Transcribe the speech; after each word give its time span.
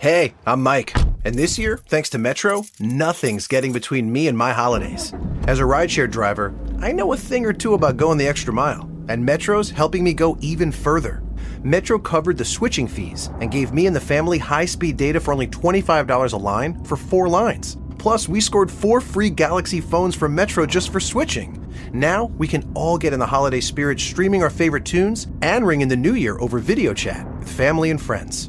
Hey, 0.00 0.32
I'm 0.46 0.62
Mike. 0.62 0.96
And 1.26 1.34
this 1.34 1.58
year, 1.58 1.76
thanks 1.76 2.08
to 2.08 2.18
Metro, 2.18 2.64
nothing's 2.78 3.46
getting 3.46 3.70
between 3.70 4.10
me 4.10 4.28
and 4.28 4.38
my 4.38 4.54
holidays. 4.54 5.12
As 5.46 5.58
a 5.58 5.64
rideshare 5.64 6.10
driver, 6.10 6.54
I 6.78 6.90
know 6.90 7.12
a 7.12 7.18
thing 7.18 7.44
or 7.44 7.52
two 7.52 7.74
about 7.74 7.98
going 7.98 8.16
the 8.16 8.26
extra 8.26 8.50
mile, 8.50 8.90
and 9.08 9.22
Metro's 9.22 9.68
helping 9.68 10.02
me 10.02 10.14
go 10.14 10.38
even 10.40 10.72
further. 10.72 11.22
Metro 11.62 11.98
covered 11.98 12.38
the 12.38 12.46
switching 12.46 12.88
fees 12.88 13.28
and 13.42 13.50
gave 13.50 13.74
me 13.74 13.86
and 13.86 13.94
the 13.94 14.00
family 14.00 14.38
high 14.38 14.64
speed 14.64 14.96
data 14.96 15.20
for 15.20 15.34
only 15.34 15.46
$25 15.46 16.32
a 16.32 16.36
line 16.38 16.82
for 16.82 16.96
four 16.96 17.28
lines. 17.28 17.76
Plus, 17.98 18.26
we 18.26 18.40
scored 18.40 18.70
four 18.70 19.02
free 19.02 19.28
Galaxy 19.28 19.82
phones 19.82 20.14
from 20.14 20.34
Metro 20.34 20.64
just 20.64 20.90
for 20.90 21.00
switching. 21.00 21.58
Now, 21.92 22.32
we 22.38 22.48
can 22.48 22.64
all 22.74 22.96
get 22.96 23.12
in 23.12 23.18
the 23.18 23.26
holiday 23.26 23.60
spirit 23.60 24.00
streaming 24.00 24.42
our 24.42 24.48
favorite 24.48 24.86
tunes 24.86 25.26
and 25.42 25.66
ring 25.66 25.82
in 25.82 25.88
the 25.88 25.96
new 25.96 26.14
year 26.14 26.38
over 26.40 26.58
video 26.58 26.94
chat 26.94 27.28
with 27.38 27.50
family 27.50 27.90
and 27.90 28.00
friends. 28.00 28.48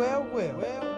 Well, 0.00 0.22
well, 0.32 0.54
well. 0.56 0.89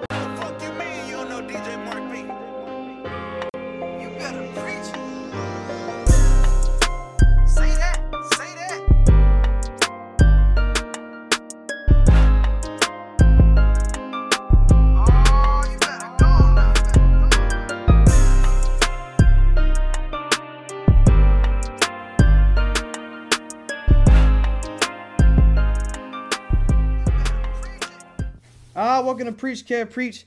Ah, 29.02 29.04
welcome 29.04 29.26
to 29.26 29.32
Preach 29.32 29.66
Care 29.66 29.84
Preach. 29.84 30.26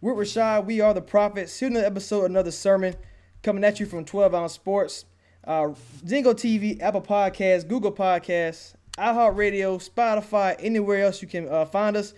We're 0.00 0.14
Rashad. 0.14 0.64
We 0.66 0.80
are 0.80 0.94
the 0.94 1.02
prophets. 1.02 1.58
Here's 1.58 1.72
another 1.72 1.86
episode, 1.86 2.26
another 2.26 2.52
sermon 2.52 2.94
coming 3.42 3.64
at 3.64 3.80
you 3.80 3.86
from 3.86 4.04
12 4.04 4.32
Ounce 4.32 4.52
Sports. 4.52 5.06
Uh, 5.42 5.74
Zingo 6.06 6.32
TV, 6.32 6.80
Apple 6.80 7.02
Podcasts, 7.02 7.66
Google 7.66 7.90
Podcasts, 7.90 8.74
iHeartRadio, 8.96 9.90
Spotify, 9.90 10.54
anywhere 10.60 11.02
else 11.02 11.20
you 11.20 11.26
can 11.26 11.48
uh, 11.48 11.64
find 11.64 11.96
us. 11.96 12.14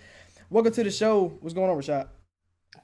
Welcome 0.51 0.73
to 0.73 0.83
the 0.83 0.91
show. 0.91 1.35
What's 1.41 1.55
going 1.55 1.71
on, 1.71 1.77
Rashad? 1.77 2.07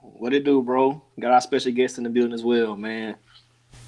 What 0.01 0.33
it 0.33 0.43
do, 0.43 0.63
bro? 0.63 1.03
Got 1.19 1.33
our 1.33 1.41
special 1.41 1.73
guest 1.73 1.99
in 1.99 2.05
the 2.05 2.09
building 2.09 2.33
as 2.33 2.43
well, 2.43 2.75
man. 2.75 3.17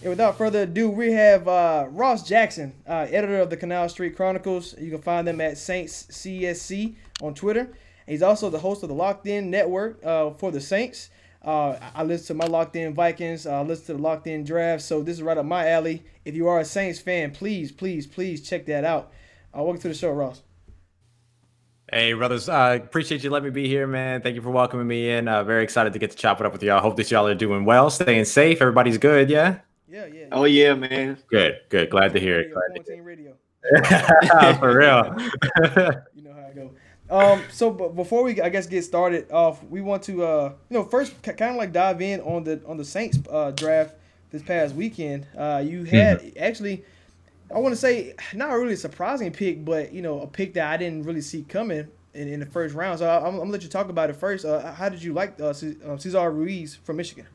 And 0.02 0.12
without 0.12 0.38
further 0.38 0.62
ado, 0.62 0.92
we 0.92 1.12
have 1.12 1.48
uh, 1.48 1.88
Ross 1.90 2.22
Jackson, 2.22 2.72
uh, 2.88 3.08
editor 3.10 3.40
of 3.40 3.50
the 3.50 3.58
Canal 3.58 3.90
Street 3.90 4.16
Chronicles. 4.16 4.78
You 4.80 4.92
can 4.92 5.02
find 5.02 5.28
them 5.28 5.42
at 5.42 5.58
Saints 5.58 6.06
CSC 6.12 6.94
on 7.20 7.34
Twitter. 7.34 7.74
He's 8.08 8.22
also 8.22 8.50
the 8.50 8.60
host 8.60 8.84
of 8.84 8.90
the 8.90 8.96
Locked 8.96 9.28
In 9.28 9.50
Network 9.50 10.04
uh, 10.06 10.32
for 10.32 10.52
the 10.52 10.62
Saints. 10.62 11.10
Uh, 11.42 11.78
I 11.94 12.04
listen 12.04 12.28
to 12.28 12.34
my 12.36 12.46
Locked 12.46 12.76
In 12.76 12.94
Vikings. 12.94 13.46
I 13.46 13.62
listen 13.62 13.86
to 13.88 13.94
the 13.94 14.02
Locked 14.02 14.28
In 14.28 14.44
Draft. 14.44 14.82
So 14.84 15.02
this 15.02 15.18
is 15.18 15.24
right 15.24 15.38
up 15.38 15.46
my 15.46 15.70
alley. 15.70 16.04
If 16.26 16.36
you 16.36 16.48
are 16.48 16.60
a 16.60 16.66
Saints 16.66 17.00
fan, 17.00 17.32
please, 17.32 17.72
please, 17.72 18.08
please 18.08 18.48
check 18.48 18.66
that 18.68 18.84
out. 18.84 19.12
Uh, 19.56 19.64
welcome 19.64 19.82
to 19.82 19.88
the 19.90 19.94
show, 19.94 20.12
Ross. 20.12 20.42
Hey, 21.92 22.14
brothers. 22.14 22.50
Uh, 22.50 22.80
appreciate 22.82 23.24
you 23.24 23.30
letting 23.30 23.50
me 23.50 23.52
be 23.52 23.68
here, 23.68 23.86
man. 23.86 24.22
Thank 24.22 24.36
you 24.36 24.42
for 24.42 24.50
welcoming 24.50 24.88
me 24.88 25.12
in. 25.12 25.28
Uh, 25.28 25.44
very 25.44 25.64
excited 25.64 25.94
to 25.94 26.00
get 26.00 26.12
to 26.12 26.18
chop 26.18 26.40
it 26.40 26.46
up 26.46 26.54
with 26.54 26.64
y'all. 26.64 26.82
Hope 26.82 26.96
that 26.96 27.12
y'all 27.12 27.28
are 27.28 27.36
doing 27.36 27.66
well, 27.66 27.90
staying 27.90 28.26
safe. 28.26 28.62
Everybody's 28.62 28.98
good, 28.98 29.30
yeah? 29.30 29.60
Yeah, 29.88 30.08
yeah. 30.08 30.26
Oh 30.32 30.46
yeah, 30.46 30.74
man. 30.74 31.20
Good, 31.30 31.60
good. 31.70 31.92
Glad 31.92 32.14
to 32.14 32.20
hear 32.20 32.40
it. 32.40 32.52
Glad 32.52 32.64
radio. 33.04 33.36
to 33.76 33.86
hear 33.86 34.50
it. 34.50 34.60
For 34.60 34.76
real. 34.76 35.16
You 36.16 36.24
know 36.24 36.34
how 36.34 36.48
I 36.48 36.54
go. 36.56 36.72
Um, 37.14 37.44
so 37.52 37.70
b- 37.70 37.90
before 37.96 38.24
we, 38.24 38.42
I 38.42 38.50
guess, 38.50 38.66
get 38.66 38.84
started 38.84 39.32
off, 39.32 39.64
we 39.66 39.82
want 39.82 40.02
to, 40.04 40.24
uh, 40.24 40.54
you 40.70 40.78
know, 40.78 40.84
first 40.84 41.22
kind 41.22 41.42
of 41.42 41.56
like 41.58 41.72
dive 41.72 42.02
in 42.02 42.22
on 42.22 42.44
the 42.44 42.60
on 42.66 42.78
the 42.78 42.84
Saints 42.86 43.20
uh, 43.30 43.52
draft 43.52 43.94
this 44.32 44.42
past 44.42 44.74
weekend. 44.74 45.28
Uh, 45.38 45.62
you 45.64 45.84
had 45.84 46.34
actually, 46.40 46.84
I 47.54 47.60
want 47.60 47.74
to 47.74 47.80
say, 47.80 48.16
not 48.34 48.52
really 48.54 48.74
a 48.74 48.78
surprising 48.78 49.32
pick, 49.32 49.64
but 49.64 49.94
you 49.94 50.02
know, 50.02 50.22
a 50.22 50.28
pick 50.28 50.56
that 50.56 50.66
I 50.72 50.78
didn't 50.78 51.04
really 51.04 51.22
see 51.22 51.44
coming 51.44 51.88
in, 52.16 52.28
in 52.28 52.40
the 52.40 52.48
first 52.48 52.74
round. 52.74 52.98
So 53.00 53.08
I, 53.08 53.20
I'm, 53.20 53.26
I'm 53.26 53.38
gonna 53.38 53.52
let 53.52 53.62
you 53.64 53.70
talk 53.70 53.90
about 53.90 54.10
it 54.10 54.16
first. 54.16 54.44
Uh, 54.44 54.74
how 54.74 54.90
did 54.90 55.04
you 55.04 55.14
like 55.14 55.40
uh, 55.40 55.54
C- 55.54 55.78
uh, 55.86 55.98
Cesar 55.98 56.32
Ruiz 56.32 56.76
from 56.76 56.98
Michigan? 56.98 57.28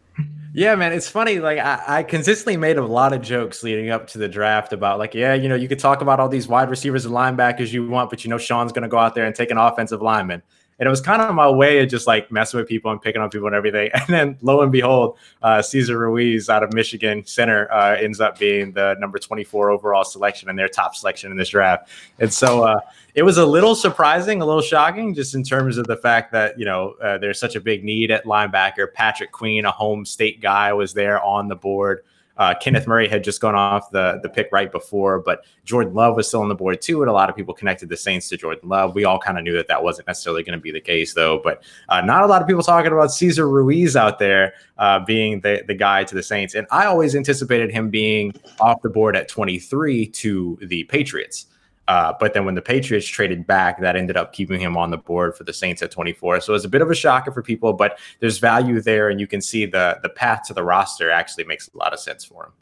Yeah, 0.55 0.75
man, 0.77 0.93
it's 0.93 1.09
funny. 1.09 1.41
Like 1.41 1.59
I, 1.59 1.83
I 1.87 2.03
consistently 2.03 2.57
made 2.57 2.79
a 2.79 2.85
lot 2.85 3.13
of 3.13 3.21
jokes 3.21 3.63
leading 3.63 3.91
up 3.91 4.07
to 4.09 4.19
the 4.19 4.29
draft 4.29 4.73
about 4.73 4.99
like, 4.99 5.15
yeah, 5.15 5.35
you 5.35 5.49
know, 5.49 5.55
you 5.55 5.69
could 5.69 5.79
talk 5.79 6.01
about 6.01 6.21
all 6.21 6.29
these 6.29 6.49
wide 6.49 6.71
receivers 6.71 7.05
and 7.05 7.15
linebackers 7.15 7.73
you 7.73 7.87
want, 7.87 8.09
but 8.11 8.25
you 8.25 8.31
know, 8.31 8.39
Sean's 8.39 8.73
gonna 8.73 8.89
go 8.89 8.99
out 8.99 9.15
there 9.15 9.27
and 9.27 9.35
take 9.35 9.51
an 9.51 9.59
offensive 9.59 10.01
lineman. 10.01 10.43
And 10.79 10.87
it 10.87 10.91
was 10.91 11.01
kind 11.01 11.21
of 11.21 11.35
my 11.35 11.51
way 11.51 11.81
of 11.81 11.89
just 11.89 12.07
like 12.07 12.31
messing 12.31 12.59
with 12.59 12.69
people 12.69 12.91
and 12.91 13.03
picking 13.03 13.21
on 13.21 13.31
people 13.31 13.47
and 13.47 13.57
everything. 13.57 13.91
And 14.09 14.15
then 14.15 14.39
lo 14.43 14.63
and 14.63 14.73
behold, 14.73 15.19
uh, 15.43 15.61
Cesar 15.61 15.99
Ruiz 15.99 16.49
out 16.49 16.63
of 16.63 16.73
Michigan 16.73 17.27
center 17.27 17.71
uh, 17.71 17.97
ends 17.97 18.21
up 18.21 18.39
being 18.39 18.73
the 18.73 18.97
number 18.99 19.19
24 19.19 19.71
overall 19.71 20.05
selection 20.05 20.49
and 20.49 20.59
their 20.59 20.69
top 20.69 20.95
selection 20.95 21.31
in 21.31 21.37
this 21.37 21.51
draft. 21.51 21.91
And 22.19 22.33
so 22.33 22.63
uh, 22.63 22.81
it 23.15 23.23
was 23.23 23.37
a 23.37 23.45
little 23.45 23.75
surprising, 23.75 24.41
a 24.41 24.47
little 24.47 24.63
shocking, 24.63 25.15
just 25.15 25.35
in 25.35 25.43
terms 25.43 25.77
of 25.77 25.87
the 25.87 25.97
fact 25.97 26.33
that, 26.33 26.59
you 26.59 26.65
know, 26.65 26.95
uh, 27.03 27.19
there's 27.19 27.41
such 27.41 27.57
a 27.57 27.61
big 27.61 27.85
need 27.85 28.11
at 28.11 28.25
linebacker. 28.25 28.93
Patrick 28.93 29.33
Queen, 29.33 29.65
a 29.65 29.71
home 29.71 30.05
state 30.05 30.41
guy, 30.41 30.73
was 30.73 30.95
there 30.95 31.23
on 31.23 31.49
the 31.49 31.57
board. 31.57 32.05
Uh, 32.39 32.55
Kenneth 32.55 32.87
Murray 32.87 33.09
had 33.09 33.25
just 33.25 33.41
gone 33.41 33.55
off 33.55 33.91
the 33.91 34.21
the 34.23 34.29
pick 34.29 34.49
right 34.53 34.71
before, 34.71 35.19
but 35.19 35.45
Jordan 35.65 35.93
Love 35.95 36.17
was 36.17 36.29
still 36.29 36.43
on 36.43 36.49
the 36.49 36.55
board 36.55 36.81
too, 36.81 37.03
and 37.03 37.11
a 37.11 37.13
lot 37.13 37.29
of 37.29 37.37
people 37.37 37.53
connected 37.53 37.89
the 37.89 37.97
Saints 37.97 38.29
to 38.29 38.37
Jordan 38.37 38.69
Love. 38.69 38.95
We 38.95 39.05
all 39.05 39.19
kind 39.19 39.39
of 39.39 39.45
knew 39.45 39.55
that 39.55 39.69
that 39.69 39.83
wasn't 39.83 40.07
necessarily 40.07 40.43
going 40.43 40.59
to 40.59 40.63
be 40.63 40.71
the 40.71 40.81
case, 40.81 41.15
though. 41.15 41.41
But 41.43 41.63
uh, 41.89 42.01
not 42.01 42.23
a 42.23 42.27
lot 42.27 42.41
of 42.41 42.49
people 42.49 42.63
talking 42.63 42.93
about 42.93 43.13
Cesar 43.13 43.49
Ruiz 43.49 43.97
out 43.97 44.19
there 44.19 44.55
uh, 44.79 45.01
being 45.01 45.41
the 45.41 45.65
the 45.67 45.75
guy 45.75 46.05
to 46.05 46.15
the 46.15 46.23
Saints, 46.23 46.55
and 46.55 46.67
I 46.71 46.87
always 46.87 47.17
anticipated 47.17 47.71
him 47.71 47.91
being 47.91 48.33
off 48.61 48.83
the 48.83 48.91
board 48.91 49.17
at 49.17 49.29
23 49.29 50.07
to 50.07 50.59
the 50.63 50.85
Patriots. 50.85 51.47
Uh, 51.89 52.13
but 52.21 52.35
then 52.35 52.45
when 52.45 52.55
the 52.55 52.61
Patriots 52.63 53.07
traded 53.07 53.47
back, 53.47 53.81
that 53.81 53.97
ended 53.97 54.17
up 54.17 54.35
keeping 54.35 54.61
him 54.61 54.77
on 54.77 54.91
the 54.91 54.99
board 54.99 55.35
for 55.35 55.45
the 55.45 55.55
Saints 55.55 55.81
at 55.83 55.91
24. 55.91 56.41
So 56.43 56.53
it 56.53 56.55
was 56.55 56.65
a 56.67 56.69
bit 56.69 56.83
of 56.83 56.91
a 56.91 56.95
shocker 56.95 57.33
for 57.33 57.43
people, 57.43 57.73
but 57.73 57.99
there's 58.21 58.37
value 58.39 58.81
there, 58.83 59.09
and 59.09 59.19
you 59.19 59.27
can 59.27 59.41
see 59.41 59.65
the 59.65 59.99
the 60.03 60.11
path 60.11 60.43
to 60.49 60.55
the 60.55 60.63
roster 60.63 61.11
actually 61.11 61.45
makes 61.45 61.69
a 61.75 61.77
lot 61.79 61.93
of 61.95 61.99
sense 61.99 62.25
for 62.25 62.45
him. 62.45 62.53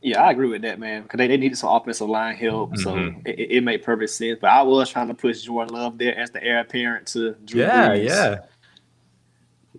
Yeah, 0.00 0.22
I 0.22 0.30
agree 0.30 0.48
with 0.48 0.62
that, 0.62 0.78
man. 0.78 1.02
Because 1.02 1.18
they, 1.18 1.26
they 1.26 1.36
needed 1.36 1.58
some 1.58 1.70
offensive 1.74 2.08
line 2.08 2.36
help, 2.36 2.76
so 2.76 2.94
Mhm. 2.94 3.26
it, 3.26 3.36
it- 3.40 3.50
it 3.56 3.64
made 3.64 3.82
perfect 3.82 4.10
sense. 4.12 4.38
But 4.40 4.50
I 4.50 4.62
was 4.62 4.88
trying 4.90 5.08
to 5.08 5.14
push 5.14 5.42
Jordan 5.42 5.74
Love 5.74 5.98
there 5.98 6.16
as 6.16 6.30
the 6.30 6.40
heir 6.42 6.60
apparent 6.60 7.08
to 7.08 7.34
Drew 7.44 7.62
Yeah, 7.62 7.88
Brees. 7.88 8.04
yeah. 8.06 8.36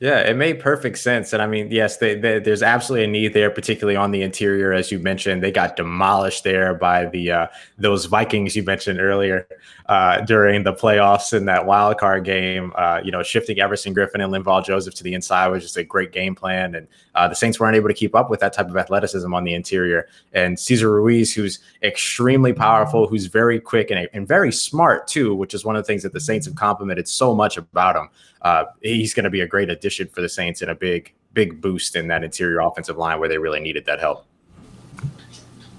Yeah, 0.01 0.19
it 0.21 0.37
made 0.37 0.61
perfect 0.61 0.97
sense. 0.97 1.33
And 1.33 1.41
I 1.41 1.47
mean, 1.47 1.71
yes, 1.71 1.97
they, 1.97 2.15
they, 2.15 2.39
there's 2.39 2.63
absolutely 2.63 3.03
a 3.03 3.07
need 3.07 3.33
there, 3.33 3.49
particularly 3.49 3.97
on 3.97 4.11
the 4.11 4.21
interior, 4.21 4.71
as 4.71 4.93
you 4.93 4.99
mentioned. 4.99 5.43
They 5.43 5.51
got 5.51 5.75
demolished 5.75 6.45
there 6.45 6.73
by 6.73 7.07
the 7.07 7.31
uh, 7.31 7.47
those 7.77 8.05
Vikings 8.05 8.55
you 8.55 8.63
mentioned 8.63 9.01
earlier 9.01 9.45
uh, 9.87 10.21
during 10.21 10.63
the 10.63 10.71
playoffs 10.71 11.33
in 11.33 11.43
that 11.47 11.65
wild 11.65 11.97
card 11.97 12.23
game. 12.23 12.71
Uh, 12.77 13.01
you 13.03 13.11
know, 13.11 13.23
shifting 13.23 13.59
Everson 13.59 13.93
Griffen 13.93 14.23
and 14.23 14.31
Linval 14.31 14.63
Joseph 14.63 14.95
to 14.95 15.03
the 15.03 15.13
inside 15.13 15.49
was 15.49 15.63
just 15.63 15.75
a 15.75 15.83
great 15.83 16.13
game 16.13 16.33
plan, 16.33 16.75
and 16.75 16.87
uh, 17.15 17.27
the 17.27 17.35
Saints 17.35 17.59
weren't 17.59 17.75
able 17.75 17.89
to 17.89 17.93
keep 17.93 18.15
up 18.15 18.29
with 18.29 18.39
that 18.39 18.53
type 18.53 18.69
of 18.69 18.77
athleticism 18.77 19.33
on 19.33 19.43
the 19.43 19.53
interior. 19.53 20.07
And 20.31 20.57
Cesar 20.57 20.89
Ruiz, 20.93 21.33
who's 21.33 21.59
extremely 21.83 22.53
powerful, 22.53 23.05
who's 23.05 23.25
very 23.25 23.59
quick 23.59 23.91
and, 23.91 24.07
and 24.13 24.25
very 24.25 24.53
smart 24.53 25.07
too, 25.07 25.35
which 25.35 25.53
is 25.53 25.65
one 25.65 25.75
of 25.75 25.83
the 25.83 25.87
things 25.87 26.03
that 26.03 26.13
the 26.13 26.21
Saints 26.21 26.45
have 26.45 26.55
complimented 26.55 27.05
so 27.05 27.35
much 27.35 27.57
about 27.57 27.97
him. 27.97 28.07
Uh, 28.41 28.65
he's 28.81 29.13
going 29.13 29.25
to 29.25 29.29
be 29.29 29.41
a 29.41 29.47
great 29.47 29.69
addition 29.69 30.07
for 30.07 30.21
the 30.21 30.29
Saints 30.29 30.61
and 30.61 30.71
a 30.71 30.75
big, 30.75 31.13
big 31.33 31.61
boost 31.61 31.95
in 31.95 32.07
that 32.07 32.23
interior 32.23 32.59
offensive 32.61 32.97
line 32.97 33.19
where 33.19 33.29
they 33.29 33.37
really 33.37 33.59
needed 33.59 33.85
that 33.85 33.99
help. 33.99 34.25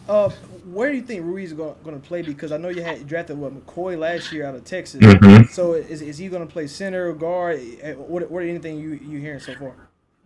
Uh, 0.09 0.29
where 0.65 0.91
do 0.91 0.97
you 0.97 1.03
think 1.03 1.25
Ruiz 1.25 1.53
is 1.53 1.57
going, 1.57 1.75
to 1.85 2.07
play? 2.07 2.23
Because 2.23 2.53
I 2.53 2.57
know 2.57 2.69
you 2.69 2.83
had 2.83 3.07
drafted 3.07 3.39
what 3.39 3.55
McCoy 3.55 3.99
last 3.99 4.33
year 4.33 4.45
out 4.45 4.55
of 4.55 4.65
Texas. 4.65 5.01
Mhm. 5.01 5.49
So 5.49 5.75
is, 5.75 6.03
is 6.03 6.19
he 6.19 6.29
going 6.29 6.47
to 6.47 6.53
play 6.53 6.67
center 6.67 7.09
or 7.09 7.15
guard? 7.15 7.61
Eh, 7.81 7.95
What 7.95 8.31
what 8.31 8.43
anything 8.43 8.79
you 8.79 8.91
you 8.91 9.19
hearing 9.19 9.41
so 9.41 9.55
far? 9.55 9.75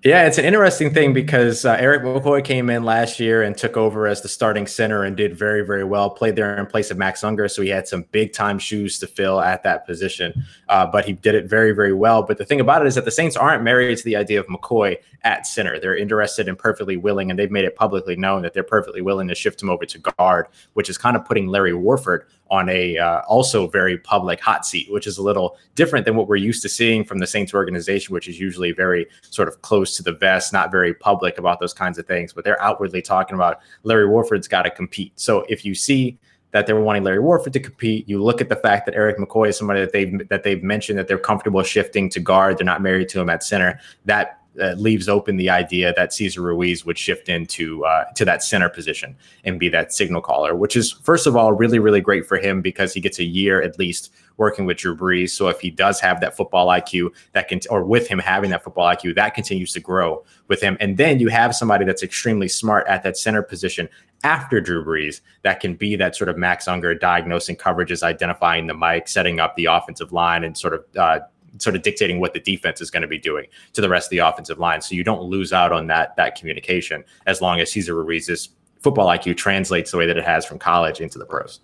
Yeah, 0.05 0.27
it's 0.27 0.37
an 0.37 0.45
interesting 0.45 0.93
thing 0.93 1.15
because 1.15 1.65
uh, 1.65 1.79
Erik 1.81 2.03
McCoy 2.03 2.45
came 2.45 2.69
in 2.69 2.85
last 2.85 3.19
year 3.19 3.43
and 3.43 3.57
took 3.57 3.79
over 3.79 4.07
as 4.07 4.21
the 4.21 4.29
starting 4.29 4.67
center 4.67 5.03
and 5.05 5.17
did 5.17 5.35
very, 5.35 5.65
very 5.65 5.83
well. 5.83 6.11
Played 6.11 6.37
there 6.37 6.59
in 6.59 6.67
place 6.67 6.91
of 6.91 6.99
Max 6.99 7.25
Unger, 7.25 7.49
so 7.49 7.63
he 7.63 7.71
had 7.71 7.89
some 7.89 8.05
big 8.13 8.35
time 8.35 8.59
shoes 8.59 8.99
to 8.99 9.07
fill 9.07 9.41
at 9.41 9.63
that 9.63 9.87
position. 9.87 10.45
Uh, 10.69 10.87
but 10.87 11.07
he 11.07 11.15
did 11.15 11.35
it 11.35 11.47
very, 11.47 11.73
very 11.73 11.95
well. 11.95 12.23
But 12.23 12.37
the 12.37 12.45
thing 12.45 12.61
about 12.61 12.83
it 12.83 12.89
is 12.89 12.97
that 12.97 13.07
the 13.07 13.11
Saints 13.11 13.35
aren't 13.35 13.63
married 13.63 13.97
to 13.97 14.05
the 14.05 14.15
idea 14.15 14.39
of 14.39 14.47
McCoy 14.49 14.99
at 15.23 15.47
center. 15.47 15.81
They're 15.81 15.97
interested 15.97 16.51
and 16.51 16.59
perfectly 16.59 16.99
willing, 16.99 17.31
and 17.31 17.39
they've 17.39 17.51
made 17.51 17.65
it 17.65 17.75
publicly 17.75 18.15
known 18.15 18.43
that 18.43 18.53
they're 18.53 18.63
perfectly 18.63 19.01
willing 19.01 19.29
to 19.29 19.35
shift 19.35 19.63
him 19.63 19.71
over 19.71 19.87
to 19.87 19.99
guard, 19.99 20.49
which 20.75 20.91
is 20.91 20.99
kind 20.99 21.17
of 21.17 21.25
putting 21.25 21.47
Larry 21.47 21.73
Warford 21.73 22.27
on 22.55 22.69
a 22.69 22.97
uh, 22.97 23.21
also 23.23 23.67
very 23.67 23.99
public 23.99 24.41
hot 24.41 24.65
seat, 24.65 24.91
which 24.93 25.07
is 25.07 25.19
a 25.19 25.23
little 25.23 25.57
different 25.75 26.05
than 26.05 26.15
what 26.15 26.29
we're 26.29 26.37
used 26.37 26.63
to 26.63 26.69
seeing 26.69 27.05
from 27.05 27.19
the 27.19 27.27
Saints 27.27 27.53
organization, 27.53 28.15
which 28.15 28.29
is 28.29 28.39
usually 28.39 28.71
very 28.73 29.07
sort 29.23 29.49
of 29.49 29.61
close 29.63 29.97
to 29.97 30.03
the 30.03 30.13
vest, 30.13 30.53
not 30.53 30.71
very 30.71 30.95
public 30.95 31.37
about 31.39 31.59
those 31.59 31.75
kinds 31.75 31.99
of 31.99 32.07
things. 32.07 32.33
But 32.33 32.45
they're 32.45 32.63
outwardly 32.63 33.03
talking 33.03 33.35
about 33.35 33.61
Larry 33.83 34.09
Warford's 34.09 34.47
got 34.47 34.63
to 34.63 34.71
compete. 34.71 35.13
So 35.17 35.45
if 35.49 35.65
you 35.65 35.75
see 35.75 36.19
that 36.53 36.69
they're 36.69 36.81
wanting 36.81 37.03
Larry 37.03 37.19
Warford 37.19 37.53
to 37.55 37.59
compete. 37.59 38.09
You 38.09 38.23
look 38.23 38.41
at 38.41 38.49
the 38.49 38.55
fact 38.55 38.87
that 38.87 38.95
Erik 38.95 39.19
McCoy 39.19 39.49
is 39.49 39.59
somebody 39.59 39.81
that 39.81 39.93
they've 39.93 40.29
that 40.29 40.45
they've 40.45 40.63
mentioned 40.63 40.97
that 41.01 41.09
they're 41.09 41.19
comfortable 41.19 41.65
shifting 41.65 42.09
to 42.11 42.21
guard. 42.21 42.59
They're 42.59 42.65
not 42.65 42.81
married 42.81 43.09
to 43.09 43.21
him 43.21 43.29
at 43.29 43.43
center. 43.43 43.81
That 44.05 44.39
uh, 44.61 44.73
leaves 44.73 45.09
open 45.09 45.37
the 45.37 45.51
idea 45.51 45.93
that 45.95 46.13
Cesar 46.13 46.43
Ruiz 46.43 46.85
would 46.85 46.99
shift 46.99 47.29
into 47.29 47.85
uh, 47.85 48.05
to 48.15 48.25
that 48.25 48.43
center 48.43 48.69
position 48.69 49.17
and 49.45 49.59
be 49.59 49.69
that 49.69 49.93
signal 49.93 50.21
caller, 50.21 50.55
which 50.55 50.77
is 50.77 50.93
first 50.93 51.27
of 51.27 51.37
all 51.37 51.53
really 51.53 51.79
really 51.79 52.01
great 52.01 52.27
for 52.27 52.37
him 52.37 52.61
because 52.61 52.93
he 52.93 53.01
gets 53.01 53.19
a 53.19 53.25
year 53.25 53.63
at 53.63 53.79
least 53.79 54.13
working 54.37 54.67
with 54.67 54.79
Drew 54.79 54.97
Brees. 54.97 55.31
So 55.31 55.49
if 55.49 55.61
he 55.61 55.71
does 55.71 56.01
have 56.01 56.21
that 56.21 56.37
football 56.37 56.69
IQ, 56.69 57.11
that 57.33 57.49
can 57.49 57.61
or 57.71 57.85
with 57.85 58.09
him 58.09 58.19
having 58.19 58.51
that 58.51 58.65
football 58.65 58.87
IQ, 58.87 59.15
that 59.15 59.35
continues 59.35 59.73
to 59.73 59.81
grow 59.81 60.25
with 60.49 60.61
him. 60.61 60.77
And 60.81 60.97
then 60.97 61.21
you 61.21 61.29
have 61.29 61.55
somebody 61.55 61.85
that's 61.85 62.03
extremely 62.03 62.49
smart 62.49 62.87
at 62.89 63.03
that 63.05 63.17
center 63.17 63.43
position 63.43 63.89
after 64.25 64.61
Drew 64.61 64.85
Brees 64.85 65.21
that 65.43 65.61
can 65.61 65.75
be 65.75 65.97
that 65.97 66.17
sort 66.17 66.31
of 66.31 66.39
Max 66.39 66.67
Unger 66.67 66.95
diagnosing 66.95 67.57
coverages, 67.57 68.03
identifying 68.03 68.67
the 68.67 68.75
mic, 68.75 69.07
setting 69.07 69.39
up 69.39 69.55
the 69.55 69.67
offensive 69.67 70.13
line, 70.13 70.45
and 70.45 70.57
sort 70.57 70.75
of 70.75 70.85
uh, 70.97 71.21
sort 71.59 71.77
of 71.77 71.83
dictating 71.83 72.21
what 72.21 72.33
the 72.35 72.41
defense 72.41 72.81
is 72.81 72.91
going 72.91 73.03
to 73.03 73.09
be 73.09 73.19
doing 73.19 73.47
to 73.73 73.81
the 73.81 73.89
rest 73.89 74.07
of 74.07 74.11
the 74.11 74.19
offensive 74.19 74.59
line. 74.59 74.81
So 74.81 74.95
you 74.95 75.05
don't 75.05 75.23
lose 75.23 75.53
out 75.53 75.73
on 75.73 75.87
that 75.89 76.17
that 76.17 76.37
communication 76.39 77.05
as 77.27 77.41
long 77.41 77.61
as 77.61 77.71
Cesar 77.73 77.95
Ruiz's 78.03 78.51
football 78.81 79.07
IQ 79.07 79.37
translates 79.37 79.91
the 79.91 79.97
way 79.97 80.07
that 80.07 80.17
it 80.17 80.25
has 80.25 80.45
from 80.45 80.59
college 80.59 81.01
into 81.01 81.19
the 81.19 81.25
pros. 81.25 81.61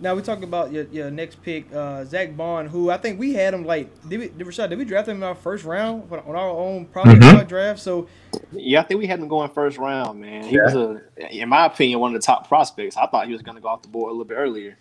Now 0.00 0.14
we 0.14 0.22
talk 0.22 0.42
about 0.42 0.72
your, 0.72 0.84
your 0.88 1.10
next 1.10 1.40
pick, 1.42 1.72
uh, 1.72 2.04
Zack 2.04 2.36
Baun, 2.36 2.66
who 2.66 2.90
I 2.90 2.96
think 2.98 3.18
we 3.18 3.32
had 3.32 3.54
him 3.54 3.64
like 3.64 3.88
did 4.08 4.20
we 4.20 4.28
did, 4.28 4.46
Rashad, 4.46 4.68
did 4.68 4.78
we 4.78 4.84
draft 4.84 5.08
him 5.08 5.18
in 5.18 5.22
our 5.22 5.36
first 5.36 5.64
round 5.64 6.10
on 6.12 6.34
our 6.34 6.50
own 6.50 6.84
prospect 6.86 7.22
Mhm. 7.22 7.48
draft? 7.48 7.80
So 7.80 8.08
Yeah, 8.50 8.80
I 8.80 8.82
think 8.82 8.98
we 9.00 9.06
had 9.06 9.20
him 9.20 9.28
going 9.28 9.48
first 9.50 9.78
round, 9.78 10.20
man. 10.20 10.44
He 10.44 10.58
was 10.58 10.74
a, 10.74 11.00
in 11.30 11.48
my 11.48 11.66
opinion, 11.66 12.00
one 12.00 12.14
of 12.14 12.20
the 12.20 12.26
top 12.26 12.48
prospects. 12.48 12.96
I 12.96 13.06
thought 13.06 13.26
he 13.28 13.32
was 13.32 13.42
going 13.42 13.54
to 13.54 13.62
go 13.62 13.68
off 13.68 13.82
the 13.82 13.88
board 13.88 14.08
a 14.08 14.12
little 14.12 14.24
bit 14.24 14.34
earlier. 14.34 14.76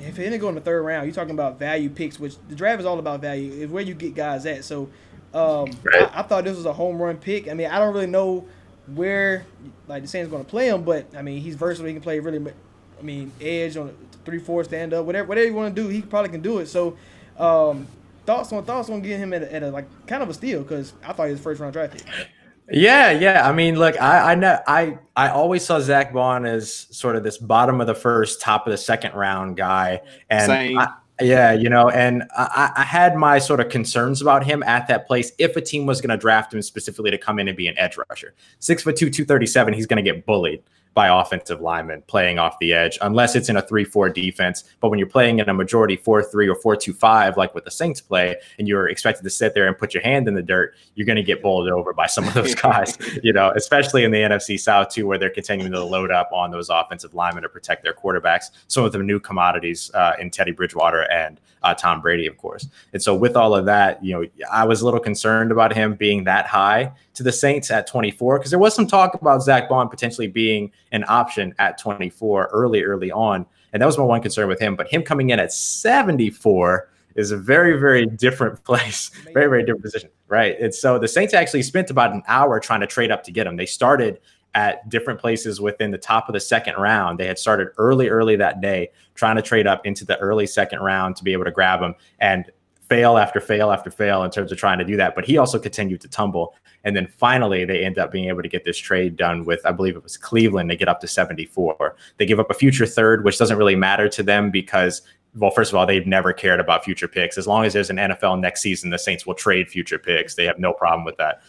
If 0.00 0.16
he 0.16 0.22
didn't 0.24 0.40
go 0.40 0.48
in 0.48 0.54
the 0.54 0.60
third 0.60 0.82
round, 0.82 1.06
you're 1.06 1.14
talking 1.14 1.32
about 1.34 1.58
value 1.58 1.88
picks, 1.88 2.20
which 2.20 2.36
the 2.48 2.54
draft 2.54 2.80
is 2.80 2.86
all 2.86 2.98
about 2.98 3.20
value. 3.20 3.50
Is 3.52 3.70
where 3.70 3.82
you 3.82 3.94
get 3.94 4.14
guys 4.14 4.44
at. 4.46 4.64
So 4.64 4.90
um, 5.32 5.70
I, 5.92 6.10
I 6.14 6.22
thought 6.22 6.44
this 6.44 6.56
was 6.56 6.66
a 6.66 6.72
home 6.72 7.00
run 7.00 7.16
pick. 7.16 7.48
I 7.48 7.54
mean, 7.54 7.68
I 7.68 7.78
don't 7.78 7.94
really 7.94 8.06
know 8.06 8.46
where 8.94 9.46
like 9.88 10.02
the 10.02 10.08
Saints 10.08 10.30
going 10.30 10.44
to 10.44 10.50
play 10.50 10.68
him, 10.68 10.84
but 10.84 11.06
I 11.16 11.22
mean 11.22 11.40
he's 11.40 11.54
versatile. 11.54 11.86
He 11.86 11.94
can 11.94 12.02
play 12.02 12.20
really. 12.20 12.52
I 12.98 13.02
mean, 13.02 13.32
edge 13.40 13.76
on 13.76 13.96
three 14.24 14.38
four 14.38 14.64
stand 14.64 14.92
up, 14.94 15.06
whatever 15.06 15.28
whatever 15.28 15.46
you 15.46 15.54
want 15.54 15.74
to 15.74 15.82
do, 15.82 15.88
he 15.88 16.02
probably 16.02 16.30
can 16.30 16.42
do 16.42 16.58
it. 16.58 16.66
So. 16.66 16.96
Um, 17.38 17.86
Thoughts 18.26 18.50
on 18.54 18.64
thoughts 18.64 18.88
on 18.88 19.02
getting 19.02 19.20
him 19.20 19.34
at 19.34 19.42
a, 19.42 19.54
at 19.54 19.62
a 19.62 19.70
like 19.70 19.84
kind 20.06 20.22
of 20.22 20.30
a 20.30 20.32
steal 20.32 20.62
because 20.62 20.94
I 21.04 21.12
thought 21.12 21.26
he 21.26 21.32
was 21.32 21.42
first 21.42 21.60
round 21.60 21.74
draft 21.74 21.92
pick. 21.92 22.28
Yeah, 22.70 23.10
yeah. 23.10 23.48
I 23.48 23.52
mean, 23.52 23.78
look, 23.78 24.00
I 24.00 24.32
I 24.32 24.34
know 24.34 24.58
I 24.66 24.98
I 25.16 25.28
always 25.28 25.64
saw 25.64 25.80
Zack 25.80 26.12
Baun 26.12 26.46
as 26.46 26.72
sort 26.72 27.16
of 27.16 27.22
this 27.22 27.36
bottom 27.36 27.80
of 27.80 27.86
the 27.86 27.94
first, 27.94 28.40
top 28.40 28.66
of 28.66 28.70
the 28.70 28.78
second 28.78 29.14
round 29.14 29.56
guy, 29.56 30.00
and 30.30 30.46
Same. 30.46 30.78
I, 30.78 30.88
yeah, 31.20 31.52
you 31.52 31.68
know, 31.68 31.90
and 31.90 32.24
I, 32.36 32.72
I 32.76 32.82
had 32.82 33.16
my 33.16 33.38
sort 33.38 33.60
of 33.60 33.68
concerns 33.68 34.20
about 34.20 34.44
him 34.44 34.62
at 34.64 34.88
that 34.88 35.06
place. 35.06 35.30
If 35.38 35.56
a 35.56 35.60
team 35.60 35.86
was 35.86 36.00
going 36.00 36.10
to 36.10 36.16
draft 36.16 36.52
him 36.52 36.60
specifically 36.62 37.10
to 37.10 37.18
come 37.18 37.38
in 37.38 37.46
and 37.46 37.56
be 37.56 37.68
an 37.68 37.78
edge 37.78 37.96
rusher, 38.08 38.34
six 38.58 38.82
foot 38.82 38.96
two, 38.96 39.10
two 39.10 39.24
thirty 39.24 39.46
seven, 39.46 39.74
he's 39.74 39.86
going 39.86 40.02
to 40.02 40.10
get 40.10 40.26
bullied 40.26 40.62
by 40.94 41.08
offensive 41.08 41.60
linemen 41.60 42.02
playing 42.06 42.38
off 42.38 42.58
the 42.60 42.72
edge, 42.72 42.98
unless 43.02 43.34
it's 43.34 43.48
in 43.48 43.56
a 43.56 43.62
3 43.62 43.84
4 43.84 44.08
defense. 44.08 44.64
But 44.80 44.88
when 44.88 44.98
you're 44.98 45.08
playing 45.08 45.40
in 45.40 45.48
a 45.48 45.54
majority 45.54 45.96
4 45.96 46.22
3 46.22 46.48
or 46.48 46.54
4 46.54 46.76
2 46.76 46.92
5, 46.92 47.36
like 47.36 47.54
what 47.54 47.64
the 47.64 47.70
Saints 47.70 48.00
play, 48.00 48.36
and 48.58 48.68
you're 48.68 48.88
expected 48.88 49.24
to 49.24 49.30
sit 49.30 49.54
there 49.54 49.66
and 49.66 49.76
put 49.76 49.92
your 49.92 50.02
hand 50.02 50.28
in 50.28 50.34
the 50.34 50.42
dirt, 50.42 50.74
you're 50.94 51.06
going 51.06 51.16
to 51.16 51.22
get 51.22 51.42
bowled 51.42 51.68
over 51.68 51.92
by 51.92 52.06
some 52.06 52.26
of 52.26 52.34
those 52.34 52.54
guys, 52.64 52.96
you 53.22 53.32
know, 53.32 53.52
especially 53.56 54.04
in 54.04 54.10
the 54.10 54.18
NFC 54.18 54.58
South, 54.58 54.88
too, 54.88 55.06
where 55.06 55.18
they're 55.18 55.30
continuing 55.30 55.72
to 55.72 55.82
load 55.82 56.10
up 56.10 56.30
on 56.32 56.50
those 56.50 56.68
offensive 56.68 57.12
linemen 57.14 57.42
to 57.42 57.48
protect 57.48 57.82
their 57.82 57.94
quarterbacks. 57.94 58.50
Some 58.68 58.84
of 58.84 58.92
the 58.92 58.98
new 58.98 59.18
commodities 59.18 59.90
uh, 59.94 60.12
in 60.18 60.30
Teddy 60.30 60.52
Bridgewater 60.52 61.10
and 61.10 61.40
uh, 61.64 61.74
Tom 61.74 62.00
Brady, 62.00 62.26
of 62.26 62.36
course. 62.36 62.68
And 62.92 63.02
so, 63.02 63.14
with 63.14 63.36
all 63.36 63.54
of 63.54 63.64
that, 63.64 64.04
you 64.04 64.12
know, 64.12 64.26
I 64.52 64.64
was 64.64 64.82
a 64.82 64.84
little 64.84 65.00
concerned 65.00 65.50
about 65.50 65.72
him 65.72 65.94
being 65.94 66.24
that 66.24 66.46
high 66.46 66.92
to 67.14 67.22
the 67.22 67.32
Saints 67.32 67.70
at 67.70 67.86
24 67.86 68.38
because 68.38 68.50
there 68.50 68.58
was 68.58 68.74
some 68.74 68.86
talk 68.86 69.14
about 69.14 69.42
Zack 69.42 69.68
Baun 69.68 69.88
potentially 69.88 70.26
being 70.26 70.70
an 70.92 71.04
option 71.08 71.54
at 71.58 71.78
24 71.78 72.48
early, 72.52 72.82
early 72.82 73.10
on. 73.10 73.46
And 73.72 73.80
that 73.80 73.86
was 73.86 73.98
my 73.98 74.04
one 74.04 74.22
concern 74.22 74.48
with 74.48 74.60
him. 74.60 74.76
But 74.76 74.88
him 74.88 75.02
coming 75.02 75.30
in 75.30 75.40
at 75.40 75.52
74 75.52 76.88
is 77.14 77.30
a 77.30 77.36
very, 77.36 77.78
very 77.78 78.06
different 78.06 78.62
place, 78.64 79.10
very, 79.32 79.48
very 79.48 79.62
different 79.62 79.82
position. 79.82 80.10
Right. 80.28 80.58
And 80.60 80.74
so 80.74 80.98
the 80.98 81.08
Saints 81.08 81.34
actually 81.34 81.62
spent 81.62 81.90
about 81.90 82.12
an 82.12 82.22
hour 82.26 82.60
trying 82.60 82.80
to 82.80 82.86
trade 82.86 83.10
up 83.10 83.22
to 83.24 83.32
get 83.32 83.46
him. 83.46 83.56
They 83.56 83.66
started 83.66 84.20
at 84.54 84.88
different 84.88 85.20
places 85.20 85.60
within 85.60 85.90
the 85.90 85.98
top 85.98 86.28
of 86.28 86.32
the 86.32 86.40
second 86.40 86.76
round. 86.76 87.18
They 87.18 87.26
had 87.26 87.38
started 87.38 87.68
early, 87.76 88.08
early 88.08 88.36
that 88.36 88.60
day, 88.60 88.90
trying 89.14 89.36
to 89.36 89.42
trade 89.42 89.66
up 89.66 89.84
into 89.84 90.04
the 90.04 90.16
early 90.18 90.46
second 90.46 90.80
round 90.80 91.16
to 91.16 91.24
be 91.24 91.32
able 91.32 91.44
to 91.44 91.50
grab 91.50 91.80
him. 91.80 91.94
And 92.20 92.50
fail 92.88 93.16
after 93.16 93.40
fail 93.40 93.70
after 93.70 93.90
fail 93.90 94.22
in 94.24 94.30
terms 94.30 94.52
of 94.52 94.58
trying 94.58 94.78
to 94.78 94.84
do 94.84 94.96
that. 94.96 95.14
But 95.14 95.24
he 95.24 95.38
also 95.38 95.58
continued 95.58 96.00
to 96.02 96.08
tumble. 96.08 96.54
And 96.84 96.94
then 96.94 97.06
finally, 97.06 97.64
they 97.64 97.84
end 97.84 97.98
up 97.98 98.12
being 98.12 98.28
able 98.28 98.42
to 98.42 98.48
get 98.48 98.64
this 98.64 98.76
trade 98.76 99.16
done 99.16 99.44
with, 99.44 99.64
I 99.64 99.72
believe 99.72 99.96
it 99.96 100.02
was 100.02 100.16
Cleveland. 100.16 100.70
They 100.70 100.76
get 100.76 100.88
up 100.88 101.00
to 101.00 101.08
74. 101.08 101.96
They 102.18 102.26
give 102.26 102.38
up 102.38 102.50
a 102.50 102.54
future 102.54 102.86
third, 102.86 103.24
which 103.24 103.38
doesn't 103.38 103.56
really 103.56 103.76
matter 103.76 104.08
to 104.10 104.22
them 104.22 104.50
because, 104.50 105.00
well, 105.34 105.50
first 105.50 105.72
of 105.72 105.76
all, 105.76 105.86
they've 105.86 106.06
never 106.06 106.32
cared 106.32 106.60
about 106.60 106.84
future 106.84 107.08
picks. 107.08 107.38
As 107.38 107.46
long 107.46 107.64
as 107.64 107.72
there's 107.72 107.90
an 107.90 107.96
NFL 107.96 108.40
next 108.40 108.60
season, 108.60 108.90
the 108.90 108.98
Saints 108.98 109.26
will 109.26 109.34
trade 109.34 109.68
future 109.68 109.98
picks. 109.98 110.34
They 110.34 110.44
have 110.44 110.58
no 110.58 110.72
problem 110.72 111.04
with 111.04 111.16
that. 111.16 111.42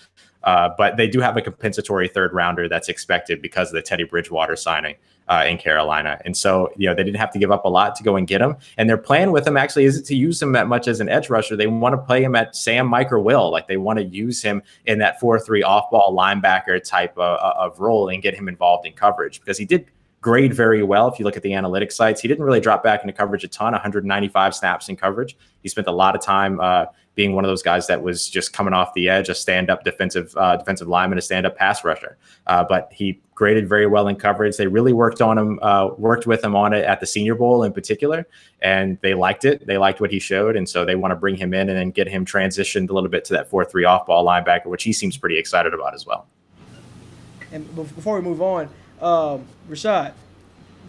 Uh, 0.45 0.69
but 0.77 0.95
they 0.95 1.07
do 1.07 1.19
have 1.19 1.35
a 1.35 1.41
compensatory 1.41 2.07
third 2.07 2.31
rounder 2.31 2.69
that's 2.69 2.87
expected 2.87 3.41
because 3.41 3.69
of 3.69 3.73
the 3.73 3.81
Teddy 3.81 4.03
Bridgewater 4.03 4.55
signing 4.55 4.95
uh, 5.27 5.45
in 5.47 5.57
Carolina. 5.57 6.19
And 6.25 6.35
so, 6.35 6.71
you 6.77 6.87
know, 6.87 6.95
they 6.95 7.03
didn't 7.03 7.17
have 7.17 7.31
to 7.31 7.39
give 7.39 7.51
up 7.51 7.65
a 7.65 7.69
lot 7.69 7.95
to 7.95 8.03
go 8.03 8.15
and 8.15 8.27
get 8.27 8.41
him. 8.41 8.55
And 8.77 8.89
their 8.89 8.97
plan 8.97 9.31
with 9.31 9.47
him 9.47 9.57
actually 9.57 9.85
isn't 9.85 10.05
to 10.05 10.15
use 10.15 10.41
him 10.41 10.51
that 10.53 10.67
much 10.67 10.87
as 10.87 10.99
an 10.99 11.09
edge 11.09 11.29
rusher. 11.29 11.55
They 11.55 11.67
want 11.67 11.93
to 11.93 11.97
play 11.97 12.23
him 12.23 12.35
at 12.35 12.55
Sam, 12.55 12.87
Mike, 12.87 13.11
or 13.11 13.19
Will. 13.19 13.49
Like 13.49 13.67
they 13.67 13.77
want 13.77 13.99
to 13.99 14.05
use 14.05 14.41
him 14.41 14.61
in 14.85 14.99
that 14.99 15.19
4 15.19 15.39
3 15.39 15.63
off 15.63 15.89
ball 15.89 16.15
linebacker 16.15 16.83
type 16.83 17.17
of, 17.17 17.39
of 17.39 17.79
role 17.79 18.09
and 18.09 18.21
get 18.21 18.35
him 18.35 18.47
involved 18.47 18.85
in 18.85 18.93
coverage 18.93 19.39
because 19.39 19.57
he 19.57 19.65
did 19.65 19.87
grade 20.25 20.55
very 20.55 20.81
well. 20.81 21.07
If 21.07 21.19
you 21.19 21.25
look 21.25 21.37
at 21.37 21.43
the 21.43 21.51
analytics 21.51 21.91
sites, 21.91 22.19
he 22.19 22.27
didn't 22.27 22.43
really 22.43 22.59
drop 22.59 22.83
back 22.83 23.01
into 23.01 23.13
coverage 23.13 23.43
a 23.43 23.47
ton. 23.47 23.73
195 23.73 24.55
snaps 24.55 24.89
in 24.89 24.95
coverage. 24.95 25.37
He 25.61 25.69
spent 25.69 25.85
a 25.85 25.91
lot 25.91 26.15
of 26.15 26.21
time 26.21 26.59
uh, 26.59 26.85
being 27.15 27.33
one 27.33 27.43
of 27.45 27.49
those 27.49 27.63
guys 27.63 27.87
that 27.87 28.03
was 28.03 28.29
just 28.29 28.53
coming 28.53 28.73
off 28.73 28.93
the 28.93 29.09
edge, 29.09 29.29
a 29.29 29.35
stand-up 29.35 29.83
defensive 29.83 30.35
uh, 30.37 30.57
defensive 30.57 30.87
lineman, 30.87 31.17
a 31.17 31.21
stand-up 31.21 31.55
pass 31.55 31.83
rusher. 31.83 32.17
Uh, 32.45 32.63
but 32.63 32.89
he 32.91 33.19
graded 33.33 33.67
very 33.67 33.87
well 33.87 34.07
in 34.07 34.15
coverage. 34.15 34.57
They 34.57 34.67
really 34.67 34.93
worked 34.93 35.21
on 35.21 35.37
him, 35.37 35.59
uh, 35.61 35.89
worked 35.97 36.27
with 36.27 36.43
him 36.43 36.55
on 36.55 36.73
it 36.73 36.85
at 36.85 36.99
the 36.99 37.05
Senior 37.05 37.35
Bowl 37.35 37.63
in 37.63 37.73
particular, 37.73 38.27
and 38.61 38.97
they 39.01 39.13
liked 39.13 39.45
it. 39.45 39.65
They 39.65 39.77
liked 39.77 39.99
what 39.99 40.11
he 40.11 40.19
showed, 40.19 40.55
and 40.55 40.67
so 40.67 40.85
they 40.85 40.95
want 40.95 41.11
to 41.11 41.15
bring 41.15 41.35
him 41.35 41.53
in 41.53 41.69
and 41.69 41.77
then 41.77 41.91
get 41.91 42.07
him 42.07 42.25
transitioned 42.25 42.89
a 42.89 42.93
little 42.93 43.09
bit 43.09 43.25
to 43.25 43.33
that 43.33 43.49
four-three 43.49 43.85
off-ball 43.85 44.25
linebacker, 44.25 44.67
which 44.67 44.83
he 44.83 44.93
seems 44.93 45.17
pretty 45.17 45.37
excited 45.37 45.73
about 45.73 45.93
as 45.93 46.05
well. 46.05 46.27
And 47.51 47.73
before 47.75 48.15
we 48.15 48.21
move 48.21 48.41
on, 48.41 48.69
um, 49.01 49.45
Rashad, 49.69 50.13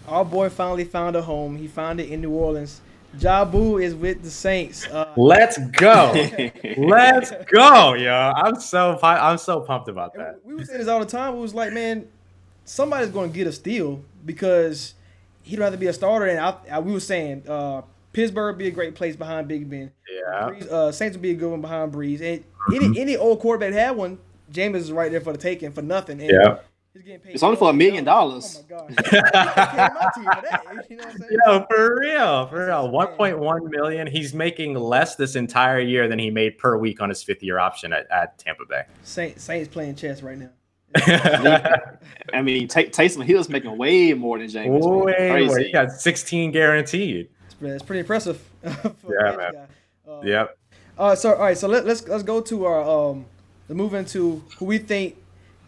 our 0.08 0.24
boy 0.24 0.48
finally 0.48 0.84
found 0.84 1.16
a 1.16 1.22
home. 1.22 1.56
He 1.56 1.68
found 1.68 2.00
it 2.00 2.08
in 2.08 2.20
New 2.20 2.30
Orleans. 2.30 2.80
Jabu 3.18 3.82
is 3.82 3.94
with 3.94 4.22
the 4.22 4.30
Saints. 4.30 4.86
Uh, 4.86 5.12
Let's 5.16 5.58
go. 5.58 6.12
Let's 6.76 7.32
go, 7.52 7.94
yo. 7.94 8.32
I'm 8.36 8.60
so 8.60 8.98
I'm 9.02 9.38
so 9.38 9.60
pumped 9.60 9.88
about 9.88 10.14
that. 10.14 10.40
We 10.44 10.54
were 10.54 10.64
saying 10.64 10.80
this 10.80 10.88
all 10.88 11.00
the 11.00 11.06
time. 11.06 11.34
We 11.34 11.40
was 11.40 11.54
like, 11.54 11.72
man, 11.72 12.08
somebody's 12.64 13.10
going 13.10 13.30
to 13.30 13.36
get 13.36 13.46
a 13.46 13.52
steal 13.52 14.02
because 14.24 14.94
he'd 15.42 15.58
rather 15.58 15.76
be 15.76 15.86
a 15.86 15.92
starter. 15.92 16.26
And 16.26 16.40
I, 16.40 16.56
I, 16.70 16.78
we 16.80 16.92
were 16.92 17.00
saying 17.00 17.48
uh, 17.48 17.82
Pittsburgh 18.12 18.54
would 18.54 18.58
be 18.58 18.68
a 18.68 18.72
great 18.72 18.94
place 18.94 19.16
behind 19.16 19.48
Big 19.48 19.68
Ben. 19.70 19.92
Yeah. 20.10 20.48
Brees, 20.48 20.68
uh, 20.68 20.92
Saints 20.92 21.16
would 21.16 21.22
be 21.22 21.30
a 21.30 21.34
good 21.34 21.50
one 21.50 21.60
behind 21.60 21.92
Brees. 21.92 22.20
And 22.20 22.44
any 22.74 22.86
mm-hmm. 22.86 22.98
any 22.98 23.16
old 23.16 23.40
quarterback 23.40 23.72
had 23.72 23.96
one, 23.96 24.18
Jameis 24.52 24.76
is 24.76 24.92
right 24.92 25.10
there 25.10 25.20
for 25.20 25.32
the 25.32 25.38
taking 25.38 25.72
for 25.72 25.82
nothing. 25.82 26.20
And 26.20 26.30
yeah. 26.30 26.58
It's 27.04 27.42
only 27.42 27.56
for 27.56 27.70
a 27.70 27.72
million 27.72 28.04
dollars. 28.04 28.64
Oh 28.72 28.88
my 28.88 29.20
gosh. 29.32 30.14
Yo, 31.46 31.66
for 31.68 32.00
real, 32.00 32.46
for 32.48 32.66
real. 32.66 32.88
1.1 32.88 33.70
million. 33.70 34.06
He's 34.06 34.34
making 34.34 34.74
less 34.74 35.16
this 35.16 35.36
entire 35.36 35.80
year 35.80 36.08
than 36.08 36.18
he 36.18 36.30
made 36.30 36.58
per 36.58 36.76
week 36.76 37.00
on 37.00 37.08
his 37.08 37.22
fifth 37.22 37.42
year 37.42 37.58
option 37.58 37.92
at, 37.92 38.10
at 38.10 38.38
Tampa 38.38 38.64
Bay. 38.68 38.82
Saints, 39.02 39.42
Saints 39.42 39.68
playing 39.68 39.96
chess 39.96 40.22
right 40.22 40.38
now. 40.38 40.50
I 42.32 42.42
mean, 42.42 42.68
T- 42.68 42.86
Taysom 42.86 43.24
Hill's 43.24 43.48
making 43.48 43.76
way 43.76 44.14
more 44.14 44.38
than 44.38 44.46
Jameis. 44.48 45.04
Way 45.04 45.46
more. 45.46 45.58
He 45.58 45.72
got 45.72 45.92
16 45.92 46.52
guaranteed. 46.52 47.28
It's 47.60 47.82
pretty 47.82 48.00
impressive. 48.00 48.42
yeah, 48.64 49.36
man. 49.36 49.66
Um, 50.08 50.26
yep. 50.26 50.58
Uh, 50.98 51.14
so 51.14 51.34
all 51.34 51.40
right, 51.40 51.58
so 51.58 51.68
let, 51.68 51.84
let's 51.84 52.06
let's 52.08 52.22
go 52.22 52.40
to 52.40 52.64
our 52.64 52.82
um, 52.82 53.26
let's 53.68 53.76
move 53.76 53.92
into 53.92 54.42
who 54.58 54.64
we 54.64 54.78
think 54.78 55.16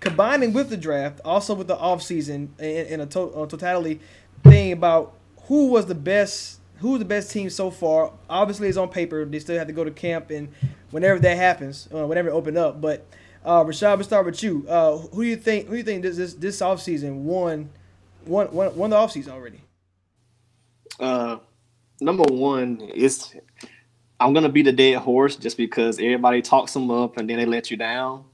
combining 0.00 0.52
with 0.52 0.70
the 0.70 0.76
draft, 0.76 1.20
also 1.24 1.54
with 1.54 1.66
the 1.66 1.76
offseason 1.76 2.48
in, 2.58 2.86
in 2.86 3.00
a, 3.00 3.06
to, 3.06 3.42
a 3.42 3.46
totality 3.46 4.00
thing 4.44 4.72
about 4.72 5.14
who 5.44 5.68
was 5.68 5.86
the 5.86 5.94
best 5.94 6.60
who 6.78 6.90
was 6.90 7.00
the 7.00 7.04
best 7.04 7.32
team 7.32 7.50
so 7.50 7.70
far. 7.70 8.12
Obviously, 8.30 8.68
it's 8.68 8.76
on 8.76 8.88
paper. 8.88 9.24
They 9.24 9.40
still 9.40 9.58
have 9.58 9.66
to 9.66 9.72
go 9.72 9.82
to 9.82 9.90
camp 9.90 10.30
and 10.30 10.48
whenever 10.90 11.18
that 11.18 11.36
happens, 11.36 11.88
uh, 11.92 12.06
whenever 12.06 12.28
it 12.28 12.32
open 12.32 12.56
up. 12.56 12.80
But 12.80 13.04
uh, 13.44 13.64
Rashad, 13.64 13.96
we'll 13.96 14.04
start 14.04 14.26
with 14.26 14.42
you. 14.42 14.64
Uh, 14.68 14.98
who 14.98 15.24
do 15.24 15.28
you 15.28 15.36
think? 15.36 15.66
Who 15.66 15.72
do 15.72 15.78
you 15.78 15.82
think 15.82 16.02
this 16.02 16.16
this, 16.16 16.34
this 16.34 16.60
offseason 16.60 17.22
won, 17.22 17.70
won 18.26 18.52
won 18.52 18.76
won 18.76 18.90
the 18.90 18.96
offseason 18.96 19.30
already? 19.30 19.60
Uh, 21.00 21.38
number 22.00 22.24
one 22.24 22.80
is 22.80 23.34
I'm 24.20 24.32
gonna 24.32 24.48
be 24.48 24.62
the 24.62 24.72
dead 24.72 24.98
horse 24.98 25.36
just 25.36 25.56
because 25.56 25.98
everybody 25.98 26.42
talks 26.42 26.72
them 26.72 26.90
up 26.90 27.16
and 27.16 27.28
then 27.28 27.38
they 27.38 27.46
let 27.46 27.70
you 27.70 27.76
down. 27.76 28.24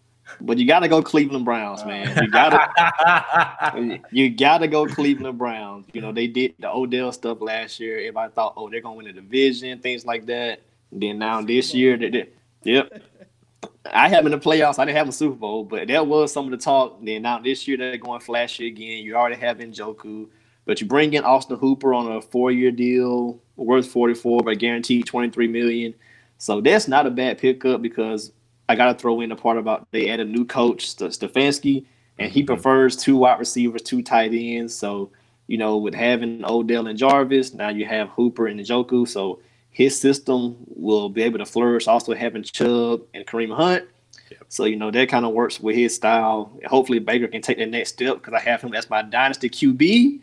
But 0.41 0.59
you 0.59 0.67
got 0.67 0.81
to 0.81 0.89
go 0.89 1.03
Cleveland 1.03 1.45
Browns, 1.45 1.83
uh. 1.83 1.87
man. 1.87 2.17
You 2.23 2.31
got 2.31 2.51
to 2.51 4.01
you 4.11 4.31
got 4.31 4.59
to 4.59 4.69
go 4.69 4.87
Cleveland 4.87 5.39
Browns. 5.39 5.87
You 5.93 6.01
know 6.01 6.13
they 6.13 6.27
did 6.27 6.55
the 6.59 6.71
Odell 6.71 7.13
stuff 7.13 7.41
last 7.41 7.81
year. 7.81 7.99
Everybody 7.99 8.33
thought, 8.33 8.55
oh, 8.57 8.69
they're 8.69 8.81
going 8.81 8.99
to 8.99 9.05
win 9.05 9.15
the 9.15 9.21
division, 9.21 9.79
things 9.81 10.05
like 10.05 10.27
that. 10.27 10.61
And 10.91 11.03
then 11.03 11.19
now 11.19 11.43
this 11.43 11.75
year, 11.75 11.97
they 11.97 12.11
did. 12.11 12.33
Yep. 12.65 13.03
I 13.93 14.09
have 14.09 14.25
in 14.25 14.33
the 14.33 14.39
playoffs. 14.39 14.79
I 14.79 14.85
didn't 14.87 14.97
have 14.97 15.09
a 15.09 15.13
Super 15.13 15.37
Bowl, 15.37 15.65
but 15.65 15.89
that 15.89 16.07
was 16.07 16.33
some 16.33 16.47
of 16.47 16.51
the 16.51 16.57
talk. 16.57 17.05
Then 17.05 17.23
now 17.23 17.39
this 17.39 17.69
year 17.69 17.77
they're 17.77 17.99
going 17.99 18.21
flashy 18.21 18.67
again. 18.67 19.05
You 19.05 19.15
already 19.15 19.37
have 19.37 19.59
Njoku, 19.59 20.29
but 20.65 20.81
you 20.81 20.87
bring 20.87 21.13
in 21.13 21.25
Austin 21.25 21.59
Hooper 21.59 21.93
on 21.93 22.11
a 22.11 22.23
four-year 22.23 22.71
deal 22.71 23.41
worth 23.57 23.87
44, 23.87 24.43
but 24.43 24.59
guaranteed 24.59 25.07
23 25.07 25.49
million. 25.49 25.95
So 26.39 26.61
that's 26.61 26.89
not 26.89 27.07
a 27.07 27.11
bad 27.11 27.39
pickup 27.39 27.83
because 27.83 28.33
I 28.69 28.75
got 28.75 28.93
to 28.93 28.99
throw 28.99 29.21
in 29.21 29.29
the 29.29 29.37
part 29.37 29.59
about 29.59 29.89
they 29.91 30.09
added 30.11 30.29
a 30.29 30.31
new 30.31 30.45
coach, 30.45 30.97
Stefanski, 30.97 31.85
and 32.19 32.31
he 32.31 32.41
mm-hmm. 32.41 32.47
prefers 32.47 32.97
two 32.97 33.17
wide 33.17 33.39
receivers, 33.39 33.83
two 33.83 34.03
tight 34.03 34.33
ends. 34.33 34.75
So, 34.75 35.11
you 35.47 35.59
know, 35.59 35.77
with 35.77 35.95
having 35.95 36.45
Odell 36.45 36.87
and 36.87 36.99
Jarvis, 36.99 37.53
now 37.55 37.69
you 37.69 37.85
have 37.85 38.09
Hooper 38.11 38.47
and 38.47 38.59
Njoku. 38.59 39.07
So 39.07 39.41
his 39.71 39.99
system 39.99 40.57
will 40.69 41.09
be 41.09 41.23
able 41.23 41.39
to 41.39 41.47
flourish. 41.47 41.87
Also 41.89 42.15
having 42.15 42.43
Chubb 42.43 43.03
and 43.13 43.27
Kareem 43.27 43.55
Hunt. 43.55 43.85
Yep. 44.31 44.45
So, 44.49 44.65
you 44.65 44.77
know, 44.77 44.91
that 44.91 45.09
kind 45.09 45.27
of 45.27 45.33
works 45.33 45.61
with 45.61 45.77
his 45.77 45.95
style. 45.95 46.59
Hopefully 46.67 47.01
Baker 47.01 47.29
can 47.29 47.43
take 47.43 47.59
that 47.59 47.69
next 47.69 47.91
step 47.91 48.17
because 48.17 48.33
I 48.33 48.41
have 48.41 48.63
him 48.63 48.75
as 48.75 48.89
my 48.89 49.03
dynasty 49.03 49.51
QB. 49.51 50.21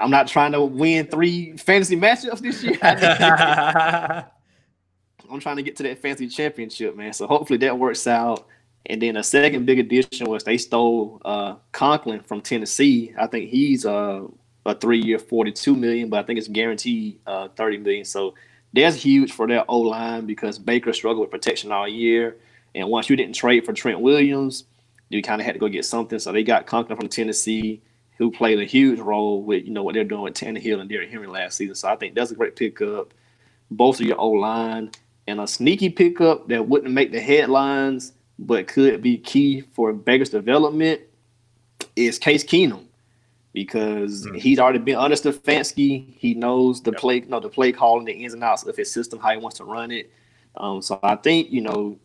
I'm 0.00 0.10
not 0.10 0.28
trying 0.28 0.52
to 0.52 0.62
win 0.62 1.06
three 1.06 1.56
fantasy 1.56 1.96
matchups 1.96 2.40
this 2.40 2.62
year. 2.62 2.78
I'm 5.32 5.40
trying 5.40 5.56
to 5.56 5.62
get 5.62 5.76
to 5.76 5.82
that 5.84 5.98
fancy 5.98 6.28
championship, 6.28 6.96
man. 6.96 7.12
So 7.12 7.26
hopefully 7.26 7.58
that 7.58 7.78
works 7.78 8.06
out. 8.06 8.46
And 8.86 9.00
then 9.00 9.16
a 9.16 9.22
second 9.22 9.64
big 9.64 9.78
addition 9.78 10.28
was 10.28 10.44
they 10.44 10.58
stole 10.58 11.20
uh, 11.24 11.54
Conklin 11.70 12.20
from 12.20 12.40
Tennessee. 12.40 13.14
I 13.16 13.26
think 13.28 13.48
he's 13.48 13.86
uh, 13.86 14.26
a 14.66 14.74
three-year, 14.74 15.18
forty-two 15.18 15.76
million, 15.76 16.10
but 16.10 16.20
I 16.20 16.22
think 16.24 16.38
it's 16.38 16.48
guaranteed 16.48 17.20
uh, 17.26 17.48
thirty 17.56 17.78
million. 17.78 18.04
So 18.04 18.34
that's 18.72 18.96
huge 18.96 19.32
for 19.32 19.46
their 19.46 19.64
O 19.70 19.78
line 19.78 20.26
because 20.26 20.58
Baker 20.58 20.92
struggled 20.92 21.20
with 21.20 21.30
protection 21.30 21.70
all 21.70 21.86
year. 21.88 22.36
And 22.74 22.88
once 22.88 23.08
you 23.08 23.16
didn't 23.16 23.34
trade 23.34 23.64
for 23.64 23.72
Trent 23.72 24.00
Williams, 24.00 24.64
you 25.10 25.22
kind 25.22 25.40
of 25.40 25.44
had 25.44 25.54
to 25.54 25.58
go 25.60 25.68
get 25.68 25.84
something. 25.84 26.18
So 26.18 26.32
they 26.32 26.42
got 26.42 26.66
Conklin 26.66 26.98
from 26.98 27.08
Tennessee, 27.08 27.82
who 28.18 28.30
played 28.30 28.58
a 28.58 28.64
huge 28.64 28.98
role 28.98 29.42
with 29.42 29.64
you 29.64 29.70
know 29.70 29.82
what 29.82 29.94
they're 29.94 30.04
doing 30.04 30.22
with 30.22 30.34
Tannehill 30.34 30.80
and 30.80 30.88
Derrick 30.88 31.10
Henry 31.10 31.26
last 31.26 31.56
season. 31.56 31.74
So 31.74 31.88
I 31.88 31.96
think 31.96 32.14
that's 32.14 32.30
a 32.32 32.34
great 32.34 32.56
pickup. 32.56 33.14
Both 33.70 34.00
of 34.00 34.06
your 34.06 34.20
O 34.20 34.30
line 34.30 34.90
and 35.26 35.40
a 35.40 35.46
sneaky 35.46 35.88
pickup 35.88 36.48
that 36.48 36.68
wouldn't 36.68 36.92
make 36.92 37.12
the 37.12 37.20
headlines 37.20 38.12
but 38.38 38.66
could 38.66 39.02
be 39.02 39.18
key 39.18 39.60
for 39.60 39.92
Baker's 39.92 40.30
development 40.30 41.00
is 41.96 42.18
Case 42.18 42.44
Keenum 42.44 42.86
because 43.52 44.26
mm-hmm. 44.26 44.36
he's 44.36 44.58
already 44.58 44.78
been 44.78 44.96
under 44.96 45.16
Stefanski. 45.16 46.14
He 46.16 46.34
knows 46.34 46.82
the 46.82 46.90
yep. 46.92 47.00
play, 47.00 47.16
you 47.16 47.26
know, 47.26 47.40
the 47.40 47.48
play 47.48 47.72
calling, 47.72 48.04
the 48.04 48.12
ins 48.12 48.34
and 48.34 48.42
outs 48.42 48.64
of 48.64 48.76
his 48.76 48.90
system, 48.90 49.18
how 49.18 49.30
he 49.30 49.36
wants 49.36 49.58
to 49.58 49.64
run 49.64 49.90
it. 49.90 50.10
Um, 50.56 50.82
so 50.82 50.98
I 51.02 51.16
think 51.16 51.50
you 51.50 51.60
know, 51.60 51.98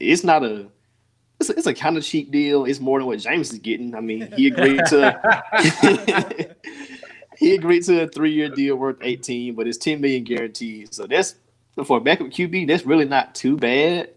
it's 0.00 0.24
not 0.24 0.44
a 0.44 0.66
it's 1.40 1.50
a, 1.50 1.56
it's 1.56 1.66
a 1.66 1.74
kind 1.74 1.96
of 1.96 2.04
cheap 2.04 2.30
deal. 2.30 2.64
It's 2.64 2.80
more 2.80 2.98
than 2.98 3.06
what 3.06 3.18
James 3.18 3.52
is 3.52 3.58
getting. 3.58 3.94
I 3.94 4.00
mean, 4.00 4.32
he 4.36 4.46
agreed 4.48 4.80
to 4.86 6.56
he 7.38 7.54
agreed 7.54 7.84
to 7.84 8.02
a 8.02 8.08
three 8.08 8.32
year 8.32 8.48
deal 8.48 8.76
worth 8.76 8.98
18, 9.02 9.54
but 9.54 9.66
it's 9.66 9.78
10 9.78 10.00
million 10.00 10.24
guaranteed. 10.24 10.94
So 10.94 11.06
that's 11.06 11.34
for 11.84 11.98
a 11.98 12.00
backup 12.00 12.28
QB, 12.28 12.68
that's 12.68 12.86
really 12.86 13.04
not 13.04 13.34
too 13.34 13.56
bad. 13.56 14.10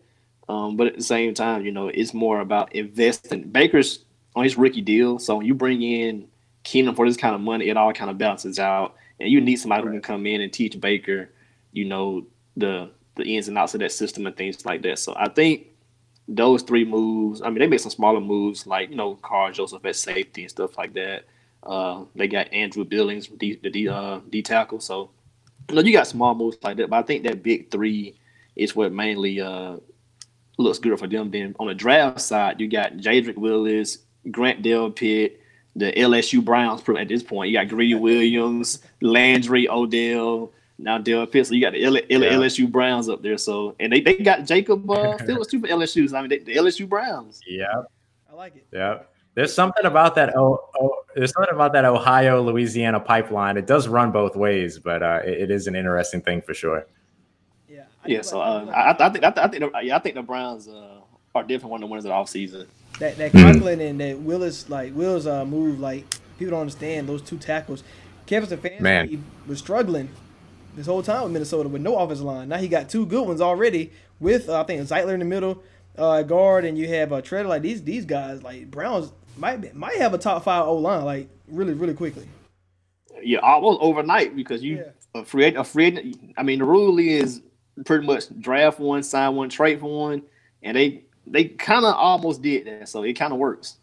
Um, 0.48 0.78
but 0.78 0.88
at 0.88 0.96
the 0.96 1.04
same 1.04 1.34
time, 1.34 1.66
you 1.66 1.72
know, 1.72 1.90
it's 1.90 2.14
more 2.14 2.40
about 2.40 2.74
investing. 2.74 3.44
Baker's 3.44 4.04
on 4.36 4.44
his 4.44 4.58
rookie 4.58 4.82
deal, 4.82 5.20
so 5.20 5.38
when 5.38 5.46
you 5.46 5.54
bring 5.54 5.82
in 5.82 6.28
Keenum 6.64 6.96
for 6.96 7.08
this 7.08 7.18
kind 7.18 7.36
of 7.36 7.42
money, 7.42 7.70
it 7.70 7.78
all 7.78 7.94
kind 7.94 8.10
of 8.10 8.18
balances 8.18 8.58
out. 8.58 8.96
And 9.20 9.30
you 9.30 9.42
need 9.42 9.58
somebody 9.58 9.84
right. 9.84 9.88
who 9.88 10.00
can 10.00 10.02
come 10.02 10.26
in 10.26 10.42
and 10.42 10.52
teach 10.52 10.80
Baker, 10.80 11.30
you 11.72 11.86
know, 11.86 12.26
the 12.58 12.90
the 13.16 13.36
ins 13.36 13.48
and 13.48 13.58
outs 13.58 13.74
of 13.74 13.82
that 13.82 13.92
system 13.92 14.26
and 14.26 14.36
things 14.36 14.66
like 14.66 14.82
that. 14.84 14.98
So 14.98 15.14
I 15.18 15.30
think 15.30 15.68
those 16.28 16.62
three 16.62 16.86
moves. 16.86 17.42
I 17.42 17.50
mean, 17.50 17.60
they 17.60 17.68
made 17.68 17.82
some 17.82 17.92
smaller 17.92 18.22
moves 18.22 18.66
like 18.66 18.90
you 18.90 18.96
know 18.96 19.16
Karl 19.16 19.52
Joseph 19.52 19.86
at 19.86 19.96
safety 19.96 20.44
and 20.44 20.52
stuff 20.52 20.78
like 20.78 20.94
that. 20.94 21.26
Uh, 21.64 22.06
they 22.16 22.28
got 22.28 22.52
Andrew 22.54 22.86
Billings, 22.86 23.30
the 23.40 23.60
the 23.62 23.90
uh, 23.90 24.20
D 24.30 24.42
tackle. 24.42 24.80
So 24.80 25.10
you 25.70 25.76
know, 25.76 25.82
you 25.82 25.94
got 25.94 26.08
small 26.08 26.36
moves 26.36 26.58
like 26.64 26.78
that, 26.78 26.90
but 26.90 26.98
I 26.98 27.04
think 27.04 27.24
that 27.24 27.44
big 27.44 27.72
three 27.72 28.16
is 28.56 28.76
what 28.76 28.92
mainly 28.92 29.40
uh, 29.40 29.78
looks 30.58 30.80
good 30.80 30.98
for 31.00 31.08
them. 31.08 31.32
Then 31.32 31.56
on 31.60 31.68
the 31.68 31.76
draft 31.76 32.22
side, 32.22 32.60
you 32.60 32.68
got 32.68 32.98
Jedrick 32.98 33.38
Willis, 33.38 34.00
Grant 34.32 34.64
Delpit, 34.64 35.38
the 35.76 35.92
LSU 35.94 36.44
Browns 36.44 36.82
at 36.88 37.08
this 37.08 37.24
point. 37.24 37.50
You 37.50 37.58
got 37.58 37.70
Greedy 37.70 37.96
Williams, 37.96 38.80
Landry, 39.02 39.70
Odell, 39.70 40.52
now 40.78 40.98
Delpit. 40.98 41.46
So 41.46 41.54
you 41.54 41.62
got 41.62 41.74
the 41.74 41.84
L- 41.84 41.96
L- 41.96 42.02
yeah. 42.10 42.32
LSU 42.32 42.70
Browns 42.70 43.08
up 43.08 43.22
there. 43.22 43.38
So 43.38 43.76
and 43.80 43.94
they, 43.94 44.02
they 44.02 44.18
got 44.18 44.46
Jacob 44.46 44.90
uh, 44.90 45.18
Phillips 45.26 45.48
too 45.48 45.60
for 45.60 45.68
LSU. 45.68 46.12
I 46.14 46.22
mean, 46.22 46.30
they, 46.30 46.40
the 46.40 46.56
LSU 46.56 46.88
Browns. 46.88 47.40
Yeah, 47.48 47.68
I 48.30 48.36
like 48.36 48.56
it. 48.56 48.68
Yeah. 48.74 49.00
There's 49.40 49.54
something 49.54 49.86
about 49.86 50.16
that. 50.16 50.36
Oh, 50.36 50.60
oh, 50.82 50.96
there's 51.16 51.32
something 51.32 51.56
about 51.56 51.72
that 51.72 51.86
Ohio 51.86 52.42
Louisiana 52.42 53.00
pipeline. 53.00 53.56
It 53.56 53.68
does 53.68 53.88
run 53.88 54.12
both 54.12 54.36
ways, 54.36 54.78
but 54.78 55.02
uh, 55.02 55.22
it, 55.24 55.44
it 55.44 55.52
is 55.52 55.66
an 55.66 55.78
interesting 55.78 56.20
thing 56.20 56.42
for 56.42 56.54
sure. 56.54 56.86
Yeah. 57.70 57.84
I 58.04 58.08
yeah. 58.10 58.22
So 58.22 58.42
uh, 58.42 58.66
I, 58.66 58.92
I, 59.00 59.10
think 59.10 59.24
I, 59.24 59.30
I 59.30 59.48
think 59.48 59.64
the, 59.64 59.80
yeah, 59.82 59.96
I 59.96 60.00
think 60.00 60.16
the 60.16 60.24
Browns 60.24 60.68
uh, 60.68 61.00
are 61.34 61.44
different 61.44 61.72
one 61.72 61.82
of 61.82 61.88
the 61.88 61.90
winners 61.90 62.04
of 62.04 62.10
the 62.10 62.16
offseason. 62.16 62.68
That 63.00 63.16
that 63.16 63.32
Conklin 63.32 63.80
and 63.80 64.02
that 64.02 64.20
Willis 64.20 64.70
like 64.70 64.94
Wills 64.94 65.26
uh 65.26 65.46
move 65.46 65.80
like 65.80 66.04
people 66.38 66.52
don't 66.52 66.60
understand 66.60 67.08
those 67.08 67.22
two 67.22 67.38
tackles. 67.38 67.86
Kevin 68.26 68.50
Stefanski 68.50 68.82
Man. 68.82 69.24
was 69.48 69.60
struggling 69.60 70.10
this 70.76 70.86
whole 70.86 71.02
time 71.02 71.24
with 71.24 71.32
Minnesota 71.32 71.70
with 71.70 71.82
no 71.82 71.96
offensive 71.96 72.26
line. 72.26 72.50
Now 72.50 72.58
he 72.58 72.68
got 72.68 72.90
two 72.90 73.06
good 73.06 73.26
ones 73.26 73.40
already 73.40 73.94
with 74.20 74.50
uh, 74.50 74.60
I 74.60 74.64
think 74.66 74.86
Zeitler 74.86 75.14
in 75.14 75.20
the 75.20 75.26
middle, 75.26 75.64
uh, 75.98 76.24
guard, 76.24 76.66
and 76.66 76.78
you 76.78 76.90
have 76.90 77.14
uh, 77.14 77.22
Treader. 77.22 77.48
Like 77.48 77.62
these 77.62 77.82
these 77.84 78.04
guys, 78.04 78.44
like 78.44 78.70
Browns 78.70 79.14
might 79.40 79.74
might 79.76 79.98
have 79.98 80.14
a 80.14 80.18
top 80.18 80.44
five 80.44 80.66
O 80.66 80.76
line 80.76 81.06
like 81.06 81.30
really 81.48 81.74
really 81.74 81.94
quickly. 81.94 82.28
Yeah, 83.22 83.40
almost 83.40 83.80
overnight 83.82 84.36
because 84.36 84.62
you 84.64 84.78
Yeah. 84.78 85.22
a 85.22 85.26
free 85.26 85.54
a 85.56 85.64
free 85.64 86.16
I 86.38 86.44
mean, 86.44 86.60
the 86.60 86.66
rule 86.66 87.00
is 87.00 87.42
pretty 87.86 88.06
much 88.06 88.26
draft 88.42 88.80
one, 88.80 89.04
sign 89.04 89.36
one, 89.36 89.50
trade 89.50 89.80
for 89.80 89.90
one, 89.90 90.22
and 90.64 90.76
they 90.78 91.04
they 91.28 91.46
kind 91.46 91.86
of 91.86 91.96
almost 91.96 92.42
did 92.42 92.66
that, 92.66 92.90
so 92.90 93.04
it 93.04 93.14
kind 93.14 93.34
of 93.34 93.40
works. 93.40 93.78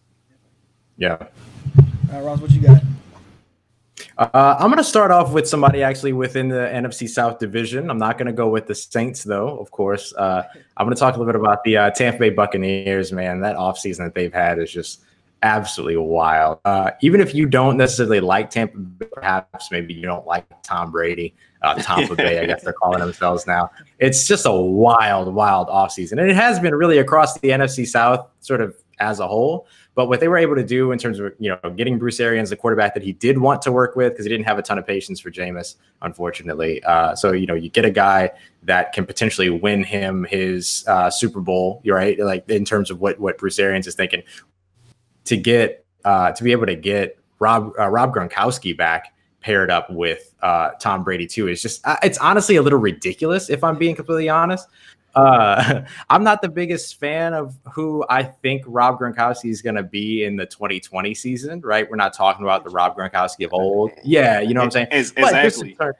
Yeah. 0.96 1.16
All 1.18 1.26
right, 2.12 2.24
Ross, 2.24 2.40
what 2.40 2.50
you 2.50 2.60
got? 2.62 2.82
Uh, 4.18 4.56
I'm 4.58 4.68
going 4.68 4.78
to 4.78 4.84
start 4.84 5.10
off 5.10 5.32
with 5.32 5.46
somebody 5.46 5.82
actually 5.82 6.14
within 6.14 6.48
the 6.48 6.56
NFC 6.72 7.06
South 7.08 7.38
division. 7.38 7.90
I'm 7.90 7.98
not 7.98 8.16
going 8.16 8.26
to 8.26 8.32
go 8.32 8.48
with 8.48 8.66
the 8.66 8.74
Saints, 8.74 9.22
though, 9.22 9.58
of 9.58 9.70
course. 9.70 10.14
Uh, 10.14 10.42
I'm 10.76 10.86
going 10.86 10.94
to 10.94 10.98
talk 10.98 11.16
a 11.16 11.18
little 11.18 11.30
bit 11.30 11.38
about 11.38 11.62
the 11.64 11.76
uh, 11.76 11.90
Tampa 11.90 12.18
Bay 12.18 12.30
Buccaneers, 12.30 13.12
man. 13.12 13.40
That 13.40 13.56
offseason 13.56 13.98
that 13.98 14.14
they've 14.14 14.32
had 14.32 14.58
is 14.58 14.72
just 14.72 15.02
absolutely 15.46 15.96
wild. 15.96 16.58
Uh, 16.64 16.90
even 17.00 17.20
if 17.20 17.34
you 17.34 17.46
don't 17.46 17.76
necessarily 17.76 18.20
like 18.20 18.50
Tampa 18.50 18.78
perhaps 19.12 19.70
maybe 19.70 19.94
you 19.94 20.02
don't 20.02 20.26
like 20.26 20.44
Tom 20.62 20.90
Brady, 20.90 21.34
uh, 21.62 21.74
Tampa 21.76 22.16
Bay, 22.16 22.40
I 22.40 22.46
guess 22.46 22.62
they're 22.62 22.72
calling 22.72 22.98
themselves 22.98 23.46
now. 23.46 23.70
It's 24.00 24.26
just 24.26 24.44
a 24.44 24.52
wild, 24.52 25.32
wild 25.32 25.68
offseason. 25.68 26.12
And 26.12 26.28
it 26.28 26.34
has 26.34 26.58
been 26.58 26.74
really 26.74 26.98
across 26.98 27.38
the 27.38 27.50
NFC 27.50 27.86
South, 27.86 28.28
sort 28.40 28.60
of 28.60 28.74
as 28.98 29.20
a 29.20 29.28
whole. 29.28 29.68
But 29.94 30.08
what 30.08 30.20
they 30.20 30.28
were 30.28 30.36
able 30.36 30.56
to 30.56 30.64
do 30.64 30.92
in 30.92 30.98
terms 30.98 31.18
of 31.20 31.32
you 31.38 31.48
know 31.48 31.70
getting 31.70 31.98
Bruce 31.98 32.20
Arians, 32.20 32.50
the 32.50 32.56
quarterback 32.56 32.92
that 32.94 33.02
he 33.02 33.12
did 33.12 33.38
want 33.38 33.62
to 33.62 33.72
work 33.72 33.96
with, 33.96 34.12
because 34.12 34.26
he 34.26 34.28
didn't 34.28 34.46
have 34.46 34.58
a 34.58 34.62
ton 34.62 34.78
of 34.78 34.86
patience 34.86 35.20
for 35.20 35.30
Jameis, 35.30 35.76
unfortunately. 36.02 36.82
Uh, 36.82 37.14
so 37.14 37.32
you 37.32 37.46
know 37.46 37.54
you 37.54 37.70
get 37.70 37.86
a 37.86 37.90
guy 37.90 38.30
that 38.64 38.92
can 38.92 39.06
potentially 39.06 39.48
win 39.48 39.84
him 39.84 40.26
his 40.28 40.84
uh, 40.86 41.08
Super 41.08 41.40
Bowl, 41.40 41.80
right? 41.86 42.18
Like 42.18 42.48
in 42.50 42.66
terms 42.66 42.90
of 42.90 43.00
what 43.00 43.18
what 43.18 43.38
Bruce 43.38 43.58
Arians 43.58 43.86
is 43.86 43.94
thinking 43.94 44.22
to 45.26 45.36
get 45.36 45.84
uh, 46.04 46.32
to 46.32 46.44
be 46.44 46.52
able 46.52 46.66
to 46.66 46.76
get 46.76 47.18
Rob 47.38 47.72
uh, 47.78 47.88
Rob 47.88 48.14
Gronkowski 48.14 48.76
back 48.76 49.12
paired 49.40 49.70
up 49.70 49.90
with 49.90 50.34
uh, 50.42 50.70
Tom 50.80 51.04
Brady 51.04 51.26
too 51.26 51.48
is 51.48 51.62
just 51.62 51.86
uh, 51.86 51.96
it's 52.02 52.18
honestly 52.18 52.56
a 52.56 52.62
little 52.62 52.78
ridiculous 52.78 53.50
if 53.50 53.62
I'm 53.62 53.76
being 53.76 53.94
completely 53.94 54.28
honest. 54.28 54.68
Uh, 55.14 55.82
I'm 56.10 56.22
not 56.22 56.42
the 56.42 56.48
biggest 56.48 57.00
fan 57.00 57.32
of 57.32 57.56
who 57.72 58.04
I 58.10 58.22
think 58.22 58.62
Rob 58.66 58.98
Gronkowski 59.00 59.50
is 59.50 59.62
going 59.62 59.76
to 59.76 59.82
be 59.82 60.24
in 60.24 60.36
the 60.36 60.46
2020 60.46 61.14
season, 61.14 61.60
right? 61.62 61.88
We're 61.88 61.96
not 61.96 62.12
talking 62.12 62.44
about 62.44 62.64
the 62.64 62.70
Rob 62.70 62.96
Gronkowski 62.96 63.44
of 63.46 63.52
old. 63.52 63.92
Yeah, 64.04 64.40
you 64.40 64.54
know 64.54 64.60
what 64.60 64.66
I'm 64.66 64.70
saying? 64.72 64.88
Ex- 64.90 65.12
But 65.12 65.32
just 65.42 65.62
Exactly. 65.62 65.74
ter- 65.74 65.96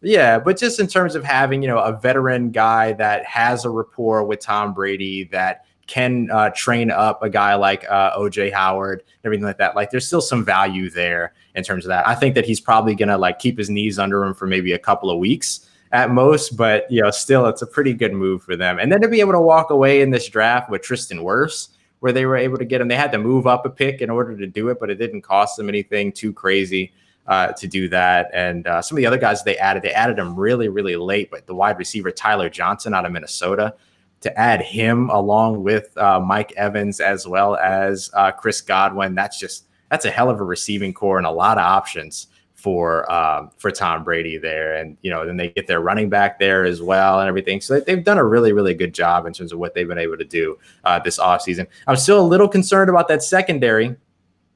yeah, 0.00 0.38
but 0.38 0.56
just 0.56 0.78
in 0.78 0.86
terms 0.86 1.14
of 1.16 1.24
having, 1.24 1.62
you 1.62 1.68
know, 1.68 1.78
a 1.78 1.92
veteran 1.98 2.50
guy 2.50 2.92
that 2.94 3.24
has 3.24 3.64
a 3.64 3.70
rapport 3.70 4.22
with 4.24 4.38
Tom 4.38 4.72
Brady 4.74 5.24
that 5.24 5.64
can 5.88 6.30
uh, 6.30 6.50
train 6.50 6.92
up 6.92 7.22
a 7.22 7.28
guy 7.28 7.56
like 7.56 7.84
uh, 7.90 8.16
OJ 8.16 8.52
Howard, 8.52 9.02
everything 9.24 9.44
like 9.44 9.58
that. 9.58 9.74
Like, 9.74 9.90
there's 9.90 10.06
still 10.06 10.20
some 10.20 10.44
value 10.44 10.90
there 10.90 11.32
in 11.56 11.64
terms 11.64 11.84
of 11.84 11.88
that. 11.88 12.06
I 12.06 12.14
think 12.14 12.36
that 12.36 12.44
he's 12.44 12.60
probably 12.60 12.94
gonna 12.94 13.18
like 13.18 13.40
keep 13.40 13.58
his 13.58 13.68
knees 13.68 13.98
under 13.98 14.22
him 14.22 14.34
for 14.34 14.46
maybe 14.46 14.72
a 14.72 14.78
couple 14.78 15.10
of 15.10 15.18
weeks 15.18 15.68
at 15.90 16.10
most, 16.10 16.56
but 16.56 16.90
you 16.90 17.02
know, 17.02 17.10
still, 17.10 17.46
it's 17.46 17.62
a 17.62 17.66
pretty 17.66 17.94
good 17.94 18.12
move 18.12 18.42
for 18.42 18.54
them. 18.54 18.78
And 18.78 18.92
then 18.92 19.00
to 19.00 19.08
be 19.08 19.20
able 19.20 19.32
to 19.32 19.40
walk 19.40 19.70
away 19.70 20.02
in 20.02 20.10
this 20.10 20.28
draft 20.28 20.70
with 20.70 20.82
Tristan 20.82 21.18
Wirfs, 21.18 21.70
where 22.00 22.12
they 22.12 22.26
were 22.26 22.36
able 22.36 22.58
to 22.58 22.64
get 22.64 22.80
him, 22.80 22.88
they 22.88 22.94
had 22.94 23.10
to 23.12 23.18
move 23.18 23.46
up 23.46 23.66
a 23.66 23.70
pick 23.70 24.00
in 24.00 24.10
order 24.10 24.36
to 24.36 24.46
do 24.46 24.68
it, 24.68 24.78
but 24.78 24.90
it 24.90 24.96
didn't 24.96 25.22
cost 25.22 25.56
them 25.56 25.68
anything 25.68 26.12
too 26.12 26.32
crazy 26.32 26.92
uh, 27.26 27.52
to 27.52 27.66
do 27.66 27.88
that. 27.88 28.30
And 28.32 28.66
uh, 28.66 28.80
some 28.82 28.96
of 28.96 29.00
the 29.00 29.06
other 29.06 29.18
guys 29.18 29.42
they 29.42 29.56
added, 29.58 29.82
they 29.82 29.92
added 29.92 30.18
him 30.18 30.36
really, 30.36 30.68
really 30.68 30.96
late. 30.96 31.30
But 31.30 31.46
the 31.46 31.54
wide 31.54 31.78
receiver 31.78 32.10
Tyler 32.10 32.48
Johnson 32.48 32.94
out 32.94 33.04
of 33.04 33.12
Minnesota, 33.12 33.74
to 34.20 34.38
add 34.38 34.60
him 34.60 35.10
along 35.10 35.62
with 35.62 35.96
uh, 35.96 36.20
Mike 36.20 36.52
Evans 36.56 37.00
as 37.00 37.26
well 37.26 37.56
as 37.56 38.10
uh, 38.14 38.32
Chris 38.32 38.60
Godwin, 38.60 39.14
that's 39.14 39.38
just 39.38 39.66
that's 39.90 40.04
a 40.04 40.10
hell 40.10 40.28
of 40.28 40.40
a 40.40 40.44
receiving 40.44 40.92
corps 40.92 41.18
and 41.18 41.26
a 41.26 41.30
lot 41.30 41.56
of 41.56 41.64
options 41.64 42.26
for 42.54 43.10
um, 43.10 43.50
for 43.56 43.70
Tom 43.70 44.02
Brady 44.02 44.36
there. 44.36 44.74
And 44.76 44.96
you 45.02 45.10
know, 45.10 45.24
then 45.24 45.36
they 45.36 45.50
get 45.50 45.66
their 45.66 45.80
running 45.80 46.08
back 46.08 46.38
there 46.38 46.64
as 46.64 46.82
well 46.82 47.20
and 47.20 47.28
everything. 47.28 47.60
So 47.60 47.74
they- 47.74 47.94
they've 47.94 48.04
done 48.04 48.18
a 48.18 48.24
really, 48.24 48.52
really 48.52 48.74
good 48.74 48.92
job 48.92 49.26
in 49.26 49.32
terms 49.32 49.52
of 49.52 49.58
what 49.58 49.74
they've 49.74 49.86
been 49.86 49.98
able 49.98 50.18
to 50.18 50.24
do 50.24 50.58
uh, 50.84 50.98
this 50.98 51.18
offseason. 51.18 51.66
I'm 51.86 51.96
still 51.96 52.20
a 52.20 52.26
little 52.26 52.48
concerned 52.48 52.90
about 52.90 53.08
that 53.08 53.22
secondary 53.22 53.96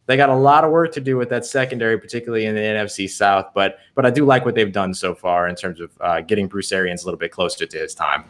they 0.07 0.16
got 0.16 0.31
a 0.31 0.35
lot 0.35 0.64
of 0.64 0.71
work 0.71 0.92
to 0.92 1.00
do 1.00 1.16
with 1.16 1.28
that 1.31 1.47
secondary, 1.47 1.99
particularly 1.99 2.47
in 2.47 2.54
the 2.54 2.61
NFC 2.61 3.09
South. 3.09 3.47
But 3.54 3.78
but 3.95 4.04
I 4.04 4.11
do 4.11 4.25
like 4.25 4.45
what 4.45 4.54
they've 4.54 4.73
done 4.73 4.95
so 4.95 5.14
far 5.14 5.49
in 5.49 5.54
terms 5.54 5.81
of 5.81 5.90
uh, 6.00 6.21
getting 6.23 6.49
Bruce 6.49 6.73
Arians 6.73 7.02
a 7.02 7.07
little 7.07 7.19
bit 7.19 7.31
closer 7.31 7.66
to 7.66 7.78
his 7.78 7.95
time. 7.95 8.25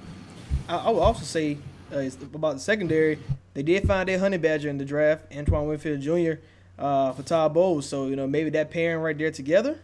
I, 0.72 0.76
I 0.76 0.90
would 0.90 1.00
also 1.00 1.24
say 1.24 1.58
uh, 1.92 2.08
about 2.34 2.54
the 2.54 2.60
secondary. 2.60 3.18
They 3.54 3.62
did 3.62 3.86
find 3.86 4.08
their 4.08 4.18
honey 4.18 4.38
badger 4.38 4.70
in 4.70 4.78
the 4.78 4.84
draft, 4.84 5.26
Antoine 5.36 5.68
Winfield 5.68 6.00
Jr. 6.00 6.40
Uh, 6.78 7.12
for 7.12 7.22
Todd 7.22 7.52
Bowles. 7.52 7.86
So 7.86 8.06
you 8.06 8.16
know 8.16 8.26
maybe 8.26 8.50
that 8.50 8.70
pairing 8.70 9.02
right 9.02 9.16
there 9.16 9.30
together 9.30 9.78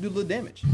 do 0.00 0.08
a 0.08 0.10
little 0.10 0.24
damage. 0.24 0.64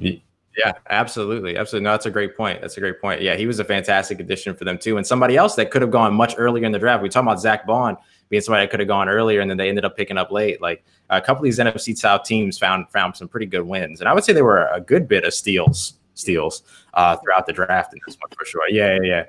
Yeah, 0.00 0.72
absolutely, 0.90 1.56
absolutely. 1.56 1.84
No, 1.84 1.92
that's 1.92 2.04
a 2.04 2.10
great 2.10 2.36
point. 2.36 2.60
That's 2.60 2.76
a 2.76 2.80
great 2.80 3.00
point. 3.00 3.22
Yeah, 3.22 3.36
he 3.36 3.46
was 3.46 3.58
a 3.58 3.64
fantastic 3.64 4.20
addition 4.20 4.54
for 4.54 4.64
them 4.64 4.76
too, 4.76 4.98
and 4.98 5.06
somebody 5.06 5.36
else 5.36 5.54
that 5.54 5.70
could 5.70 5.80
have 5.80 5.90
gone 5.90 6.12
much 6.12 6.34
earlier 6.36 6.66
in 6.66 6.72
the 6.72 6.78
draft. 6.78 7.02
We 7.02 7.08
talk 7.08 7.22
about 7.22 7.40
Zack 7.40 7.66
Baun 7.66 7.96
being 8.28 8.42
somebody 8.42 8.64
that 8.64 8.70
could 8.70 8.80
have 8.80 8.88
gone 8.88 9.08
earlier, 9.08 9.40
and 9.40 9.48
then 9.48 9.56
they 9.56 9.70
ended 9.70 9.86
up 9.86 9.96
picking 9.96 10.18
up 10.18 10.30
late. 10.30 10.60
Like 10.60 10.84
a 11.08 11.22
couple 11.22 11.40
of 11.40 11.44
these 11.44 11.58
NFC 11.58 11.96
South 11.96 12.24
teams 12.24 12.58
found 12.58 12.90
found 12.90 13.16
some 13.16 13.28
pretty 13.28 13.46
good 13.46 13.62
wins, 13.62 14.00
and 14.00 14.08
I 14.08 14.12
would 14.12 14.24
say 14.24 14.34
they 14.34 14.42
were 14.42 14.66
a 14.66 14.80
good 14.80 15.08
bit 15.08 15.24
of 15.24 15.32
steals 15.32 15.94
steals 16.14 16.62
uh, 16.94 17.16
throughout 17.16 17.46
the 17.46 17.52
draft 17.52 17.92
in 17.92 18.00
this 18.06 18.16
one 18.20 18.30
for 18.36 18.44
sure. 18.44 18.68
Yeah, 18.68 18.98
yeah, 19.02 19.02
yeah. 19.02 19.24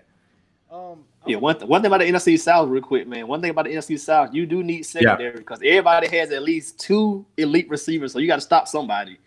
Um, 0.71 1.03
Yeah, 1.25 1.37
one, 1.37 1.57
th- 1.57 1.69
one 1.69 1.81
thing 1.81 1.87
about 1.87 2.01
the 2.01 2.11
NFC 2.11 2.39
South, 2.39 2.67
real 2.67 2.81
quick, 2.81 3.07
man. 3.07 3.27
One 3.27 3.41
thing 3.41 3.51
about 3.51 3.65
the 3.65 3.73
NFC 3.73 3.99
South, 3.99 4.33
you 4.33 4.45
do 4.45 4.63
need 4.63 4.83
secondary 4.83 5.37
because 5.37 5.59
everybody 5.63 6.07
has 6.17 6.31
at 6.31 6.43
least 6.43 6.79
two 6.79 7.25
elite 7.37 7.69
receivers, 7.69 8.11
so 8.11 8.19
you 8.19 8.27
got 8.27 8.35
to 8.35 8.41
stop 8.41 8.67
somebody. 8.67 9.17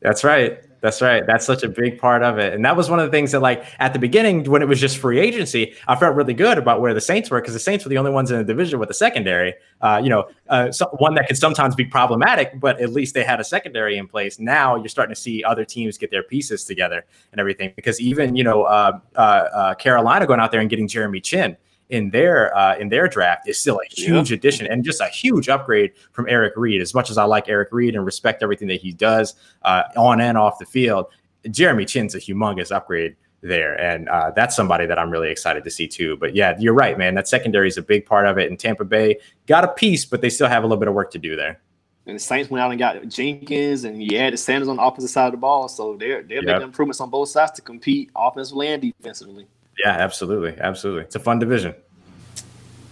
That's 0.00 0.22
right. 0.22 0.60
That's 0.80 1.00
right. 1.00 1.26
That's 1.26 1.44
such 1.44 1.62
a 1.62 1.68
big 1.68 1.98
part 1.98 2.22
of 2.22 2.38
it. 2.38 2.52
And 2.52 2.64
that 2.64 2.76
was 2.76 2.90
one 2.90 3.00
of 3.00 3.06
the 3.06 3.10
things 3.10 3.32
that, 3.32 3.40
like, 3.40 3.64
at 3.78 3.92
the 3.92 3.98
beginning, 3.98 4.44
when 4.44 4.62
it 4.62 4.68
was 4.68 4.80
just 4.80 4.98
free 4.98 5.18
agency, 5.18 5.74
I 5.88 5.96
felt 5.96 6.14
really 6.14 6.34
good 6.34 6.58
about 6.58 6.80
where 6.80 6.92
the 6.94 7.00
Saints 7.00 7.30
were 7.30 7.40
because 7.40 7.54
the 7.54 7.60
Saints 7.60 7.84
were 7.84 7.88
the 7.88 7.98
only 7.98 8.10
ones 8.10 8.30
in 8.30 8.38
the 8.38 8.44
division 8.44 8.78
with 8.78 8.90
a 8.90 8.94
secondary. 8.94 9.54
Uh, 9.80 10.00
you 10.02 10.10
know, 10.10 10.28
uh, 10.48 10.70
so, 10.70 10.86
one 10.98 11.14
that 11.14 11.26
could 11.26 11.36
sometimes 11.36 11.74
be 11.74 11.84
problematic, 11.84 12.60
but 12.60 12.80
at 12.80 12.92
least 12.92 13.14
they 13.14 13.24
had 13.24 13.40
a 13.40 13.44
secondary 13.44 13.96
in 13.96 14.06
place. 14.06 14.38
Now 14.38 14.76
you're 14.76 14.88
starting 14.88 15.14
to 15.14 15.20
see 15.20 15.42
other 15.42 15.64
teams 15.64 15.98
get 15.98 16.10
their 16.10 16.22
pieces 16.22 16.64
together 16.64 17.04
and 17.32 17.40
everything 17.40 17.72
because 17.74 18.00
even, 18.00 18.36
you 18.36 18.44
know, 18.44 18.64
uh, 18.64 18.98
uh, 19.16 19.18
uh, 19.18 19.74
Carolina 19.74 20.26
going 20.26 20.40
out 20.40 20.50
there 20.52 20.60
and 20.60 20.70
getting 20.70 20.88
Jeremy 20.88 21.20
Chinn 21.20 21.56
in 21.90 22.10
their 22.10 22.56
uh, 22.56 22.76
in 22.76 22.88
their 22.88 23.08
draft 23.08 23.48
is 23.48 23.58
still 23.58 23.80
a 23.80 23.94
huge 23.94 24.32
addition 24.32 24.66
and 24.66 24.84
just 24.84 25.00
a 25.00 25.06
huge 25.08 25.48
upgrade 25.48 25.92
from 26.12 26.28
Eric 26.28 26.54
Reid. 26.56 26.80
As 26.80 26.94
much 26.94 27.10
as 27.10 27.18
I 27.18 27.24
like 27.24 27.48
Eric 27.48 27.68
Reid 27.72 27.94
and 27.94 28.04
respect 28.04 28.42
everything 28.42 28.68
that 28.68 28.80
he 28.80 28.92
does 28.92 29.34
uh, 29.62 29.84
on 29.96 30.20
and 30.20 30.36
off 30.36 30.58
the 30.58 30.66
field, 30.66 31.06
Jeremy 31.50 31.84
Chinn's 31.84 32.14
a 32.14 32.18
humongous 32.18 32.74
upgrade 32.74 33.16
there, 33.42 33.80
and 33.80 34.08
uh, 34.08 34.32
that's 34.34 34.56
somebody 34.56 34.86
that 34.86 34.98
I'm 34.98 35.10
really 35.10 35.30
excited 35.30 35.62
to 35.64 35.70
see 35.70 35.86
too. 35.86 36.16
But 36.16 36.34
yeah, 36.34 36.56
you're 36.58 36.74
right, 36.74 36.98
man. 36.98 37.14
That 37.14 37.28
secondary 37.28 37.68
is 37.68 37.76
a 37.76 37.82
big 37.82 38.04
part 38.06 38.26
of 38.26 38.38
it. 38.38 38.50
And 38.50 38.58
Tampa 38.58 38.84
Bay 38.84 39.18
got 39.46 39.62
a 39.62 39.68
piece, 39.68 40.04
but 40.04 40.20
they 40.20 40.30
still 40.30 40.48
have 40.48 40.64
a 40.64 40.66
little 40.66 40.80
bit 40.80 40.88
of 40.88 40.94
work 40.94 41.10
to 41.12 41.18
do 41.18 41.36
there. 41.36 41.60
And 42.06 42.16
the 42.16 42.20
Saints 42.20 42.50
went 42.50 42.62
out 42.62 42.70
and 42.70 42.78
got 42.78 43.06
Jenkins, 43.08 43.84
and 43.84 44.02
you 44.02 44.16
added 44.18 44.36
Sanders 44.38 44.68
on 44.68 44.76
the 44.76 44.82
opposite 44.82 45.08
side 45.08 45.26
of 45.26 45.32
the 45.32 45.38
ball, 45.38 45.68
so 45.68 45.96
they're 45.96 46.22
they're 46.22 46.36
Yep. 46.36 46.44
making 46.44 46.62
improvements 46.62 47.00
on 47.00 47.10
both 47.10 47.28
sides 47.28 47.52
to 47.52 47.62
compete 47.62 48.10
offensively 48.16 48.68
and 48.68 48.82
defensively. 48.82 49.46
Yeah, 49.78 49.90
absolutely, 49.90 50.58
absolutely. 50.60 51.02
It's 51.02 51.16
a 51.16 51.20
fun 51.20 51.38
division. 51.38 51.74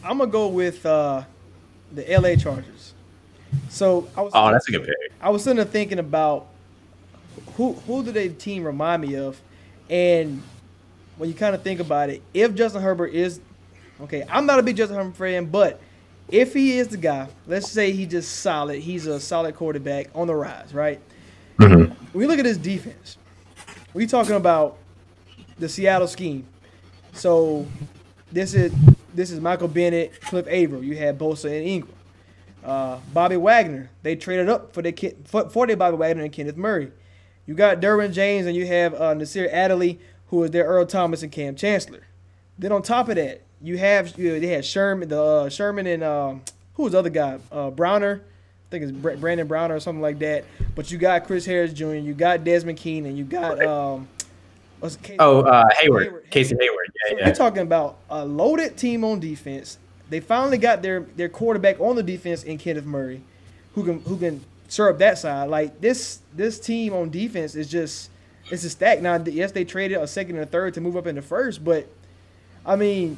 I'm 0.02 0.18
gonna 0.18 0.30
go 0.30 0.48
with 0.48 0.84
uh, 0.84 1.24
the 1.92 2.02
LA 2.02 2.36
Chargers. 2.36 2.92
So 3.68 4.08
I 4.16 4.20
was 4.22 4.32
Oh, 4.34 4.50
that's 4.50 4.68
a 4.68 4.72
good 4.72 4.84
pick. 4.84 4.96
I 5.20 5.30
was 5.30 5.42
sitting 5.44 5.56
there 5.56 5.64
thinking 5.64 5.98
about 5.98 6.46
who 7.56 7.72
who 7.72 8.04
do 8.04 8.12
their 8.12 8.28
team 8.28 8.64
remind 8.64 9.02
me 9.02 9.16
of, 9.16 9.40
and 9.88 10.42
when 11.16 11.28
you 11.28 11.34
kind 11.34 11.54
of 11.54 11.62
think 11.62 11.80
about 11.80 12.10
it, 12.10 12.22
if 12.34 12.54
Justin 12.54 12.82
Herbert 12.82 13.14
is 13.14 13.40
okay, 14.00 14.24
I'm 14.28 14.46
not 14.46 14.58
a 14.58 14.62
big 14.62 14.76
Justin 14.76 14.96
Herbert 14.98 15.16
fan, 15.16 15.46
but 15.46 15.80
if 16.28 16.52
he 16.52 16.78
is 16.78 16.88
the 16.88 16.96
guy, 16.96 17.28
let's 17.46 17.70
say 17.70 17.92
he 17.92 18.06
just 18.06 18.40
solid, 18.40 18.80
he's 18.80 19.06
a 19.06 19.20
solid 19.20 19.54
quarterback 19.54 20.08
on 20.14 20.26
the 20.26 20.34
rise, 20.34 20.74
right? 20.74 21.00
When 22.12 22.22
you 22.22 22.28
look 22.28 22.38
at 22.38 22.44
his 22.44 22.58
defense, 22.58 23.18
we 23.92 24.06
talking 24.06 24.34
about 24.34 24.78
the 25.58 25.68
Seattle 25.68 26.08
scheme. 26.08 26.46
So 27.14 27.66
this 28.32 28.54
is 28.54 28.72
this 29.14 29.30
is 29.30 29.40
Michael 29.40 29.68
Bennett, 29.68 30.20
Cliff 30.20 30.46
Avril. 30.48 30.82
You 30.82 30.96
had 30.96 31.18
Bosa 31.18 31.46
and 31.46 31.66
Ingram. 31.66 31.94
Uh, 32.64 32.98
Bobby 33.12 33.36
Wagner. 33.36 33.90
They 34.02 34.16
traded 34.16 34.48
up 34.48 34.72
for 34.72 34.82
the 34.82 35.14
for, 35.24 35.48
for 35.48 35.66
their 35.66 35.76
Bobby 35.76 35.96
Wagner 35.96 36.24
and 36.24 36.32
Kenneth 36.32 36.56
Murray. 36.56 36.90
You 37.46 37.54
got 37.54 37.80
Derwin 37.80 38.12
James 38.12 38.46
and 38.46 38.56
you 38.56 38.66
have 38.66 38.94
uh, 38.94 39.14
Nasir 39.14 39.48
Adderley, 39.52 40.00
who 40.28 40.42
is 40.44 40.50
their 40.50 40.64
Earl 40.64 40.86
Thomas 40.86 41.22
and 41.22 41.30
Kam 41.30 41.54
Chancellor. 41.54 42.06
Then 42.58 42.72
on 42.72 42.82
top 42.82 43.08
of 43.08 43.16
that, 43.16 43.42
you 43.60 43.78
have 43.78 44.18
you 44.18 44.40
they 44.40 44.48
had 44.48 44.64
Sherman, 44.64 45.08
the 45.08 45.22
uh, 45.22 45.48
Sherman 45.48 45.86
and 45.86 46.02
um, 46.02 46.42
who 46.74 46.84
was 46.84 46.92
the 46.92 46.98
other 46.98 47.10
guy? 47.10 47.38
Uh, 47.52 47.70
Browner, 47.70 48.22
I 48.22 48.70
think 48.70 48.84
it's 48.84 48.92
Brandon 48.92 49.46
Browner 49.46 49.76
or 49.76 49.80
something 49.80 50.02
like 50.02 50.18
that. 50.20 50.44
But 50.74 50.90
you 50.90 50.98
got 50.98 51.26
Chris 51.26 51.44
Harris 51.46 51.72
Jr., 51.72 51.94
you 51.94 52.14
got 52.14 52.44
Desmond 52.44 52.78
Keenan, 52.78 53.16
you 53.16 53.24
got 53.24 53.62
um, 53.62 54.08
it, 54.84 54.98
Casey- 55.02 55.16
Oh, 55.18 55.40
uh, 55.40 55.68
Hayward, 55.78 56.04
Hayward. 56.06 56.30
Casey 56.30 56.56
Hayward. 56.60 56.92
So 57.08 57.16
Yeah, 57.16 57.26
you're 57.26 57.34
talking 57.34 57.62
about 57.62 57.98
a 58.10 58.24
loaded 58.24 58.76
team 58.76 59.04
on 59.04 59.20
defense. 59.20 59.78
They 60.10 60.20
finally 60.20 60.58
got 60.58 60.82
their 60.82 61.00
their 61.16 61.28
quarterback 61.28 61.80
on 61.80 61.96
the 61.96 62.02
defense 62.02 62.42
in 62.44 62.58
Kenneth 62.58 62.84
Murray, 62.84 63.22
who 63.74 63.84
can 63.84 64.00
who 64.02 64.16
can 64.18 64.42
serve 64.68 64.98
that 64.98 65.18
side. 65.18 65.48
Like 65.48 65.80
this 65.80 66.20
this 66.34 66.60
team 66.60 66.92
on 66.92 67.10
defense 67.10 67.54
is 67.54 67.68
just 67.70 68.10
it's 68.50 68.64
a 68.64 68.70
stack. 68.70 69.00
Now 69.00 69.16
yes, 69.16 69.52
they 69.52 69.64
traded 69.64 69.98
a 69.98 70.06
second 70.06 70.36
and 70.36 70.44
a 70.44 70.46
third 70.46 70.74
to 70.74 70.80
move 70.80 70.96
up 70.96 71.06
in 71.06 71.14
the 71.14 71.22
first, 71.22 71.64
but 71.64 71.86
I 72.66 72.76
mean 72.76 73.16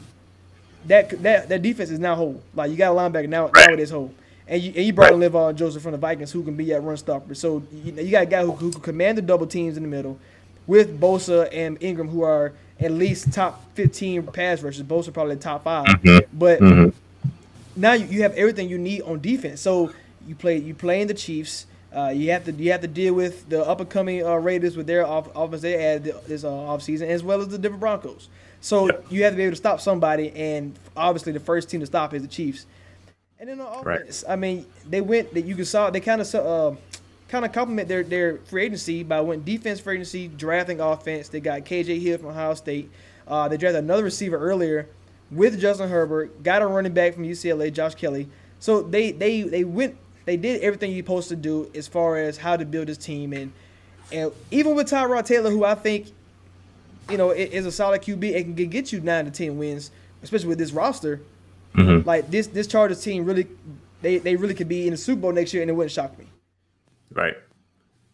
that 0.86 1.10
that 1.22 1.48
that 1.48 1.62
defense 1.62 1.90
is 1.90 1.98
now 1.98 2.14
whole. 2.14 2.40
Like 2.54 2.70
you 2.70 2.76
got 2.76 2.92
a 2.92 2.94
linebacker 2.94 3.28
now 3.28 3.50
now 3.54 3.72
it 3.72 3.80
is 3.80 3.90
whole. 3.90 4.14
And 4.48 4.62
you, 4.62 4.72
and 4.76 4.84
you 4.86 4.92
brought 4.92 5.12
in 5.12 5.18
Levon 5.18 5.56
Joseph 5.56 5.82
from 5.82 5.90
the 5.90 5.98
Vikings, 5.98 6.30
who 6.30 6.44
can 6.44 6.54
be 6.54 6.66
that 6.66 6.80
run 6.80 6.96
stopper. 6.96 7.34
So 7.34 7.64
you, 7.72 7.92
you 7.94 8.10
got 8.12 8.22
a 8.22 8.26
guy 8.26 8.44
who, 8.44 8.52
who 8.52 8.70
can 8.70 8.80
command 8.80 9.18
the 9.18 9.22
double 9.22 9.48
teams 9.48 9.76
in 9.76 9.82
the 9.82 9.88
middle, 9.88 10.20
with 10.66 11.00
Bosa 11.00 11.48
and 11.52 11.76
Ingram, 11.82 12.08
who 12.08 12.22
are 12.22 12.52
at 12.80 12.90
least 12.90 13.32
top 13.32 13.64
15 13.74 14.24
pass 14.24 14.62
rushers. 14.62 14.82
Bosa 14.82 15.12
probably 15.12 15.36
top 15.36 15.64
5 15.64 16.00
but 16.32 16.60
now 17.76 17.92
you, 17.92 18.06
you 18.06 18.22
have 18.22 18.32
everything 18.34 18.68
you 18.68 18.78
need 18.78 19.02
on 19.02 19.20
defense. 19.20 19.60
So 19.60 19.92
you 20.26 20.34
play 20.34 20.58
you 20.58 20.74
play 20.74 21.00
in 21.00 21.08
the 21.08 21.14
Chiefs. 21.14 21.66
Uh, 21.94 22.08
you 22.08 22.30
have 22.30 22.44
to 22.44 22.52
you 22.52 22.72
have 22.72 22.82
to 22.82 22.88
deal 22.88 23.14
with 23.14 23.48
the 23.48 23.64
up 23.64 23.80
and 23.80 23.88
coming 23.88 24.24
uh, 24.26 24.34
Raiders 24.34 24.76
with 24.76 24.86
their 24.86 25.06
off, 25.06 25.28
offense 25.34 25.62
they 25.62 25.76
added 25.82 26.14
this 26.26 26.44
uh, 26.44 26.48
offseason, 26.48 27.08
as 27.08 27.22
well 27.22 27.40
as 27.40 27.48
the 27.48 27.58
Denver 27.58 27.78
Broncos. 27.78 28.28
So 28.60 28.90
you 29.10 29.22
have 29.24 29.32
to 29.32 29.36
be 29.36 29.44
able 29.44 29.52
to 29.52 29.56
stop 29.56 29.80
somebody, 29.80 30.30
and 30.32 30.76
obviously 30.96 31.32
the 31.32 31.40
first 31.40 31.70
team 31.70 31.80
to 31.80 31.86
stop 31.86 32.12
is 32.12 32.22
the 32.22 32.28
Chiefs. 32.28 32.66
And 33.38 33.48
then 33.48 33.60
on 33.60 33.84
Right. 33.84 34.00
offense, 34.00 34.24
I 34.28 34.36
mean, 34.36 34.66
they 34.88 35.00
went 35.00 35.32
that 35.34 35.44
you 35.44 35.54
can 35.54 35.64
saw 35.64 35.90
they 35.90 36.00
kind 36.00 36.20
of 36.20 36.34
uh, 36.34 36.72
kind 37.28 37.44
of 37.44 37.52
complement 37.52 37.88
their 37.88 38.02
their 38.02 38.38
free 38.38 38.64
agency 38.64 39.02
by 39.02 39.20
went 39.20 39.44
defense 39.44 39.80
free 39.80 39.94
agency, 39.96 40.28
drafting 40.28 40.80
offense. 40.80 41.28
They 41.28 41.40
got 41.40 41.64
KJ 41.64 42.00
Hill 42.00 42.18
from 42.18 42.28
Ohio 42.28 42.54
State. 42.54 42.90
Uh, 43.26 43.48
they 43.48 43.56
drafted 43.56 43.82
another 43.84 44.04
receiver 44.04 44.38
earlier 44.38 44.88
with 45.30 45.60
Justin 45.60 45.88
Herbert. 45.88 46.42
Got 46.42 46.62
a 46.62 46.66
running 46.66 46.92
back 46.92 47.14
from 47.14 47.24
UCLA, 47.24 47.72
Josh 47.72 47.94
Kelley. 47.94 48.28
So 48.60 48.82
they 48.82 49.12
they 49.12 49.42
they 49.42 49.64
went 49.64 49.96
they 50.24 50.36
did 50.36 50.60
everything 50.60 50.92
you're 50.92 51.04
supposed 51.04 51.28
to 51.28 51.36
do 51.36 51.70
as 51.74 51.88
far 51.88 52.16
as 52.16 52.36
how 52.36 52.56
to 52.56 52.64
build 52.64 52.88
this 52.88 52.98
team 52.98 53.32
and 53.32 53.52
and 54.12 54.30
even 54.52 54.76
with 54.76 54.88
Tyrod 54.88 55.26
Taylor, 55.26 55.50
who 55.50 55.64
I 55.64 55.74
think 55.74 56.12
you 57.10 57.16
know 57.18 57.30
is 57.30 57.66
a 57.66 57.72
solid 57.72 58.02
QB, 58.02 58.36
and 58.36 58.56
can 58.56 58.68
get- 58.68 58.92
you 58.92 59.00
nine 59.00 59.24
to 59.24 59.30
ten 59.30 59.58
wins, 59.58 59.90
especially 60.22 60.48
with 60.48 60.58
this 60.58 60.72
roster. 60.72 61.20
Like 62.06 62.30
this 62.30 62.46
this 62.46 62.66
Chargers 62.66 63.02
team 63.02 63.24
really 63.24 63.46
they 64.00 64.18
they 64.18 64.36
really 64.36 64.54
could 64.54 64.68
be 64.68 64.86
in 64.86 64.92
the 64.92 64.96
Super 64.96 65.22
Bowl 65.22 65.32
next 65.32 65.52
year, 65.52 65.62
and 65.62 65.70
it 65.70 65.74
wouldn't 65.74 65.92
shock 65.92 66.16
me. 66.18 66.26
Right. 67.12 67.34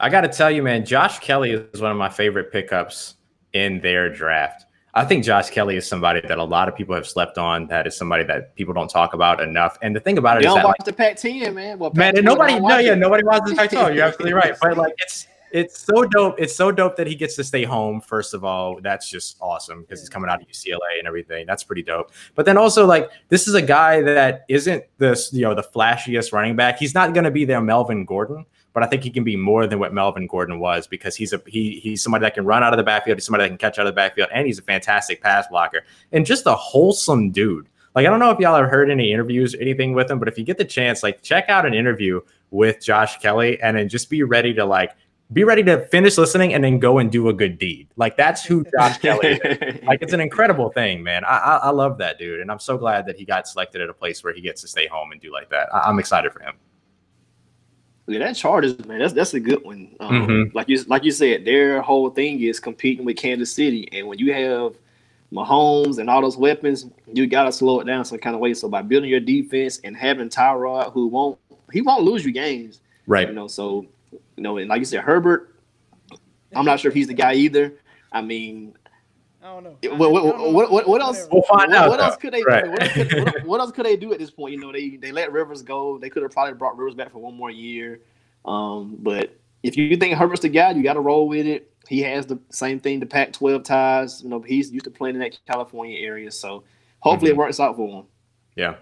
I 0.01 0.09
got 0.09 0.23
to 0.23 0.29
tell 0.29 0.51
you, 0.51 0.63
man, 0.63 0.85
Josh 0.85 1.19
Kelley 1.21 1.53
is 1.53 1.81
one 1.81 1.91
of 1.91 1.97
my 1.97 2.09
favorite 2.09 2.53
pickups 2.53 3.15
in 3.53 3.81
their 3.81 4.13
draft. 4.13 4.67
I 4.95 5.05
think 5.05 5.25
Josh 5.25 5.49
Kelley 5.49 5.77
is 5.77 5.89
somebody 5.89 6.21
that 6.21 6.39
a 6.39 6.45
lot 6.45 6.69
of 6.69 6.77
people 6.77 6.95
have 6.95 7.07
slept 7.07 7.39
on. 7.39 7.67
That 7.69 7.87
is 7.87 7.97
somebody 7.97 8.25
that 8.25 8.55
people 8.57 8.75
don't 8.75 8.91
talk 8.91 9.15
about 9.15 9.41
enough. 9.41 9.79
And 9.81 9.97
the 9.97 10.01
thing 10.01 10.19
about 10.19 10.37
it 10.37 10.43
They 10.43 10.49
is 10.49 10.55
don't 10.55 10.59
that, 10.59 10.67
watch 10.67 10.77
like, 10.81 10.87
the 10.87 10.93
Pac-10, 10.93 11.55
man. 11.55 11.79
Well, 11.79 11.93
man, 11.95 12.15
Pac-10 12.15 12.25
nobody, 12.25 12.53
don't 12.55 12.69
no, 12.69 12.79
yeah, 12.79 12.93
it. 12.93 12.97
nobody 12.97 13.25
wants 13.25 13.51
to 13.51 13.57
Pac-12. 13.57 13.95
You're 13.95 14.05
absolutely 14.05 14.35
right. 14.35 14.55
But 14.61 14.77
like, 14.77 14.95
it's 14.99 15.27
it's 15.53 15.79
so 15.79 16.05
dope. 16.05 16.37
It's 16.39 16.55
so 16.57 16.73
dope 16.73 16.97
that 16.97 17.07
he 17.07 17.15
gets 17.15 17.37
to 17.37 17.45
stay 17.45 17.65
home. 17.65 18.01
First 18.01 18.35
of 18.35 18.43
all, 18.43 18.81
that's 18.81 19.09
just 19.09 19.37
awesome 19.41 19.83
because 19.83 20.01
he's 20.01 20.09
coming 20.09 20.31
out 20.31 20.41
of 20.41 20.49
UCLA 20.49 20.99
and 20.99 21.07
everything. 21.07 21.47
That's 21.47 21.63
pretty 21.63 21.83
dope. 21.83 22.11
But 22.35 22.47
then 22.47 22.57
also, 22.57 22.87
like, 22.87 23.11
this 23.29 23.47
is 23.47 23.55
a 23.55 23.63
guy 23.63 24.01
that 24.01 24.45
isn't 24.49 24.85
this, 24.99 25.33
you 25.33 25.43
know, 25.43 25.55
the 25.55 25.63
flashiest 25.63 26.33
running 26.33 26.57
back. 26.57 26.79
He's 26.79 26.95
not 26.95 27.13
going 27.13 27.25
to 27.25 27.31
be 27.31 27.45
their 27.45 27.61
Melvin 27.61 28.05
Gordon. 28.05 28.47
But 28.73 28.83
I 28.83 28.87
think 28.87 29.05
he 29.05 29.11
can 29.11 29.25
be 29.25 29.37
more 29.37 29.67
than 29.67 29.79
what 29.79 29.93
Melvin 29.93 30.27
Gordon 30.27 30.59
was 30.59 30.87
because 30.87 31.15
he's 31.15 31.33
a 31.33 31.43
he 31.47 31.81
he's 31.81 32.03
somebody 32.03 32.23
that 32.25 32.35
can 32.35 32.45
run 32.45 32.63
out 32.63 32.73
of 32.73 32.79
the 32.79 32.83
backfield. 32.83 33.19
He's 33.19 33.27
somebody 33.27 33.45
that 33.45 33.49
can 33.49 33.59
catch 33.59 33.79
out 33.79 33.87
of 33.87 33.93
the 33.93 33.97
backfield, 33.97 34.29
and 34.33 34.47
he's 34.47 34.59
a 34.59 34.63
fantastic 34.63 35.23
pass 35.23 35.47
blocker 35.49 35.83
and 36.13 36.25
just 36.25 36.47
a 36.47 36.55
wholesome 36.55 37.31
dude. 37.31 37.69
Like 37.95 38.07
I 38.07 38.11
don't 38.11 38.19
know 38.19 38.31
if 38.31 38.39
y'all 38.39 38.57
have 38.57 38.71
heard 38.71 38.91
any 38.91 39.13
interviews 39.13 39.55
or 39.55 39.61
anything 39.61 39.93
with 39.93 40.11
him, 40.11 40.19
but 40.19 40.29
if 40.29 40.39
you 40.39 40.45
get 40.45 40.59
the 40.59 40.65
chance, 40.65 41.03
like 41.03 41.23
check 41.23 41.49
out 41.49 41.67
an 41.67 41.75
interview 41.75 42.21
with 42.51 42.83
Josh 42.83 43.19
Kelley 43.19 43.61
and 43.61 43.77
then 43.77 43.89
just 43.89 44.09
be 44.09 44.23
ready 44.23 44.55
to 44.55 44.65
like 44.65 44.93
be 45.33 45.45
ready 45.45 45.63
to 45.63 45.87
finish 45.87 46.19
listening 46.19 46.53
and 46.53 46.63
then 46.63 46.79
go 46.79 46.99
and 46.99 47.11
do 47.11 47.29
a 47.29 47.33
good 47.33 47.59
deed. 47.59 47.89
Like 47.97 48.17
that's 48.17 48.45
who 48.45 48.65
Josh 48.79 48.99
Kelley 48.99 49.41
is. 49.45 49.81
Like 49.87 50.01
it's 50.01 50.13
an 50.13 50.21
incredible 50.21 50.71
thing, 50.71 51.03
man. 51.03 51.25
I, 51.25 51.37
I 51.37 51.57
I 51.57 51.71
love 51.71 51.99
that 51.99 52.19
dude, 52.19 52.41
and 52.41 52.51
I'm 52.51 52.59
so 52.59 52.79
glad 52.79 53.05
that 53.07 53.17
he 53.17 53.25
got 53.25 53.47
selected 53.47 53.81
at 53.83 53.91
a 53.91 53.95
place 53.95 54.25
where 54.25 54.33
he 54.33 54.41
gets 54.41 54.63
to 54.63 54.69
stay 54.69 54.87
home 54.87 55.13
and 55.13 55.21
do 55.21 55.31
like 55.31 55.51
that. 55.51 55.69
I, 55.75 55.81
I'm 55.81 55.99
excited 55.99 56.33
for 56.33 56.41
him. 56.41 56.55
Yeah, 58.09 58.19
that 58.21 58.35
Chargers, 58.37 58.85
man, 58.87 58.99
that's 58.99 59.12
that's 59.12 59.35
a 59.35 59.41
good 59.41 59.65
one. 59.65 59.95
Um, 60.01 60.27
Mhm. 60.27 60.55
Like 60.55 60.69
you 60.69 60.83
like 60.88 61.05
you 61.05 61.12
said, 61.12 61.45
their 61.45 61.81
whole 61.83 62.11
thing 62.11 62.41
is 62.41 62.59
competing 62.61 63.05
with 63.05 63.17
Kansas 63.17 63.53
City, 63.53 63.88
and 63.93 64.07
when 64.09 64.19
you 64.19 64.33
have 64.33 64.75
Mahomes 65.33 65.99
and 65.99 66.11
all 66.11 66.21
those 66.21 66.37
weapons, 66.37 66.87
you 67.12 67.27
gotta 67.27 67.53
slow 67.53 67.81
it 67.81 67.85
down 67.87 68.05
some 68.05 68.19
kind 68.19 68.35
of 68.35 68.41
way. 68.41 68.55
So 68.55 68.69
by 68.69 68.83
building 68.83 69.09
your 69.09 69.21
defense 69.21 69.81
and 69.85 69.97
having 69.97 70.29
Tyrod, 70.29 70.93
who 70.93 71.07
won't 71.07 71.38
he 71.73 71.81
won't 71.81 72.03
lose 72.03 72.25
you 72.25 72.33
games, 72.33 72.81
Right. 73.07 73.29
you 73.29 73.35
know. 73.35 73.47
So 73.49 73.87
you 74.37 74.43
know, 74.43 74.57
and 74.59 74.69
like 74.69 74.81
you 74.81 74.85
said, 74.85 75.01
Herbert, 75.05 75.55
I'm 76.55 76.65
not 76.65 76.81
sure 76.81 76.91
if 76.91 76.95
he's 76.95 77.07
the 77.07 77.15
guy 77.15 77.35
either. 77.35 77.73
I 78.11 78.21
mean, 78.21 78.75
I 79.43 79.47
don't 79.47 79.65
know. 79.65 79.97
what 79.97 80.13
what 80.13 80.53
what, 80.53 80.71
what, 80.73 80.89
what 80.89 81.01
else? 81.01 81.27
We'll 81.33 81.43
find 81.43 81.73
out, 81.75 81.89
What 81.91 82.01
else 82.01 82.17
could 82.17 82.33
they 82.33 82.45
Right. 82.45 82.65
do? 82.65 82.71
What 82.71 82.83
else 82.83 82.93
could, 82.93 83.13
what, 83.25 83.45
what 83.45 83.61
else 83.61 83.73
could 83.73 83.85
they 83.87 83.97
do 83.97 84.13
at 84.13 84.19
this 84.21 84.31
point? 84.31 84.53
You 84.55 84.61
know, 84.61 84.71
they 84.73 84.97
they 84.97 85.11
let 85.11 85.33
Rivers 85.33 85.63
go. 85.63 85.99
They 85.99 86.09
could 86.11 86.23
have 86.23 86.31
probably 86.31 86.55
brought 86.55 86.77
Rivers 86.77 86.95
back 86.95 87.11
for 87.11 87.19
one 87.19 87.35
more 87.35 87.51
year. 87.51 88.01
Um, 88.45 88.97
but 89.01 89.37
if 89.63 89.77
you 89.77 89.97
think 89.97 90.17
Herbert's 90.17 90.43
the 90.43 90.49
guy, 90.49 90.71
you 90.73 90.83
got 90.83 90.95
to 90.95 91.01
roll 91.01 91.29
with 91.29 91.47
it. 91.47 91.73
He 91.89 92.01
has 92.03 92.27
the 92.27 92.39
same 92.51 92.79
thing, 92.79 93.01
the 93.01 93.07
Pac-12 93.07 93.65
ties. 93.65 94.23
You 94.23 94.29
know, 94.29 94.41
he's 94.41 94.71
used 94.73 94.85
to 94.85 94.91
playing 94.91 95.17
in 95.17 95.21
that 95.21 95.37
California 95.47 95.99
area, 96.01 96.31
so 96.31 96.63
hopefully 97.01 97.33
Mm-hmm. 97.33 97.41
it 97.41 97.45
works 97.45 97.59
out 97.61 97.75
for 97.77 97.89
him. 98.01 98.07
Yeah. 98.57 98.75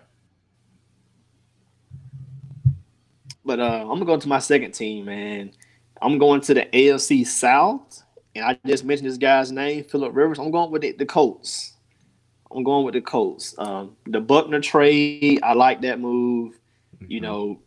But 3.44 3.60
uh, 3.60 3.80
I'm 3.82 3.88
gonna 3.88 4.04
go 4.04 4.18
to 4.18 4.28
my 4.28 4.38
second 4.38 4.72
team, 4.72 5.06
man. 5.06 5.52
I'm 6.02 6.18
going 6.18 6.40
to 6.42 6.54
the 6.54 6.66
AFC 6.66 7.26
South, 7.26 8.02
and 8.40 8.48
I 8.48 8.68
just 8.68 8.84
mentioned 8.84 9.08
this 9.08 9.18
guy's 9.18 9.52
name, 9.52 9.84
Philip 9.84 10.14
Rivers. 10.14 10.38
I'm 10.38 10.50
going 10.50 10.70
with 10.70 10.82
the, 10.82 10.92
the 10.92 11.06
Colts. 11.06 11.74
I'm 12.50 12.64
going 12.64 12.84
with 12.84 12.94
the 12.94 13.00
Colts. 13.00 13.54
Um, 13.58 13.96
the 14.06 14.20
Buckner 14.20 14.60
trade, 14.60 15.40
I 15.42 15.52
like 15.52 15.82
that 15.82 16.00
move. 16.00 16.58
You 17.06 17.20
know, 17.20 17.60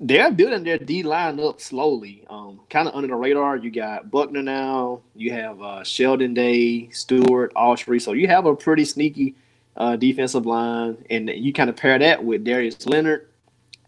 they're 0.00 0.30
building 0.30 0.64
their 0.64 0.78
D 0.78 1.02
line 1.02 1.40
up 1.40 1.60
slowly, 1.60 2.24
um, 2.28 2.60
kind 2.68 2.88
of 2.88 2.94
under 2.94 3.08
the 3.08 3.14
radar. 3.14 3.56
You 3.56 3.70
got 3.70 4.10
Buckner 4.10 4.42
now. 4.42 5.02
You 5.14 5.32
have 5.32 5.62
uh, 5.62 5.84
Sheldon 5.84 6.34
Day, 6.34 6.90
Stewart, 6.90 7.54
Autry. 7.54 8.00
So 8.00 8.12
you 8.12 8.26
have 8.28 8.46
a 8.46 8.54
pretty 8.54 8.84
sneaky 8.84 9.36
uh, 9.76 9.96
defensive 9.96 10.46
line, 10.46 10.98
and 11.10 11.28
you 11.28 11.52
kind 11.52 11.70
of 11.70 11.76
pair 11.76 11.98
that 11.98 12.22
with 12.22 12.44
Darius 12.44 12.86
Leonard. 12.86 13.28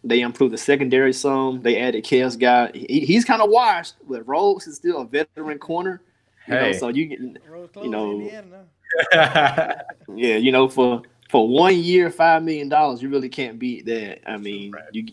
They 0.07 0.21
improved 0.21 0.53
the 0.53 0.59
secondary 0.59 1.15
some. 1.15 1.63
They 1.63 1.81
added 1.81 2.05
Chaos 2.05 2.37
guy. 2.37 2.71
He, 2.75 3.01
he's 3.01 3.25
kind 3.25 3.41
of 3.41 3.51
washed, 3.51 3.95
but 4.09 4.27
Rhodes 4.29 4.67
is 4.67 4.77
still 4.77 5.01
a 5.01 5.07
veteran 5.07 5.59
corner. 5.59 6.03
You 6.47 6.55
know, 6.55 6.73
so 6.73 6.89
you 6.89 7.07
get 7.07 7.21
you 7.21 7.89
know, 7.89 8.21
Indiana 8.21 8.67
yeah, 9.13 10.37
you 10.37 10.53
know, 10.53 10.69
for 10.69 11.03
for 11.31 11.49
one 11.49 11.77
year, 11.77 12.11
five 12.11 12.43
million 12.43 12.69
dollars, 12.69 13.03
you 13.03 13.09
really 13.09 13.29
can't 13.29 13.59
beat 13.59 13.87
that. 13.87 14.21
I 14.31 14.37
mean, 14.37 14.75
you 14.93 15.07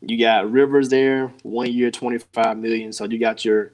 you 0.00 0.18
got 0.18 0.50
Rivers 0.50 0.88
there, 0.88 1.32
one 1.42 1.70
year, 1.70 1.90
twenty 1.90 2.18
five 2.32 2.56
million. 2.56 2.92
So 2.92 3.04
you 3.04 3.18
got 3.18 3.44
your 3.44 3.72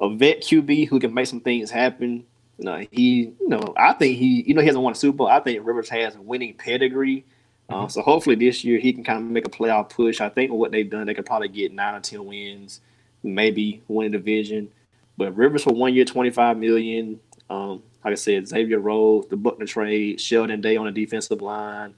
a 0.00 0.10
vet 0.10 0.42
QB 0.42 0.88
who 0.88 0.98
can 0.98 1.14
make 1.14 1.26
some 1.26 1.40
things 1.40 1.70
happen. 1.70 2.24
You 2.58 2.64
know, 2.64 2.86
he, 2.90 3.32
you 3.40 3.48
know, 3.48 3.72
I 3.76 3.92
think 3.94 4.18
he, 4.18 4.42
you 4.46 4.54
know, 4.54 4.60
he 4.60 4.66
hasn't 4.66 4.82
won 4.82 4.92
a 4.92 4.96
Super 4.96 5.18
Bowl. 5.18 5.28
I 5.28 5.40
think 5.40 5.64
Rivers 5.64 5.88
has 5.88 6.14
a 6.16 6.20
winning 6.20 6.54
pedigree. 6.54 7.24
Um, 7.72 7.88
so 7.88 8.02
hopefully 8.02 8.36
this 8.36 8.64
year 8.64 8.78
he 8.78 8.92
can 8.92 9.04
kind 9.04 9.18
of 9.18 9.24
make 9.24 9.46
a 9.46 9.50
playoff 9.50 9.88
push. 9.88 10.20
I 10.20 10.28
think 10.28 10.50
with 10.50 10.60
what 10.60 10.72
they've 10.72 10.88
done, 10.88 11.06
they 11.06 11.14
could 11.14 11.26
probably 11.26 11.48
get 11.48 11.72
nine 11.72 11.94
or 11.94 12.00
ten 12.00 12.24
wins, 12.24 12.80
maybe 13.22 13.82
win 13.88 14.08
a 14.08 14.10
division. 14.10 14.70
But 15.16 15.36
Rivers 15.36 15.64
for 15.64 15.72
one 15.72 15.94
year, 15.94 16.04
twenty 16.04 16.30
five 16.30 16.56
million. 16.58 17.20
Um, 17.48 17.82
like 18.04 18.12
I 18.12 18.16
said, 18.16 18.48
Xavier 18.48 18.78
Rhodes, 18.78 19.28
the 19.28 19.36
Buckner 19.36 19.66
trade, 19.66 20.20
Sheldon 20.20 20.60
Day 20.60 20.76
on 20.76 20.86
the 20.86 20.92
defensive 20.92 21.40
line. 21.40 21.94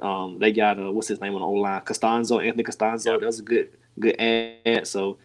Um, 0.00 0.38
they 0.38 0.52
got 0.52 0.78
uh, 0.78 0.92
what's 0.92 1.08
his 1.08 1.20
name 1.20 1.34
on 1.34 1.40
the 1.40 1.46
O 1.46 1.52
line? 1.52 1.80
Castonzo, 1.80 2.44
Anthony 2.44 2.64
Castonzo. 2.64 3.18
That 3.18 3.26
was 3.26 3.40
a 3.40 3.42
good 3.42 3.70
good 3.98 4.20
ad. 4.20 4.86
So 4.86 5.18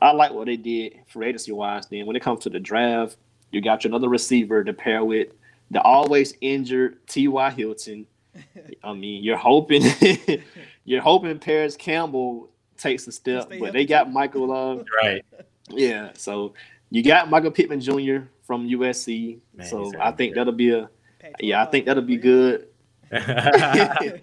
I 0.00 0.12
like 0.12 0.32
what 0.32 0.46
they 0.46 0.56
did 0.56 1.00
for 1.06 1.22
agency 1.22 1.52
wise. 1.52 1.86
Then 1.86 2.06
when 2.06 2.16
it 2.16 2.22
comes 2.22 2.40
to 2.40 2.50
the 2.50 2.60
draft, 2.60 3.16
you 3.50 3.60
got 3.60 3.84
your 3.84 3.90
another 3.90 4.08
receiver 4.08 4.64
to 4.64 4.72
pair 4.72 5.04
with 5.04 5.28
the 5.70 5.80
always 5.82 6.34
injured 6.40 7.06
T.Y. 7.06 7.50
Hilton. 7.50 8.06
I 8.82 8.92
mean, 8.92 9.22
you're 9.24 9.36
hoping 9.36 9.82
you're 10.84 11.02
hoping 11.02 11.38
Parris 11.38 11.76
Campbell 11.76 12.50
takes 12.76 13.06
a 13.06 13.12
step, 13.12 13.50
but 13.58 13.72
they 13.72 13.84
got 13.84 14.12
Michael 14.12 14.48
Love. 14.48 14.84
right. 15.02 15.24
Yeah, 15.70 16.10
so 16.14 16.54
you 16.90 17.02
got 17.02 17.28
Michael 17.28 17.50
Pittman 17.50 17.80
Jr. 17.80 18.28
from 18.42 18.68
USC. 18.68 19.38
Man, 19.54 19.66
so 19.66 19.92
I 20.00 20.12
think 20.12 20.34
that'll 20.34 20.52
be 20.52 20.70
a 20.70 20.88
yeah, 21.40 21.62
I 21.62 21.66
think 21.66 21.86
that'll 21.86 22.02
be 22.02 22.16
good. 22.16 22.68
yeah. 23.10 24.20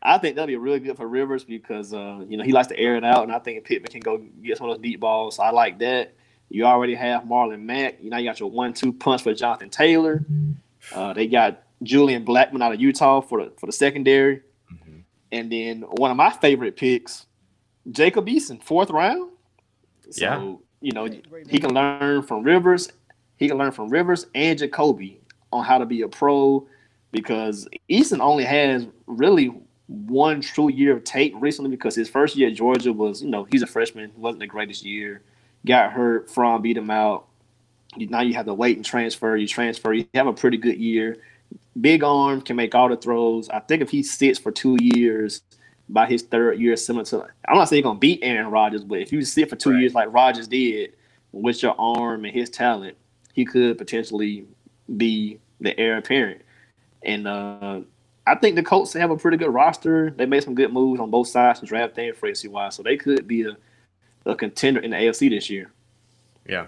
I 0.00 0.16
think 0.18 0.36
that'll 0.36 0.46
be 0.46 0.56
really 0.56 0.78
good 0.78 0.96
for 0.96 1.08
Rivers 1.08 1.44
because 1.44 1.92
uh, 1.92 2.24
you 2.28 2.36
know 2.36 2.44
he 2.44 2.52
likes 2.52 2.68
to 2.68 2.78
air 2.78 2.96
it 2.96 3.04
out, 3.04 3.24
and 3.24 3.32
I 3.32 3.38
think 3.40 3.64
Pittman 3.64 3.90
can 3.90 4.00
go 4.00 4.18
get 4.42 4.56
some 4.56 4.68
of 4.68 4.76
those 4.76 4.82
deep 4.82 5.00
balls. 5.00 5.36
So 5.36 5.42
I 5.42 5.50
like 5.50 5.78
that. 5.80 6.14
You 6.48 6.64
already 6.64 6.94
have 6.94 7.24
Marlon 7.24 7.62
Mack. 7.62 7.98
You 8.00 8.10
know 8.10 8.16
you 8.16 8.28
got 8.28 8.40
your 8.40 8.50
one-two 8.50 8.92
punch 8.92 9.22
for 9.22 9.34
Jonathan 9.34 9.70
Taylor. 9.70 10.24
Uh, 10.94 11.12
they 11.12 11.26
got 11.26 11.64
Julian 11.82 12.24
Blackmon 12.24 12.62
out 12.62 12.72
of 12.72 12.80
Utah 12.80 13.20
for 13.20 13.44
the 13.44 13.52
for 13.58 13.66
the 13.66 13.72
secondary, 13.72 14.42
mm-hmm. 14.72 15.00
and 15.32 15.52
then 15.52 15.82
one 15.82 16.10
of 16.10 16.16
my 16.16 16.30
favorite 16.30 16.76
picks, 16.76 17.26
Jacob 17.90 18.26
Eason, 18.26 18.62
fourth 18.62 18.90
round. 18.90 19.30
So 20.10 20.24
Yeah. 20.24 20.54
you 20.80 20.92
know 20.92 21.06
Great- 21.08 21.30
great 21.30 21.50
he 21.50 21.58
can 21.58 21.72
learn 21.74 22.22
Fromm 22.22 22.42
Rivers. 22.42 22.90
He 23.36 23.48
can 23.48 23.56
learn 23.58 23.70
from 23.70 23.88
Rivers 23.88 24.26
and 24.34 24.58
Jacoby 24.58 25.20
on 25.52 25.64
how 25.64 25.78
to 25.78 25.86
be 25.86 26.02
a 26.02 26.08
pro 26.08 26.66
because 27.12 27.68
Eason 27.88 28.20
only 28.20 28.44
has 28.44 28.86
really 29.06 29.52
one 29.86 30.40
true 30.40 30.68
year 30.70 30.94
of 30.94 31.04
tape 31.04 31.34
recently 31.38 31.70
because 31.70 31.94
his 31.94 32.08
first 32.08 32.36
year 32.36 32.48
at 32.48 32.54
Georgia 32.54 32.92
was, 32.92 33.22
you 33.22 33.30
know, 33.30 33.44
he's 33.44 33.62
a 33.62 33.66
freshman, 33.66 34.12
wasn't 34.16 34.40
the 34.40 34.46
greatest 34.46 34.84
year. 34.84 35.22
Got 35.66 35.92
hurt, 35.92 36.30
from 36.30 36.62
beat 36.62 36.76
him 36.76 36.90
out. 36.90 37.26
Now 37.96 38.20
you 38.20 38.34
have 38.34 38.46
to 38.46 38.54
wait 38.54 38.76
and 38.76 38.84
transfer. 38.84 39.36
You 39.36 39.46
transfer, 39.46 39.92
you 39.92 40.06
have 40.14 40.26
a 40.26 40.32
pretty 40.32 40.58
good 40.58 40.76
year. 40.76 41.16
Big 41.80 42.02
arm, 42.02 42.40
can 42.40 42.56
make 42.56 42.74
all 42.74 42.88
the 42.88 42.96
throws. 42.96 43.48
I 43.50 43.60
think 43.60 43.82
if 43.82 43.90
he 43.90 44.02
sits 44.02 44.38
for 44.38 44.50
two 44.50 44.76
years, 44.80 45.42
by 45.88 46.06
his 46.06 46.22
third 46.22 46.58
year, 46.58 46.76
similar 46.76 47.04
to, 47.06 47.26
I'm 47.48 47.56
not 47.56 47.68
saying 47.68 47.78
he's 47.78 47.84
gonna 47.84 47.98
beat 47.98 48.20
Aaron 48.22 48.50
Rodgers, 48.50 48.84
but 48.84 48.98
if 49.00 49.12
you 49.12 49.22
sit 49.24 49.48
for 49.48 49.56
two 49.56 49.70
Right. 49.70 49.80
years 49.80 49.94
like 49.94 50.12
Rodgers 50.12 50.48
did 50.48 50.92
with 51.32 51.62
your 51.62 51.74
arm 51.78 52.24
and 52.24 52.34
his 52.34 52.50
talent, 52.50 52.96
he 53.32 53.44
could 53.44 53.78
potentially 53.78 54.44
be 54.96 55.38
the 55.60 55.78
heir 55.78 55.96
apparent. 55.96 56.42
And 57.02 57.26
uh, 57.26 57.80
I 58.26 58.34
think 58.34 58.56
the 58.56 58.62
Colts 58.62 58.92
have 58.94 59.10
a 59.10 59.16
pretty 59.16 59.36
good 59.36 59.50
roster. 59.52 60.10
They 60.10 60.26
made 60.26 60.42
some 60.42 60.54
good 60.54 60.72
moves 60.72 61.00
on 61.00 61.10
both 61.10 61.28
sides 61.28 61.60
draft 61.60 61.96
and 61.98 62.14
free 62.16 62.30
agency 62.30 62.48
wise, 62.48 62.74
so 62.74 62.82
they 62.82 62.96
could 62.96 63.26
be 63.26 63.42
a, 63.42 63.56
a 64.26 64.34
contender 64.34 64.80
in 64.80 64.90
the 64.90 64.96
AFC 64.96 65.30
this 65.30 65.48
year. 65.48 65.70
Yeah. 66.46 66.66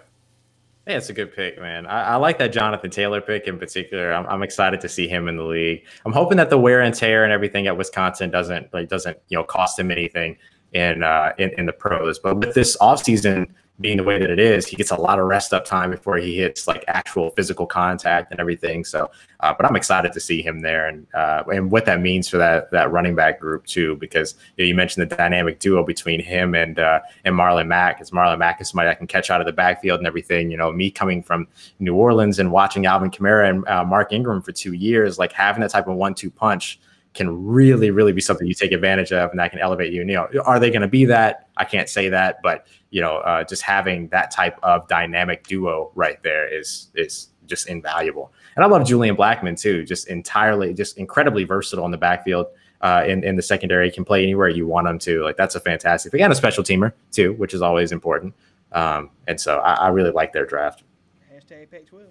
Yeah, 0.87 0.97
it's 0.97 1.11
a 1.11 1.13
good 1.13 1.35
pick, 1.35 1.59
man. 1.59 1.87
I, 1.87 2.13
I 2.13 2.17
like 2.17 2.39
that 2.39 2.53
Jonathan 2.53 2.91
Taylor 2.91 3.21
pick 3.21 3.47
in 3.47 3.59
particular. 3.59 4.13
I'm, 4.13 4.27
I'm 4.27 4.43
excited 4.43 4.81
to 4.81 4.89
see 4.89 5.07
him 5.07 5.29
in 5.29 5.37
the 5.37 5.45
league. 5.45 5.85
I'm 6.07 6.13
hoping 6.13 6.39
that 6.39 6.51
the 6.51 6.59
wear 6.59 6.81
and 6.81 6.95
tear 6.95 7.23
and 7.23 7.33
everything 7.33 7.67
at 7.67 7.77
Wisconsin 7.77 8.31
doesn't 8.31 8.73
like 8.73 8.89
doesn't 8.89 9.19
you 9.29 9.37
know 9.37 9.45
cost 9.45 9.79
him 9.79 9.91
anything 9.91 10.39
in 10.73 11.03
uh 11.03 11.33
in, 11.39 11.51
in 11.59 11.67
the 11.67 11.73
pros. 11.73 12.19
But 12.19 12.39
with 12.39 12.55
this 12.55 12.77
offseason 12.79 13.49
being 13.81 13.97
the 13.97 14.05
way 14.05 14.19
that 14.19 14.31
it 14.31 14.39
is, 14.39 14.67
he 14.67 14.77
gets 14.77 14.91
a 14.91 14.97
lot 14.97 15.19
of 15.19 15.27
rest 15.27 15.55
up 15.55 15.65
time 15.65 15.91
before 15.91 16.19
he 16.19 16.37
hits 16.37 16.69
like 16.69 16.85
actual 16.87 17.31
physical 17.31 17.67
contact 17.67 18.31
and 18.31 18.39
everything. 18.39 18.85
So, 18.85 19.11
uh, 19.41 19.55
but 19.57 19.65
I'm 19.65 19.77
excited 19.77 20.13
to 20.13 20.21
see 20.21 20.43
him 20.43 20.61
there 20.61 20.89
and 20.89 21.07
uh, 21.15 21.45
and 21.53 21.71
what 21.71 21.87
that 21.87 22.01
means 22.01 22.29
for 22.29 22.37
that 22.37 22.71
that 22.73 22.93
running 22.93 23.15
back 23.15 23.41
group 23.41 23.65
too, 23.67 23.97
because 23.97 24.35
you, 24.57 24.65
know, 24.65 24.69
you 24.69 24.75
mentioned 24.75 25.11
the 25.11 25.17
dynamic 25.17 25.61
duo 25.61 25.83
between 25.83 26.21
him 26.21 26.55
and 26.55 26.79
uh, 26.79 27.01
and 27.25 27.35
Marlon 27.35 27.69
Mack. 27.69 28.01
As 28.01 28.11
Marlon 28.11 28.39
Mack 28.39 28.61
is 28.61 28.69
somebody 28.69 28.91
that 28.91 28.99
can 28.99 29.07
catch 29.07 29.31
out 29.31 29.41
of 29.41 29.47
the 29.47 29.53
backfield 29.53 29.99
and 29.99 30.07
everything. 30.07 30.51
You 30.51 30.59
know, 30.59 30.71
me 30.71 30.91
coming 30.91 31.23
from 31.23 31.49
New 31.79 31.95
Orleans 31.95 32.39
and 32.39 32.53
watching 32.53 32.85
Alvin 32.87 33.11
Kamara 33.11 33.49
and 33.49 33.67
uh, 33.67 33.85
Mark 33.85 34.13
Ingram 34.13 34.43
for 34.43 34.53
two 34.53 34.75
years, 34.75 35.19
like 35.19 35.33
having 35.33 35.63
that 35.63 35.71
type 35.71 35.89
of 35.89 35.97
one-two 35.97 36.31
punch 36.31 36.79
can 37.13 37.45
really, 37.45 37.91
really 37.91 38.13
be 38.13 38.21
something 38.21 38.47
you 38.47 38.55
take 38.55 38.73
advantage 38.73 39.13
of, 39.13 39.31
and 39.31 39.39
that 39.41 39.51
can 39.51 39.59
elevate 39.59 39.93
you. 39.93 40.01
And, 40.01 40.11
you 40.11 40.17
know, 40.17 40.29
are 40.45 40.61
they 40.61 40.71
going 40.71 40.83
to 40.83 40.89
be 40.89 41.05
that? 41.07 41.49
I 41.57 41.65
can't 41.65 41.89
say 41.89 42.09
that, 42.09 42.39
but 42.43 42.67
you 42.91 43.01
know, 43.01 43.19
uh, 43.19 43.45
just 43.45 43.63
having 43.63 44.09
that 44.09 44.31
type 44.31 44.59
of 44.63 44.87
dynamic 44.89 45.47
duo 45.47 45.91
right 45.95 46.23
there 46.23 46.47
is 46.53 46.89
is 46.95 47.29
just 47.47 47.69
invaluable. 47.69 48.33
And 48.55 48.65
I 48.65 48.69
love 48.69 48.87
Julian 48.87 49.17
Blackmon 49.17 49.61
too, 49.61 49.85
just 49.85 50.09
entirely, 50.09 50.73
just 50.73 50.99
incredibly 50.99 51.45
versatile 51.45 51.85
in 51.85 51.91
the 51.91 51.99
backfield. 51.99 52.47
Uh, 52.83 53.05
in, 53.07 53.23
in 53.25 53.37
the 53.37 53.43
secondary, 53.43 53.91
can 53.91 54.07
play 54.07 54.23
anywhere 54.23 54.49
you 54.49 54.67
want 54.67 54.89
him 54.89 54.99
to. 54.99 55.23
Like 55.23 55.37
that's 55.37 55.55
a 55.55 55.61
fantastic 55.61 56.13
thing, 56.13 56.23
and 56.23 56.33
a 56.33 56.37
special 56.37 56.65
teamer 56.65 56.95
too, 57.13 57.35
which 57.35 57.53
is 57.53 57.61
always 57.61 57.93
important. 57.93 58.35
Um, 58.73 59.11
and 59.27 59.39
so 59.39 59.59
I, 59.59 59.75
I 59.75 59.89
really 59.89 60.13
like 60.13 60.33
their 60.33 60.47
draft. 60.47 60.83
Hashtag 61.31 61.71
Pac-12. 61.71 62.07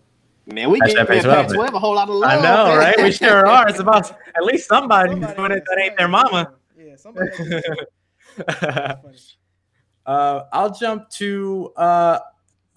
Man, 0.54 0.72
we 0.72 0.80
that 0.80 1.08
Pac-12, 1.08 1.24
Pac 1.24 1.48
man. 1.50 1.56
12 1.56 1.74
a 1.74 1.80
whole 1.80 1.96
lot 1.96 2.10
of 2.10 2.16
love. 2.16 2.32
I 2.32 2.36
know, 2.36 2.70
man. 2.70 2.78
right? 2.78 2.96
We 3.04 3.12
sure 3.12 3.46
are. 3.46 3.68
It's 3.68 3.80
about 3.80 4.12
at 4.36 4.44
least 4.44 4.68
somebody 4.68 5.12
Somebody 5.12 5.36
doing 5.36 5.52
it 5.52 5.64
that 5.70 5.80
ain't 5.82 5.98
their 5.98 6.08
mama. 6.08 6.54
Yeah, 6.78 6.96
somebody. 6.96 7.30
else. 7.30 7.64
That's 8.38 8.60
funny. 9.02 9.18
Uh, 10.06 10.44
I'll 10.52 10.74
jump 10.74 11.10
to 11.12 11.72
uh, 11.76 12.20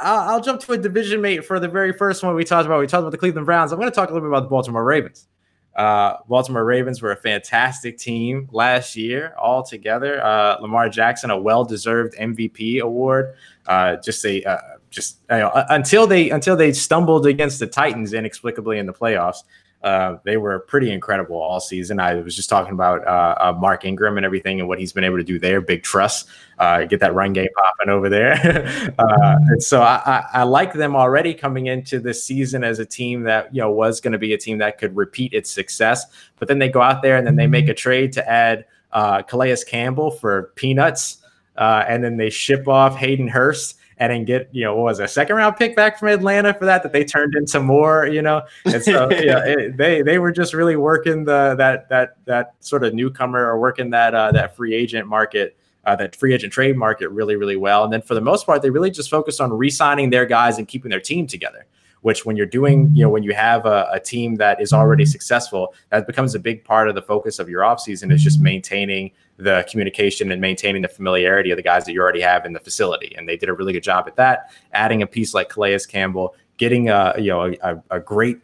I'll, 0.03 0.31
I'll 0.31 0.41
jump 0.41 0.61
to 0.63 0.73
a 0.73 0.79
division 0.79 1.21
mate 1.21 1.45
for 1.45 1.61
the 1.61 1.69
very 1.69 1.93
first 1.93 2.23
one 2.23 2.35
we 2.35 2.45
talked 2.45 2.67
about. 2.67 2.81
We 2.81 2.87
talked 2.87 3.01
about 3.03 3.13
the 3.13 3.19
Cleveland 3.19 3.47
Browns. 3.47 3.73
I'm 3.73 3.79
going 3.79 3.91
to 3.91 3.95
talk 3.95 4.11
a 4.11 4.13
little 4.13 4.29
bit 4.29 4.37
about 4.37 4.45
the 4.45 4.51
Baltimore 4.51 4.85
Ravens. 4.85 5.29
Uh, 5.75 6.17
Baltimore 6.29 6.65
Ravens 6.65 7.01
were 7.01 7.13
a 7.13 7.17
fantastic 7.17 7.97
team 7.97 8.49
last 8.53 8.95
year, 8.95 9.35
all 9.41 9.63
together. 9.63 10.23
Uh, 10.23 10.59
Lamar 10.61 10.91
Jackson, 10.91 11.31
a 11.31 11.39
well-deserved 11.39 12.15
MVP 12.19 12.81
award. 12.81 13.35
Uh, 13.67 13.97
just 13.97 14.25
a 14.27 14.43
uh, 14.45 14.59
just 14.93 15.19
you 15.31 15.39
know, 15.39 15.51
until 15.71 16.07
they 16.07 16.31
until 16.31 16.55
they 16.55 16.73
stumbled 16.73 17.27
against 17.27 17.59
the 17.59 17.67
Titans 17.67 18.13
inexplicably 18.13 18.79
in 18.79 18.87
the 18.87 18.93
playoffs. 18.93 19.39
Uh, 19.83 20.19
they 20.25 20.37
were 20.37 20.61
pretty 20.61 20.93
incredible 20.93 21.35
all 21.35 21.59
season. 21.59 21.99
I 21.99 22.15
was 22.15 22.37
just 22.37 22.49
talking 22.49 22.73
about 22.73 23.05
uh, 23.05 23.35
uh, 23.41 23.53
Mark 23.59 23.85
Ingram 23.85 24.17
and 24.17 24.25
everything 24.25 24.61
and 24.61 24.69
what 24.69 24.79
he's 24.79 24.93
been 24.93 25.03
able 25.03 25.17
to 25.17 25.25
do 25.25 25.41
there. 25.41 25.61
Big 25.61 25.83
trust, 25.83 26.29
uh, 26.61 26.85
get 26.85 27.01
that 27.01 27.15
run 27.15 27.33
game 27.33 27.49
popping 27.57 27.93
over 27.93 28.09
there. 28.09 28.95
uh, 29.01 29.39
and 29.49 29.61
so 29.61 29.83
I, 29.83 30.01
I, 30.07 30.25
I 30.35 30.43
like 30.45 30.73
them 30.73 30.95
already 30.95 31.35
coming 31.35 31.67
into 31.67 31.99
this 31.99 32.23
season 32.23 32.63
as 32.63 32.79
a 32.79 32.87
team 32.87 33.25
that 33.25 33.53
you 33.53 33.61
know 33.61 33.73
was 33.73 34.01
going 34.01 34.13
to 34.13 34.19
be 34.19 34.35
a 34.35 34.39
team 34.39 34.59
that 34.59 34.79
could 34.79 34.95
repeat 34.95 35.33
its 35.33 35.51
success. 35.51 36.07
But 36.39 36.47
then 36.47 36.61
they 36.61 36.69
go 36.69 36.81
out 36.81 37.03
there 37.03 37.17
and 37.17 37.27
then 37.27 37.35
they 37.35 37.49
make 37.49 37.69
a 37.69 37.75
trade 37.75 38.13
to 38.13 38.31
add 38.31 38.67
uh, 38.93 39.23
Calais 39.23 39.65
Campbell 39.67 40.13
for 40.13 40.53
peanuts, 40.55 41.19
and 41.57 42.05
then 42.05 42.19
they 42.19 42.31
ship 42.31 42.69
off 42.69 42.95
Hayden 42.95 43.27
Hurst 43.27 43.79
and 44.03 44.11
then 44.11 44.25
get 44.25 44.49
you 44.51 44.65
know 44.65 44.75
what 44.75 44.83
was 44.83 45.01
it, 45.01 45.05
a 45.05 45.09
second 45.09 45.37
round 45.37 45.57
pick 45.57 45.77
back 45.77 45.97
from 45.97 46.09
Atlanta 46.09 46.53
for 46.53 46.65
that 46.65 46.83
that 46.83 46.93
they 46.93 47.05
turned 47.05 47.37
into 47.37 47.61
more 47.61 48.07
you 48.07 48.21
know? 48.21 48.43
And 48.65 48.83
so 48.83 49.09
yeah 49.13 49.45
it, 49.45 49.77
they 49.77 50.03
they 50.03 50.19
were 50.19 50.33
just 50.33 50.55
really 50.55 50.75
working 50.75 51.25
the 51.25 51.55
that 51.57 51.89
that 51.89 52.17
that 52.25 52.55
sort 52.59 52.83
of 52.83 52.95
newcomer 52.95 53.47
or 53.47 53.61
working 53.61 53.91
that 53.91 54.13
uh, 54.13 54.33
that 54.33 54.57
free 54.57 54.75
agent 54.75 55.07
market 55.07 55.57
uh, 55.85 55.95
that 55.97 56.17
free 56.17 56.35
agent 56.35 56.53
trade 56.53 56.77
market 56.77 57.11
really 57.11 57.37
really 57.37 57.57
well. 57.57 57.85
And 57.85 57.93
then 57.93 58.03
for 58.03 58.15
the 58.15 58.21
most 58.21 58.45
part 58.45 58.61
they 58.61 58.71
really 58.71 58.91
just 58.91 59.09
focused 59.09 59.41
on 59.41 59.53
re-signing 59.53 60.11
their 60.11 60.27
guys 60.27 60.59
and 60.59 60.67
keeping 60.67 60.91
their 60.91 61.01
team 61.01 61.29
together 61.29 61.67
which 62.03 62.27
when 62.27 62.37
you're 62.37 62.47
doing 62.47 62.91
you 62.95 63.03
know 63.03 63.07
mm-hmm. 63.07 63.15
when 63.15 63.23
you 63.23 63.33
have 63.33 63.67
a, 63.67 63.89
a 63.93 63.99
team 63.99 64.37
that 64.37 64.61
is 64.61 64.73
already 64.73 65.05
mm-hmm. 65.05 65.11
successful 65.11 65.75
that 65.91 66.07
becomes 66.07 66.35
a 66.35 66.39
big 66.39 66.65
part 66.65 66.89
of 66.89 66.95
the 66.95 67.03
focus 67.03 67.39
of 67.39 67.49
your 67.49 67.63
offseason 67.63 68.13
is 68.13 68.23
just 68.23 68.39
mm-hmm. 68.39 68.45
maintaining 68.45 69.11
the 69.43 69.67
communication 69.71 70.31
and 70.31 70.41
maintaining 70.41 70.83
the 70.83 70.89
familiarity 70.89 71.51
of 71.51 71.57
the 71.57 71.63
guys 71.63 71.85
that 71.85 71.93
you 71.93 72.01
already 72.01 72.21
have 72.21 72.45
in 72.47 72.53
the 72.53 72.61
facility. 72.61 73.15
And 73.17 73.29
they 73.29 73.37
did 73.37 73.49
a 73.49 73.53
really 73.53 73.73
good 73.73 73.83
job 73.83 74.07
at 74.07 74.17
that, 74.17 74.53
adding 74.73 75.03
a 75.03 75.07
piece 75.07 75.35
like 75.35 75.49
Calais 75.49 75.81
Campbell, 75.89 76.35
getting 76.57 76.89
a 76.89 77.15
you 77.19 77.29
know 77.29 77.53
a, 77.63 77.83
a 77.91 78.01
great 78.01 78.39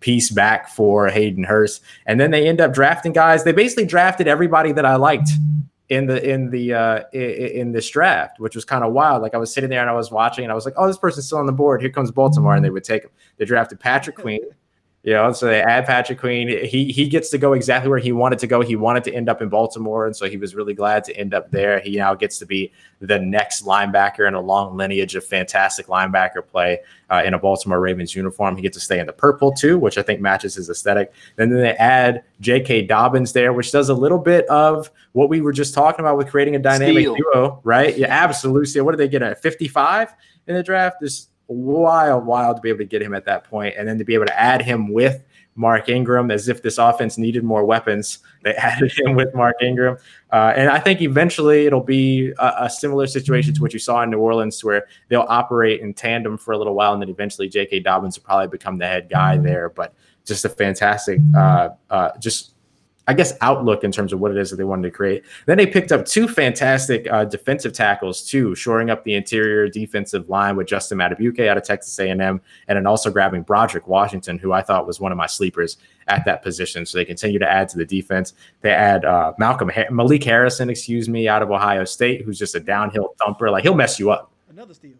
piece 0.00 0.30
back 0.30 0.68
for 0.68 1.08
Hayden 1.08 1.44
Hurst, 1.44 1.82
and 2.06 2.20
then 2.20 2.30
they 2.30 2.46
end 2.46 2.60
up 2.60 2.72
drafting 2.72 3.12
guys. 3.12 3.44
They 3.44 3.52
basically 3.52 3.86
drafted 3.86 4.28
everybody 4.28 4.72
that 4.72 4.84
I 4.84 4.96
liked 4.96 5.30
in 5.88 6.06
the 6.06 6.28
in 6.28 6.50
the 6.50 6.72
uh 6.72 7.00
in, 7.12 7.72
this 7.72 7.88
draft, 7.90 8.40
which 8.40 8.54
was 8.54 8.64
kind 8.64 8.84
of 8.84 8.92
wild. 8.92 9.22
Like 9.22 9.34
I 9.34 9.38
was 9.38 9.52
sitting 9.52 9.70
there 9.70 9.80
and 9.80 9.90
I 9.90 9.94
was 9.94 10.10
watching, 10.10 10.44
and 10.44 10.52
I 10.52 10.54
was 10.54 10.64
like, 10.64 10.74
"Oh, 10.76 10.86
this 10.86 10.98
person's 10.98 11.26
still 11.26 11.38
on 11.38 11.46
the 11.46 11.52
board. 11.52 11.80
Here 11.80 11.90
comes 11.90 12.10
Baltimore," 12.10 12.54
and 12.54 12.64
they 12.64 12.70
would 12.70 12.84
take 12.84 13.04
him. 13.04 13.10
They 13.36 13.44
drafted 13.44 13.80
Patrick 13.80 14.16
Queen. 14.16 14.40
You 15.04 15.12
know, 15.12 15.32
so 15.32 15.44
they 15.44 15.60
add 15.60 15.84
Patrick 15.84 16.18
Queen. 16.18 16.48
He 16.48 16.90
he 16.90 17.08
gets 17.08 17.28
to 17.28 17.36
go 17.36 17.52
exactly 17.52 17.90
where 17.90 17.98
he 17.98 18.10
wanted 18.10 18.38
to 18.38 18.46
go. 18.46 18.62
He 18.62 18.74
wanted 18.74 19.04
to 19.04 19.12
end 19.12 19.28
up 19.28 19.42
in 19.42 19.50
Baltimore, 19.50 20.06
and 20.06 20.16
so 20.16 20.30
he 20.30 20.38
was 20.38 20.54
really 20.54 20.72
glad 20.72 21.04
to 21.04 21.14
end 21.14 21.34
up 21.34 21.50
there. 21.50 21.78
He 21.80 21.96
now 21.98 22.14
gets 22.14 22.38
to 22.38 22.46
be 22.46 22.72
the 23.00 23.18
next 23.18 23.66
linebacker 23.66 24.26
in 24.26 24.32
a 24.32 24.40
long 24.40 24.78
lineage 24.78 25.14
of 25.14 25.22
fantastic 25.22 25.88
linebacker 25.88 26.46
play 26.46 26.80
uh, 27.10 27.22
in 27.22 27.34
a 27.34 27.38
Baltimore 27.38 27.80
Ravens 27.80 28.14
uniform. 28.14 28.56
He 28.56 28.62
gets 28.62 28.78
to 28.78 28.80
stay 28.80 28.98
in 28.98 29.06
the 29.06 29.12
purple 29.12 29.52
too, 29.52 29.78
which 29.78 29.98
I 29.98 30.02
think 30.02 30.22
matches 30.22 30.54
his 30.54 30.70
aesthetic. 30.70 31.12
And 31.36 31.52
then 31.52 31.60
they 31.60 31.74
add 31.74 32.24
J.K. 32.40 32.86
Dobbins 32.86 33.34
there, 33.34 33.52
which 33.52 33.72
does 33.72 33.90
a 33.90 33.94
little 33.94 34.18
bit 34.18 34.46
of 34.46 34.90
what 35.12 35.28
we 35.28 35.42
were 35.42 35.52
just 35.52 35.74
talking 35.74 36.00
about 36.00 36.16
with 36.16 36.30
creating 36.30 36.56
a 36.56 36.60
dynamic 36.60 37.02
Steal. 37.02 37.14
duo, 37.14 37.60
right? 37.62 37.94
Yeah, 37.98 38.06
absolutely. 38.08 38.80
What 38.80 38.92
did 38.92 39.00
they 39.00 39.08
get 39.08 39.20
at 39.20 39.42
55 39.42 40.14
in 40.46 40.54
the 40.54 40.62
draft? 40.62 40.96
This 41.02 41.28
wild, 41.48 42.26
wild 42.26 42.56
to 42.56 42.62
be 42.62 42.68
able 42.68 42.78
to 42.78 42.84
get 42.84 43.02
him 43.02 43.14
at 43.14 43.24
that 43.26 43.44
point, 43.44 43.74
and 43.76 43.86
then 43.86 43.98
to 43.98 44.04
be 44.04 44.14
able 44.14 44.26
to 44.26 44.40
add 44.40 44.62
him 44.62 44.92
with 44.92 45.22
Mark 45.56 45.88
Ingram 45.88 46.30
as 46.30 46.48
if 46.48 46.62
this 46.62 46.78
offense 46.78 47.16
needed 47.16 47.44
more 47.44 47.64
weapons. 47.64 48.18
They 48.42 48.54
added 48.54 48.92
him 48.96 49.14
with 49.14 49.34
Mark 49.34 49.56
Ingram, 49.62 49.98
uh, 50.32 50.52
and 50.56 50.68
I 50.68 50.78
think 50.78 51.00
eventually 51.00 51.66
it'll 51.66 51.80
be 51.80 52.32
a, 52.38 52.54
a 52.60 52.70
similar 52.70 53.06
situation 53.06 53.54
to 53.54 53.62
what 53.62 53.72
you 53.72 53.78
saw 53.78 54.02
in 54.02 54.10
New 54.10 54.18
Orleans, 54.18 54.62
where 54.64 54.86
they'll 55.08 55.26
operate 55.28 55.80
in 55.80 55.94
tandem 55.94 56.38
for 56.38 56.52
a 56.52 56.58
little 56.58 56.74
while, 56.74 56.92
and 56.92 57.02
then 57.02 57.08
eventually 57.08 57.48
J.K. 57.48 57.80
Dobbins 57.80 58.18
will 58.18 58.24
probably 58.24 58.48
become 58.48 58.78
the 58.78 58.86
head 58.86 59.08
guy 59.10 59.36
there. 59.36 59.68
But 59.68 59.94
just 60.24 60.44
a 60.44 60.48
fantastic, 60.48 61.20
uh, 61.36 61.70
uh, 61.90 62.10
just 62.18 62.53
I 63.06 63.14
guess, 63.14 63.34
outlook 63.40 63.84
in 63.84 63.92
terms 63.92 64.12
of 64.12 64.20
what 64.20 64.30
it 64.30 64.38
is 64.38 64.50
that 64.50 64.56
they 64.56 64.64
wanted 64.64 64.84
to 64.84 64.90
create. 64.90 65.24
Then 65.46 65.58
they 65.58 65.66
picked 65.66 65.92
up 65.92 66.06
two 66.06 66.26
fantastic 66.26 67.06
uh, 67.10 67.24
defensive 67.24 67.72
tackles 67.72 68.26
too, 68.26 68.54
shoring 68.54 68.88
up 68.88 69.04
the 69.04 69.14
interior 69.14 69.68
defensive 69.68 70.28
line 70.28 70.56
with 70.56 70.66
Justin 70.66 70.98
Madubuike 70.98 71.46
out 71.46 71.58
of 71.58 71.64
Texas 71.64 71.98
A&M, 71.98 72.20
and 72.20 72.40
then 72.68 72.86
also 72.86 73.10
grabbing 73.10 73.42
Broderick 73.42 73.86
Washington, 73.86 74.38
who 74.38 74.52
I 74.52 74.62
thought 74.62 74.86
was 74.86 75.00
one 75.00 75.12
of 75.12 75.18
my 75.18 75.26
sleepers 75.26 75.76
at 76.08 76.24
that 76.24 76.42
position. 76.42 76.86
So 76.86 76.98
they 76.98 77.04
continue 77.04 77.38
to 77.38 77.50
add 77.50 77.68
to 77.70 77.78
the 77.78 77.84
defense. 77.84 78.32
They 78.62 78.70
add 78.70 79.04
uh, 79.04 79.34
Malcolm 79.38 79.68
ha- 79.68 79.90
Malik 79.90 80.24
Harrison, 80.24 80.70
excuse 80.70 81.08
me, 81.08 81.28
out 81.28 81.42
of 81.42 81.50
Ohio 81.50 81.84
State, 81.84 82.22
who's 82.22 82.38
just 82.38 82.54
a 82.54 82.60
downhill 82.60 83.14
thumper. 83.22 83.50
Like 83.50 83.64
he'll 83.64 83.74
mess 83.74 83.98
you 83.98 84.10
up. 84.10 84.30
Another 84.48 84.74
steal. 84.74 84.92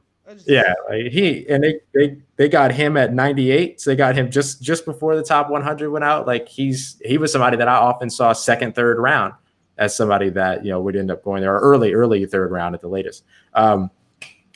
Yeah, 0.46 0.72
like 0.88 1.12
he 1.12 1.46
and 1.48 1.62
they, 1.62 1.80
they 1.92 2.16
they 2.36 2.48
got 2.48 2.72
him 2.72 2.96
at 2.96 3.12
98, 3.12 3.80
so 3.80 3.90
they 3.90 3.96
got 3.96 4.16
him 4.16 4.30
just 4.30 4.62
just 4.62 4.84
before 4.84 5.16
the 5.16 5.22
top 5.22 5.50
100 5.50 5.90
went 5.90 6.04
out. 6.04 6.26
Like 6.26 6.48
he's 6.48 7.00
he 7.04 7.18
was 7.18 7.30
somebody 7.30 7.56
that 7.58 7.68
I 7.68 7.74
often 7.74 8.08
saw 8.08 8.32
second, 8.32 8.74
third 8.74 8.98
round 8.98 9.34
as 9.76 9.94
somebody 9.94 10.30
that 10.30 10.64
you 10.64 10.70
know 10.70 10.80
would 10.80 10.96
end 10.96 11.10
up 11.10 11.22
going 11.24 11.42
there 11.42 11.54
early, 11.54 11.92
early 11.92 12.24
third 12.24 12.50
round 12.50 12.74
at 12.74 12.80
the 12.80 12.88
latest. 12.88 13.24
Um, 13.52 13.90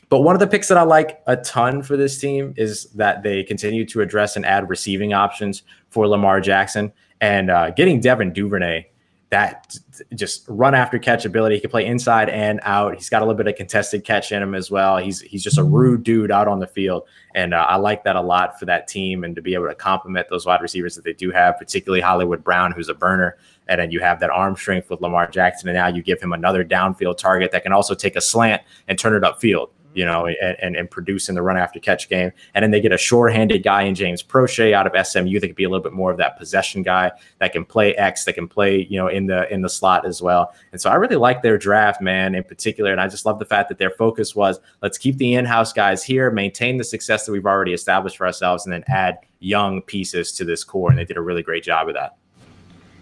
but 0.08 0.20
one 0.20 0.34
of 0.34 0.40
the 0.40 0.46
picks 0.46 0.68
that 0.68 0.78
I 0.78 0.82
like 0.82 1.20
a 1.26 1.36
ton 1.36 1.82
for 1.82 1.96
this 1.96 2.18
team 2.18 2.54
is 2.56 2.86
that 2.92 3.22
they 3.22 3.44
continue 3.44 3.84
to 3.86 4.00
address 4.00 4.36
and 4.36 4.46
add 4.46 4.70
receiving 4.70 5.12
options 5.12 5.64
for 5.90 6.08
Lamar 6.08 6.40
Jackson 6.40 6.92
and 7.20 7.50
uh, 7.50 7.70
getting 7.70 8.00
Devin 8.00 8.32
Duvernay 8.32 8.86
that 9.30 9.76
just 10.14 10.46
run 10.48 10.74
after 10.74 10.98
catch 10.98 11.26
ability. 11.26 11.56
He 11.56 11.60
can 11.60 11.70
play 11.70 11.84
inside 11.84 12.30
and 12.30 12.60
out. 12.62 12.94
He's 12.94 13.10
got 13.10 13.20
a 13.20 13.26
little 13.26 13.36
bit 13.36 13.46
of 13.46 13.56
contested 13.56 14.02
catch 14.04 14.32
in 14.32 14.42
him 14.42 14.54
as 14.54 14.70
well. 14.70 14.96
He's 14.96 15.20
he's 15.20 15.42
just 15.42 15.58
a 15.58 15.64
rude 15.64 16.02
dude 16.02 16.30
out 16.30 16.48
on 16.48 16.60
the 16.60 16.66
field, 16.66 17.02
and 17.34 17.52
uh, 17.52 17.66
I 17.68 17.76
like 17.76 18.04
that 18.04 18.16
a 18.16 18.22
lot 18.22 18.58
for 18.58 18.64
that 18.64 18.88
team 18.88 19.24
and 19.24 19.36
to 19.36 19.42
be 19.42 19.52
able 19.52 19.68
to 19.68 19.74
complement 19.74 20.28
those 20.30 20.46
wide 20.46 20.62
receivers 20.62 20.94
that 20.96 21.04
they 21.04 21.12
do 21.12 21.30
have, 21.30 21.58
particularly 21.58 22.00
Hollywood 22.00 22.42
Brown, 22.42 22.72
who's 22.72 22.88
a 22.88 22.94
burner, 22.94 23.36
and 23.68 23.78
then 23.78 23.90
you 23.90 24.00
have 24.00 24.18
that 24.20 24.30
arm 24.30 24.56
strength 24.56 24.88
with 24.88 25.02
Lamar 25.02 25.28
Jackson, 25.28 25.68
and 25.68 25.76
now 25.76 25.88
you 25.88 26.02
give 26.02 26.20
him 26.20 26.32
another 26.32 26.64
downfield 26.64 27.18
target 27.18 27.52
that 27.52 27.62
can 27.62 27.72
also 27.72 27.94
take 27.94 28.16
a 28.16 28.22
slant 28.22 28.62
and 28.88 28.98
turn 28.98 29.14
it 29.14 29.22
upfield 29.26 29.68
you 29.94 30.04
know, 30.04 30.26
and, 30.26 30.56
and, 30.60 30.76
and 30.76 30.90
produce 30.90 31.28
in 31.28 31.34
the 31.34 31.42
run 31.42 31.56
after 31.56 31.80
catch 31.80 32.08
game. 32.08 32.30
And 32.54 32.62
then 32.62 32.70
they 32.70 32.80
get 32.80 32.92
a 32.92 32.98
sure-handed 32.98 33.62
guy 33.62 33.82
in 33.82 33.94
James 33.94 34.22
Proche 34.22 34.72
out 34.72 34.86
of 34.86 35.06
SMU 35.06 35.40
that 35.40 35.46
could 35.46 35.56
be 35.56 35.64
a 35.64 35.68
little 35.68 35.82
bit 35.82 35.92
more 35.92 36.10
of 36.10 36.18
that 36.18 36.38
possession 36.38 36.82
guy 36.82 37.10
that 37.38 37.52
can 37.52 37.64
play 37.64 37.94
X, 37.96 38.24
that 38.24 38.34
can 38.34 38.48
play, 38.48 38.86
you 38.90 38.98
know, 38.98 39.08
in 39.08 39.26
the 39.26 39.52
in 39.52 39.62
the 39.62 39.68
slot 39.68 40.06
as 40.06 40.22
well. 40.22 40.52
And 40.72 40.80
so 40.80 40.90
I 40.90 40.94
really 40.94 41.16
like 41.16 41.42
their 41.42 41.58
draft, 41.58 42.00
man, 42.00 42.34
in 42.34 42.44
particular. 42.44 42.92
And 42.92 43.00
I 43.00 43.08
just 43.08 43.26
love 43.26 43.38
the 43.38 43.44
fact 43.44 43.68
that 43.70 43.78
their 43.78 43.90
focus 43.90 44.36
was 44.36 44.60
let's 44.82 44.98
keep 44.98 45.16
the 45.16 45.34
in-house 45.34 45.72
guys 45.72 46.04
here, 46.04 46.30
maintain 46.30 46.76
the 46.76 46.84
success 46.84 47.26
that 47.26 47.32
we've 47.32 47.46
already 47.46 47.72
established 47.72 48.18
for 48.18 48.26
ourselves, 48.26 48.66
and 48.66 48.72
then 48.72 48.84
add 48.88 49.18
young 49.40 49.82
pieces 49.82 50.32
to 50.32 50.44
this 50.44 50.64
core. 50.64 50.90
And 50.90 50.98
they 50.98 51.04
did 51.04 51.16
a 51.16 51.22
really 51.22 51.42
great 51.42 51.64
job 51.64 51.88
of 51.88 51.94
that. 51.94 52.16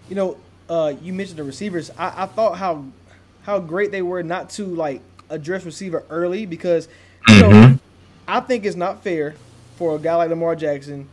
You 0.09 0.15
know, 0.15 0.37
uh, 0.69 0.93
you 1.01 1.13
mentioned 1.13 1.39
the 1.39 1.43
receivers. 1.43 1.91
I, 1.97 2.23
I 2.23 2.25
thought 2.25 2.57
how 2.57 2.85
how 3.43 3.59
great 3.59 3.91
they 3.91 4.01
were 4.01 4.23
not 4.23 4.49
to 4.51 4.65
like 4.65 5.01
address 5.29 5.65
receiver 5.65 6.03
early 6.09 6.45
because 6.45 6.87
you 7.27 7.41
know 7.41 7.49
Mm-hmm. 7.49 7.75
I 8.27 8.41
think 8.41 8.65
it's 8.65 8.75
not 8.75 9.03
fair 9.03 9.35
for 9.77 9.95
a 9.95 9.99
guy 9.99 10.15
like 10.15 10.29
Lamar 10.29 10.55
Jackson 10.55 11.07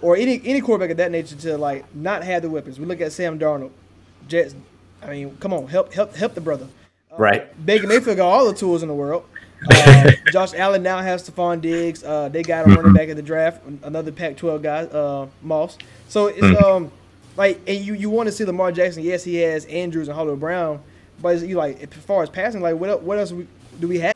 or 0.00 0.16
any 0.16 0.40
any 0.44 0.60
quarterback 0.60 0.90
of 0.90 0.96
that 0.98 1.10
nature 1.10 1.34
to 1.36 1.58
like 1.58 1.92
not 1.94 2.22
have 2.22 2.42
the 2.42 2.50
weapons. 2.50 2.78
We 2.78 2.86
look 2.86 3.00
at 3.00 3.12
Sam 3.12 3.38
Darnold, 3.38 3.72
Jets. 4.28 4.54
I 5.02 5.10
mean, 5.10 5.36
come 5.38 5.52
on, 5.52 5.66
help 5.66 5.92
help 5.92 6.14
help 6.14 6.34
the 6.34 6.40
brother. 6.40 6.68
Right. 7.18 7.66
Baker 7.66 7.86
Mayfield 7.88 8.16
got 8.18 8.28
all 8.28 8.46
the 8.46 8.54
tools 8.56 8.82
in 8.82 8.88
the 8.88 8.94
world. 8.94 9.24
Uh, 9.70 10.10
Josh 10.32 10.54
Allen 10.54 10.82
now 10.82 11.00
has 11.00 11.28
Stefon 11.28 11.60
Diggs. 11.60 12.02
Uh, 12.02 12.30
they 12.30 12.42
got 12.42 12.66
a 12.66 12.70
running 12.74 12.94
back 12.94 13.08
in 13.10 13.16
the 13.16 13.22
draft, 13.22 13.60
another 13.82 14.10
Pac-12 14.10 14.62
guy, 14.62 14.84
uh, 14.84 15.26
Moss. 15.42 15.76
So 16.08 16.28
it's 16.28 16.64
um 16.64 16.90
like, 17.36 17.60
and 17.66 17.84
you 17.84 17.92
you 17.92 18.08
want 18.08 18.26
to 18.28 18.32
see 18.32 18.46
Lamar 18.46 18.72
Jackson? 18.72 19.02
Yes, 19.02 19.22
he 19.22 19.36
has 19.36 19.66
Andrews 19.66 20.08
and 20.08 20.16
Hollywood 20.16 20.40
Brown, 20.40 20.80
but 21.20 21.40
you 21.40 21.56
like 21.56 21.82
as 21.82 22.02
far 22.04 22.22
as 22.22 22.30
passing, 22.30 22.62
like 22.62 22.76
what 22.76 23.02
what 23.02 23.18
else 23.18 23.32
we, 23.32 23.46
do 23.80 23.88
we 23.88 23.98
have? 24.00 24.14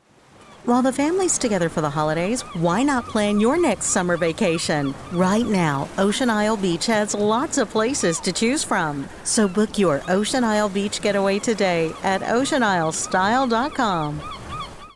While 0.65 0.81
the 0.81 0.93
family's 0.93 1.37
together 1.37 1.69
for 1.69 1.81
the 1.81 1.91
holidays, 1.91 2.41
why 2.55 2.81
not 2.81 3.05
plan 3.05 3.39
your 3.39 3.55
next 3.55 3.85
summer 3.87 4.17
vacation? 4.17 4.95
Right 5.11 5.45
now, 5.45 5.87
Ocean 5.99 6.27
Isle 6.27 6.57
Beach 6.57 6.87
has 6.87 7.13
lots 7.13 7.59
of 7.59 7.69
places 7.69 8.19
to 8.21 8.31
choose 8.31 8.63
from. 8.63 9.07
So 9.23 9.47
book 9.47 9.77
your 9.77 10.01
Ocean 10.07 10.43
Isle 10.43 10.69
Beach 10.69 11.01
getaway 11.01 11.37
today 11.37 11.93
at 12.01 12.21
oceanislestyle.com. 12.21 14.21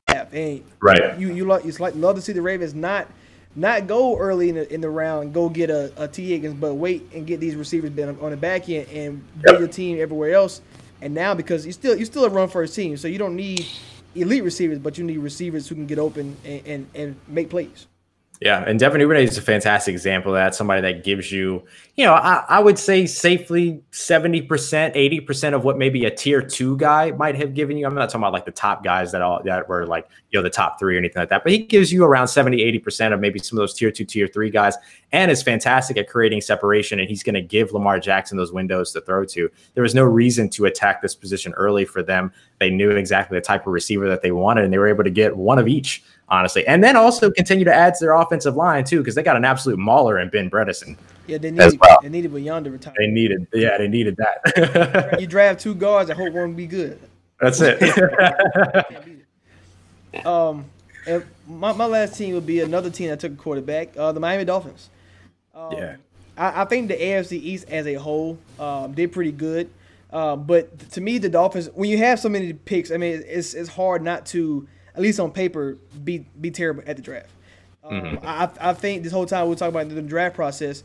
have. 0.07 0.33
And 0.33 0.63
Right. 0.81 1.19
you 1.19 1.31
you 1.31 1.45
like 1.45 1.65
it's 1.65 1.79
like 1.79 1.93
love 1.95 2.15
to 2.15 2.21
see 2.21 2.33
the 2.33 2.41
Ravens 2.41 2.73
not 2.73 3.07
not 3.55 3.85
go 3.85 4.17
early 4.17 4.49
in 4.49 4.55
the 4.55 4.73
in 4.73 4.81
the 4.81 4.89
round 4.89 5.33
go 5.33 5.49
get 5.49 5.69
a, 5.69 5.91
a 5.97 6.07
Tee 6.07 6.29
Higgins, 6.29 6.55
but 6.55 6.73
wait 6.75 7.07
and 7.13 7.27
get 7.27 7.39
these 7.39 7.55
receivers 7.55 7.91
been 7.91 8.17
on 8.19 8.31
the 8.31 8.37
back 8.37 8.69
end 8.69 8.87
and 8.89 9.41
build 9.43 9.59
your 9.59 9.67
team 9.67 9.99
everywhere 9.99 10.33
else. 10.33 10.61
And 11.01 11.13
now 11.13 11.33
because 11.35 11.65
you 11.65 11.71
still 11.73 11.95
you 11.95 12.05
still 12.05 12.25
a 12.25 12.29
run 12.29 12.49
first 12.49 12.75
team, 12.75 12.97
so 12.97 13.07
you 13.07 13.19
don't 13.19 13.35
need 13.35 13.67
elite 14.15 14.43
receivers, 14.43 14.79
but 14.79 14.97
you 14.97 15.03
need 15.03 15.17
receivers 15.17 15.67
who 15.67 15.75
can 15.75 15.85
get 15.85 15.99
open 15.99 16.37
and, 16.43 16.67
and, 16.67 16.87
and 16.95 17.15
make 17.27 17.49
plays. 17.49 17.87
Yeah, 18.41 18.63
and 18.65 18.79
Devin 18.79 19.01
Duvernay 19.01 19.25
is 19.25 19.37
a 19.37 19.41
fantastic 19.41 19.91
example 19.91 20.33
of 20.33 20.37
that. 20.37 20.55
Somebody 20.55 20.79
that 20.81 21.03
gives 21.03 21.29
you, 21.29 21.61
you 21.97 22.05
know, 22.05 22.13
I, 22.13 22.45
I 22.47 22.59
would 22.59 22.79
say 22.79 23.05
safely 23.05 23.83
70%, 23.91 24.47
80% 24.47 25.53
of 25.53 25.65
what 25.65 25.77
maybe 25.77 26.05
a 26.05 26.09
tier 26.09 26.41
two 26.41 26.77
guy 26.77 27.11
might 27.11 27.35
have 27.35 27.53
given 27.53 27.77
you. 27.77 27.85
I'm 27.85 27.93
not 27.93 28.07
talking 28.07 28.21
about 28.21 28.31
like 28.31 28.45
the 28.45 28.51
top 28.51 28.81
guys 28.81 29.11
that 29.11 29.21
all 29.21 29.43
that 29.43 29.67
were 29.67 29.85
like, 29.85 30.07
you 30.29 30.39
know, 30.39 30.43
the 30.43 30.49
top 30.49 30.79
three 30.79 30.95
or 30.95 30.99
anything 30.99 31.19
like 31.19 31.27
that, 31.29 31.43
but 31.43 31.51
he 31.51 31.57
gives 31.57 31.91
you 31.91 32.05
around 32.05 32.29
70, 32.29 32.59
80% 32.79 33.13
of 33.13 33.19
maybe 33.19 33.39
some 33.39 33.57
of 33.57 33.61
those 33.61 33.73
tier 33.73 33.91
two, 33.91 34.05
tier 34.05 34.27
three 34.27 34.49
guys, 34.49 34.77
and 35.11 35.29
is 35.29 35.43
fantastic 35.43 35.97
at 35.97 36.07
creating 36.07 36.39
separation. 36.39 36.97
And 36.97 37.09
he's 37.09 37.23
going 37.23 37.35
to 37.35 37.41
give 37.41 37.73
Lamar 37.73 37.99
Jackson 37.99 38.37
those 38.37 38.53
windows 38.53 38.93
to 38.93 39.01
throw 39.01 39.25
to. 39.25 39.51
There 39.73 39.83
was 39.83 39.95
no 39.95 40.03
reason 40.03 40.49
to 40.51 40.63
attack 40.63 41.01
this 41.01 41.13
position 41.13 41.51
early 41.55 41.83
for 41.83 42.01
them. 42.01 42.31
They 42.59 42.69
knew 42.69 42.91
exactly 42.91 43.37
the 43.37 43.43
type 43.43 43.67
of 43.67 43.73
receiver 43.73 44.07
that 44.07 44.21
they 44.21 44.31
wanted, 44.31 44.63
and 44.63 44.71
they 44.71 44.77
were 44.77 44.87
able 44.87 45.03
to 45.03 45.09
get 45.09 45.35
one 45.35 45.59
of 45.59 45.67
each 45.67 46.03
honestly. 46.29 46.65
And 46.67 46.83
then 46.83 46.95
also 46.95 47.31
continue 47.31 47.65
to 47.65 47.73
add 47.73 47.95
to 47.95 48.05
their 48.05 48.13
offensive 48.13 48.55
line 48.55 48.83
too, 48.83 48.99
because 48.99 49.15
they 49.15 49.23
got 49.23 49.35
an 49.35 49.45
absolute 49.45 49.79
mauler 49.79 50.19
in 50.19 50.29
Ben 50.29 50.49
Bredeson. 50.49 50.97
Yeah, 51.27 51.37
they 51.37 51.49
As 51.49 51.53
needed 51.53 51.79
well. 51.81 51.99
they 52.01 52.09
needed 52.09 52.33
beyond 52.33 52.65
to 52.65 52.71
retire. 52.71 52.93
They 52.97 53.07
needed, 53.07 53.47
yeah, 53.53 53.77
they 53.77 53.87
needed 53.87 54.17
that. 54.17 55.17
you 55.19 55.27
draft 55.27 55.59
two 55.59 55.75
guards, 55.75 56.09
I 56.09 56.13
hope 56.15 56.33
one 56.33 56.49
will 56.49 56.55
be 56.55 56.67
good. 56.67 56.99
That's 57.39 57.61
it. 57.61 57.79
Um, 60.25 60.65
and 61.05 61.23
my, 61.47 61.73
my 61.73 61.85
last 61.85 62.17
team 62.17 62.35
would 62.35 62.45
be 62.45 62.61
another 62.61 62.89
team 62.89 63.09
that 63.09 63.19
took 63.19 63.33
a 63.33 63.35
quarterback, 63.35 63.95
uh, 63.97 64.11
the 64.11 64.19
Miami 64.19 64.45
Dolphins. 64.45 64.89
Um, 65.53 65.71
yeah. 65.71 65.95
I, 66.37 66.61
I 66.61 66.65
think 66.65 66.87
the 66.87 66.95
AFC 66.95 67.33
East 67.33 67.69
as 67.69 67.85
a 67.87 67.95
whole 67.95 68.37
um, 68.59 68.93
did 68.93 69.11
pretty 69.11 69.31
good. 69.31 69.69
Uh, 70.11 70.35
but 70.35 70.89
to 70.91 71.01
me, 71.01 71.19
the 71.19 71.29
Dolphins, 71.29 71.69
when 71.73 71.89
you 71.89 71.97
have 71.99 72.19
so 72.19 72.29
many 72.29 72.53
picks, 72.53 72.91
I 72.91 72.97
mean, 72.97 73.23
it's, 73.25 73.53
it's 73.53 73.69
hard 73.69 74.01
not 74.01 74.25
to, 74.27 74.67
at 74.95 75.01
least 75.01 75.19
on 75.19 75.31
paper, 75.31 75.77
be 76.03 76.25
be 76.39 76.51
terrible 76.51 76.83
at 76.85 76.95
the 76.95 77.01
draft. 77.01 77.29
Um, 77.83 78.19
I, 78.23 78.49
I 78.59 78.73
think 78.73 79.03
this 79.03 79.11
whole 79.11 79.25
time 79.25 79.47
we're 79.47 79.55
talking 79.55 79.75
about 79.75 79.89
the 79.89 80.01
draft 80.01 80.35
process. 80.35 80.83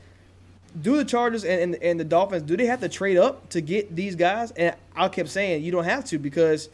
Do 0.81 0.97
the 0.97 1.05
Chargers 1.05 1.45
and, 1.45 1.61
and, 1.61 1.83
and 1.83 2.01
the 2.01 2.05
Dolphins, 2.05 2.43
do 2.43 2.57
they 2.57 2.67
have 2.67 2.81
to 2.81 2.89
trade 2.89 3.17
up 3.17 3.49
to 3.51 3.61
get 3.61 3.95
these 3.95 4.17
guys? 4.17 4.51
And 4.53 4.75
I 4.97 5.09
kept 5.09 5.29
saying, 5.29 5.63
you 5.63 5.71
don't 5.71 5.85
have 5.85 6.05
to 6.07 6.19
because 6.19 6.69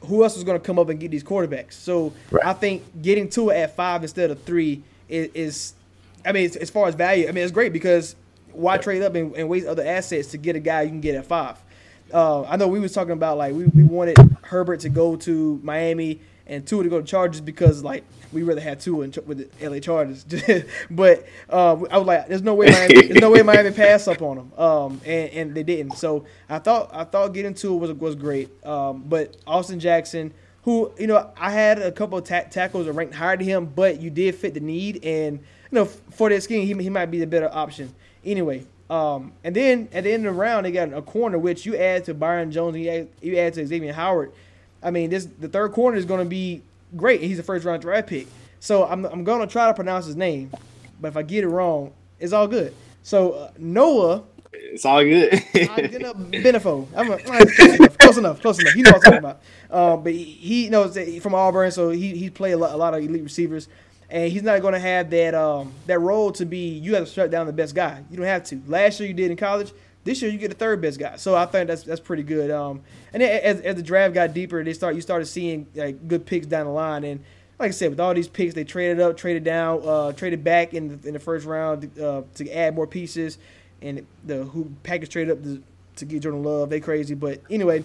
who 0.00 0.22
else 0.22 0.36
is 0.36 0.44
going 0.44 0.60
to 0.60 0.64
come 0.64 0.78
up 0.78 0.90
and 0.90 1.00
get 1.00 1.10
these 1.10 1.24
quarterbacks? 1.24 1.72
So 1.74 2.12
I 2.44 2.52
think 2.52 2.82
getting 3.00 3.30
to 3.30 3.50
it 3.50 3.56
at 3.56 3.76
five 3.76 4.02
instead 4.02 4.30
of 4.30 4.42
three 4.42 4.82
is, 5.08 5.30
is 5.32 5.74
I 6.26 6.32
mean, 6.32 6.50
as 6.60 6.68
far 6.68 6.88
as 6.88 6.94
value, 6.94 7.26
I 7.28 7.32
mean, 7.32 7.42
it's 7.42 7.52
great 7.52 7.72
because 7.72 8.16
why 8.52 8.76
trade 8.76 9.02
up 9.02 9.14
and, 9.14 9.34
and 9.34 9.48
waste 9.48 9.66
other 9.66 9.84
assets 9.86 10.28
to 10.28 10.38
get 10.38 10.56
a 10.56 10.60
guy 10.60 10.82
you 10.82 10.90
can 10.90 11.00
get 11.00 11.14
at 11.14 11.24
five? 11.24 11.56
Uh, 12.12 12.42
I 12.42 12.56
know 12.56 12.68
we 12.68 12.80
was 12.80 12.92
talking 12.92 13.12
about 13.12 13.38
like 13.38 13.54
we, 13.54 13.64
we 13.64 13.84
wanted 13.84 14.18
Herbert 14.42 14.80
to 14.80 14.90
go 14.90 15.16
to 15.16 15.58
Miami 15.62 16.20
and 16.46 16.66
Tua 16.66 16.82
to 16.82 16.88
go 16.88 17.00
to 17.00 17.06
Chargers 17.06 17.40
because 17.40 17.82
like 17.82 18.04
we 18.32 18.42
rather 18.42 18.60
had 18.60 18.80
Tua 18.80 19.04
in, 19.04 19.14
with 19.26 19.50
the 19.58 19.68
LA 19.68 19.78
Chargers, 19.78 20.24
but 20.90 21.26
uh, 21.50 21.72
I 21.90 21.98
was 21.98 22.06
like, 22.06 22.28
there's 22.28 22.42
no 22.42 22.54
way 22.54 22.70
Miami, 22.70 23.06
there's 23.08 23.20
no 23.20 23.30
way 23.30 23.42
Miami 23.42 23.70
passed 23.70 24.08
up 24.08 24.22
on 24.22 24.36
them, 24.36 24.52
um, 24.58 25.00
and, 25.04 25.30
and 25.30 25.54
they 25.54 25.62
didn't. 25.62 25.96
So 25.96 26.24
I 26.48 26.58
thought 26.58 26.90
I 26.92 27.04
thought 27.04 27.34
getting 27.34 27.54
Tua 27.54 27.76
was 27.76 27.92
was 27.92 28.14
great, 28.14 28.50
um, 28.64 29.04
but 29.06 29.36
Austin 29.46 29.80
Jackson, 29.80 30.32
who 30.62 30.92
you 30.98 31.06
know 31.06 31.30
I 31.36 31.50
had 31.50 31.78
a 31.78 31.92
couple 31.92 32.18
of 32.18 32.24
ta- 32.24 32.44
tackles 32.50 32.86
that 32.86 32.92
ranked 32.92 33.14
higher 33.14 33.36
than 33.36 33.46
him, 33.46 33.66
but 33.66 34.00
you 34.00 34.10
did 34.10 34.34
fit 34.34 34.54
the 34.54 34.60
need, 34.60 35.04
and 35.04 35.38
you 35.38 35.74
know 35.74 35.84
for 35.84 36.30
that 36.30 36.42
scheme 36.42 36.66
he, 36.66 36.82
he 36.82 36.90
might 36.90 37.06
be 37.06 37.18
the 37.18 37.26
better 37.26 37.50
option. 37.52 37.94
Anyway, 38.24 38.64
um, 38.88 39.32
and 39.42 39.56
then 39.56 39.88
at 39.92 40.04
the 40.04 40.12
end 40.12 40.26
of 40.26 40.34
the 40.34 40.38
round, 40.38 40.66
they 40.66 40.72
got 40.72 40.92
a 40.92 41.02
corner 41.02 41.38
which 41.38 41.64
you 41.64 41.76
add 41.76 42.04
to 42.04 42.14
Byron 42.14 42.52
Jones, 42.52 42.76
and 42.76 42.84
you 42.84 42.90
add, 42.90 43.08
you 43.20 43.36
add 43.38 43.54
to 43.54 43.66
Xavier 43.66 43.92
Howard. 43.92 44.32
I 44.82 44.90
mean, 44.90 45.10
this 45.10 45.26
the 45.38 45.48
third 45.48 45.72
corner 45.72 45.96
is 45.96 46.04
going 46.04 46.20
to 46.20 46.28
be 46.28 46.62
great. 46.96 47.20
He's 47.20 47.38
a 47.38 47.42
first 47.42 47.64
round 47.64 47.82
draft 47.82 48.08
pick, 48.08 48.26
so 48.60 48.84
I'm 48.84 49.04
I'm 49.04 49.24
going 49.24 49.40
to 49.40 49.50
try 49.50 49.66
to 49.68 49.74
pronounce 49.74 50.06
his 50.06 50.16
name, 50.16 50.50
but 51.00 51.08
if 51.08 51.16
I 51.16 51.22
get 51.22 51.44
it 51.44 51.48
wrong, 51.48 51.92
it's 52.18 52.32
all 52.32 52.48
good. 52.48 52.74
So 53.02 53.32
uh, 53.32 53.50
Noah. 53.58 54.24
It's 54.54 54.84
all 54.84 55.02
good. 55.02 55.32
Benefo. 55.32 56.86
I'm 56.94 57.10
a, 57.10 57.18
close 57.18 57.58
enough. 57.58 57.98
Close 57.98 58.18
enough. 58.18 58.40
Close 58.40 58.58
enough. 58.60 58.74
He 58.74 58.82
knows 58.82 58.92
what 58.94 59.06
I'm 59.06 59.12
talking 59.12 59.18
about. 59.18 59.42
Um, 59.70 60.02
but 60.02 60.12
he, 60.12 60.24
he 60.24 60.68
knows 60.68 60.94
that 60.94 61.20
from 61.22 61.34
Auburn, 61.34 61.70
so 61.70 61.90
he 61.90 62.16
he 62.16 62.30
played 62.30 62.52
a 62.52 62.56
lot, 62.58 62.72
a 62.72 62.76
lot 62.76 62.94
of 62.94 63.02
elite 63.02 63.22
receivers, 63.22 63.68
and 64.10 64.30
he's 64.30 64.42
not 64.42 64.60
going 64.60 64.74
to 64.74 64.80
have 64.80 65.10
that 65.10 65.34
um 65.34 65.72
that 65.86 65.98
role 65.98 66.32
to 66.32 66.44
be. 66.44 66.68
You 66.78 66.94
have 66.94 67.06
to 67.06 67.12
shut 67.12 67.30
down 67.30 67.46
the 67.46 67.52
best 67.52 67.74
guy. 67.74 68.02
You 68.10 68.16
don't 68.18 68.26
have 68.26 68.44
to. 68.44 68.60
Last 68.66 69.00
year 69.00 69.08
you 69.08 69.14
did 69.14 69.30
in 69.30 69.36
college. 69.36 69.72
This 70.04 70.20
year 70.20 70.30
you 70.30 70.38
get 70.38 70.48
the 70.48 70.56
third 70.56 70.80
best 70.80 70.98
guy, 70.98 71.16
so 71.16 71.36
I 71.36 71.46
think 71.46 71.68
that's 71.68 71.84
that's 71.84 72.00
pretty 72.00 72.24
good. 72.24 72.50
Um, 72.50 72.80
and 73.12 73.22
then 73.22 73.40
as, 73.42 73.60
as 73.60 73.76
the 73.76 73.82
draft 73.82 74.14
got 74.14 74.34
deeper, 74.34 74.62
they 74.64 74.72
start 74.72 74.96
you 74.96 75.00
started 75.00 75.26
seeing 75.26 75.66
like 75.76 76.08
good 76.08 76.26
picks 76.26 76.46
down 76.46 76.66
the 76.66 76.72
line, 76.72 77.04
and 77.04 77.20
like 77.60 77.68
I 77.68 77.72
said, 77.72 77.90
with 77.90 78.00
all 78.00 78.12
these 78.12 78.26
picks, 78.26 78.54
they 78.54 78.64
traded 78.64 78.98
up, 79.00 79.16
traded 79.16 79.44
down, 79.44 79.80
uh, 79.84 80.10
traded 80.12 80.42
back 80.42 80.74
in 80.74 80.88
the, 81.00 81.06
in 81.08 81.14
the 81.14 81.20
first 81.20 81.46
round 81.46 81.88
uh, 82.00 82.22
to 82.34 82.50
add 82.50 82.74
more 82.74 82.88
pieces, 82.88 83.38
and 83.80 84.04
the 84.24 84.42
who 84.44 84.72
package 84.82 85.10
traded 85.10 85.38
up 85.38 85.44
to, 85.44 85.62
to 85.96 86.04
get 86.04 86.22
Jordan 86.22 86.42
Love. 86.42 86.68
They 86.70 86.80
crazy, 86.80 87.14
but 87.14 87.40
anyway, 87.48 87.84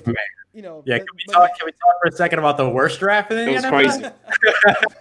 you 0.55 0.63
know. 0.63 0.81
Yeah, 0.87 0.97
can 0.97 1.05
we 1.15 1.23
but- 1.27 1.33
talk? 1.33 1.49
Can 1.59 1.65
we 1.67 1.71
talk 1.73 2.01
for 2.01 2.07
a 2.07 2.11
second 2.13 2.39
about 2.39 2.57
the 2.57 2.67
worst 2.67 2.99
draft 2.99 3.31
in 3.31 3.37
the 3.37 3.51
It 3.51 3.53
was 3.53 3.63
NFL? 3.63 3.69
crazy. 3.69 4.05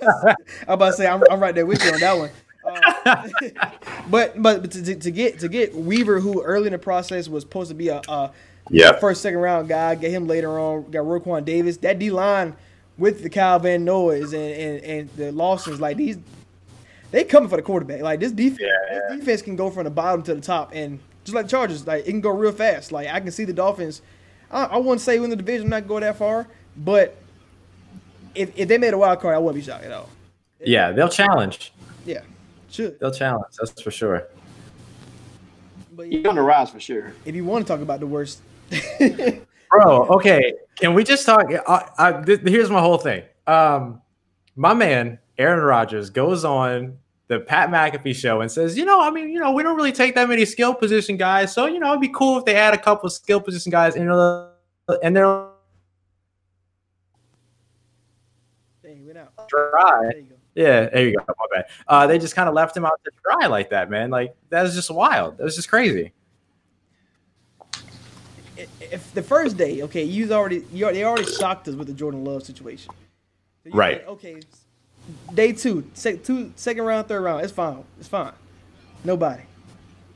I'm 0.68 0.74
about 0.74 0.86
to 0.88 0.93
say 0.93 1.07
I'm, 1.07 1.22
I'm 1.30 1.40
right 1.40 1.55
there 1.55 1.64
with 1.64 1.82
you 1.82 1.93
on 1.93 2.01
that 2.01 2.18
one. 2.18 2.30
Uh, 2.66 3.28
but 4.10 4.40
but 4.42 4.70
to, 4.70 4.82
to, 4.82 4.94
to 4.96 5.10
get 5.10 5.38
to 5.40 5.48
get 5.48 5.74
Weaver, 5.74 6.20
who 6.20 6.42
early 6.42 6.66
in 6.66 6.72
the 6.72 6.78
process 6.78 7.28
was 7.28 7.42
supposed 7.42 7.68
to 7.70 7.74
be 7.74 7.88
a, 7.88 8.00
a 8.08 8.32
Yeah. 8.70 8.92
first 8.98 9.22
second 9.22 9.38
round 9.40 9.68
guy, 9.68 9.94
get 9.94 10.10
him 10.10 10.26
later 10.26 10.58
on. 10.58 10.90
Got 10.90 11.04
Raekwon 11.04 11.44
Davis. 11.44 11.76
That 11.78 11.98
D 11.98 12.10
line 12.10 12.54
with 12.98 13.22
the 13.22 13.30
Kyle 13.30 13.58
Van 13.58 13.84
Noys 13.84 14.32
and, 14.32 14.42
and 14.52 14.84
and 14.84 15.10
the 15.16 15.32
Lawsons, 15.32 15.80
like 15.80 15.96
these, 15.96 16.18
they 17.10 17.24
coming 17.24 17.48
for 17.48 17.56
the 17.56 17.62
quarterback. 17.62 18.00
Like 18.00 18.20
this 18.20 18.32
defense, 18.32 18.60
this 18.90 19.18
defense 19.18 19.42
can 19.42 19.56
go 19.56 19.70
from 19.70 19.84
the 19.84 19.90
bottom 19.90 20.22
to 20.24 20.34
the 20.34 20.40
top, 20.40 20.72
and 20.74 20.98
just 21.24 21.34
like 21.34 21.46
the 21.46 21.50
Chargers, 21.50 21.86
like 21.86 22.02
it 22.06 22.10
can 22.10 22.20
go 22.20 22.30
real 22.30 22.52
fast. 22.52 22.92
Like 22.92 23.08
I 23.08 23.20
can 23.20 23.30
see 23.30 23.44
the 23.44 23.52
Dolphins. 23.52 24.02
I, 24.50 24.64
I 24.64 24.76
wouldn't 24.78 25.00
say 25.00 25.18
win 25.18 25.30
the 25.30 25.36
division, 25.36 25.68
not 25.68 25.86
go 25.88 25.98
that 26.00 26.16
far, 26.16 26.46
but 26.76 27.16
if, 28.34 28.56
if 28.56 28.68
they 28.68 28.78
made 28.78 28.94
a 28.94 28.98
wild 28.98 29.20
card, 29.20 29.34
I 29.34 29.38
wouldn't 29.38 29.62
be 29.62 29.66
shocked 29.68 29.84
at 29.84 29.92
all. 29.92 30.08
Yeah, 30.64 30.92
they'll 30.92 31.08
challenge. 31.08 31.72
Yeah, 32.04 32.20
should. 32.77 33.01
They'll 33.01 33.11
challenge. 33.11 33.55
That's 33.59 33.81
for 33.83 33.91
sure. 33.91 34.29
But 35.93 36.12
You're 36.12 36.29
on 36.29 36.37
the 36.37 36.43
rise 36.43 36.70
for 36.70 36.81
sure. 36.81 37.14
if 37.24 37.35
you 37.35 37.45
want 37.45 37.66
to 37.66 37.72
talk 37.72 37.81
about 37.81 38.01
the 38.01 38.07
worst, 38.07 38.41
Bro, 39.70 40.07
okay. 40.09 40.53
Can 40.77 40.95
we 40.95 41.05
just 41.05 41.27
talk? 41.27 41.47
I, 41.66 41.89
I, 41.99 42.12
th- 42.22 42.41
here's 42.47 42.70
my 42.70 42.81
whole 42.81 42.99
thing. 42.99 43.22
Um, 43.47 44.01
my 44.57 44.74
man 44.74 45.18
Aaron 45.39 45.62
Rodgers 45.62 46.11
goes 46.11 46.45
on 46.45 46.97
the 47.29 47.41
Pat 47.41 47.70
McAfee 47.70 48.14
show 48.14 48.41
and 48.41 48.51
says, 48.51 48.77
you 48.79 48.85
know, 48.85 49.01
I 49.01 49.11
mean, 49.11 49.31
you 49.31 49.41
know, 49.41 49.53
we 49.53 49.62
don't 49.62 49.77
really 49.77 49.93
take 49.93 50.14
that 50.14 50.29
many 50.29 50.45
skill 50.45 50.74
position 50.74 51.16
guys, 51.16 51.53
so 51.53 51.66
you 51.66 51.79
know, 51.79 51.91
it'd 51.91 52.01
be 52.01 52.09
cool 52.09 52.39
if 52.39 52.45
they 52.45 52.55
add 52.55 52.74
a 52.74 52.79
couple 52.79 53.07
of 53.07 53.12
skill 53.12 53.41
position 53.41 53.70
guys, 53.70 53.97
in 53.97 54.03
you 54.03 54.09
know, 54.09 54.51
and 55.03 55.16
they're 55.16 55.47
dang, 58.83 58.99
he 58.99 59.03
went 59.03 59.18
out. 59.18 59.49
dry. 59.49 60.11
There 60.57 60.64
you 60.64 60.70
go. 60.70 60.84
Yeah, 60.84 60.88
there 60.90 61.09
you 61.09 61.16
go. 61.16 61.24
My 61.28 61.46
bad. 61.52 61.66
Uh, 61.86 62.07
they 62.07 62.18
just 62.18 62.34
kind 62.34 62.48
of 62.48 62.54
left 62.54 62.76
him 62.76 62.84
out 62.84 63.00
to 63.04 63.11
dry 63.22 63.46
like 63.46 63.70
that, 63.70 63.90
man. 63.90 64.11
Like 64.11 64.34
that 64.50 64.62
was 64.62 64.74
just 64.74 64.90
wild. 64.90 65.38
That 65.38 65.44
was 65.44 65.54
just 65.57 65.68
crazy. 65.68 66.12
If 68.80 69.12
the 69.12 69.22
first 69.22 69.57
day, 69.59 69.82
okay, 69.82 70.02
you 70.04 70.32
already 70.32 70.64
you 70.72 70.90
they 70.92 71.04
already 71.04 71.30
shocked 71.30 71.68
us 71.68 71.74
with 71.74 71.88
the 71.88 71.92
Jordan 71.92 72.24
Love 72.24 72.42
situation. 72.42 72.92
So 73.64 73.70
Right. 73.76 73.98
like, 73.98 74.09
okay, 74.09 74.40
day 75.34 75.52
two, 75.52 75.84
sec, 75.92 76.22
two, 76.24 76.52
second 76.57 76.84
round, 76.84 77.09
third 77.09 77.20
round, 77.20 77.42
it's 77.44 77.52
fine, 77.52 77.84
it's 77.98 78.09
fine. 78.09 78.32
Nobody. 79.04 79.42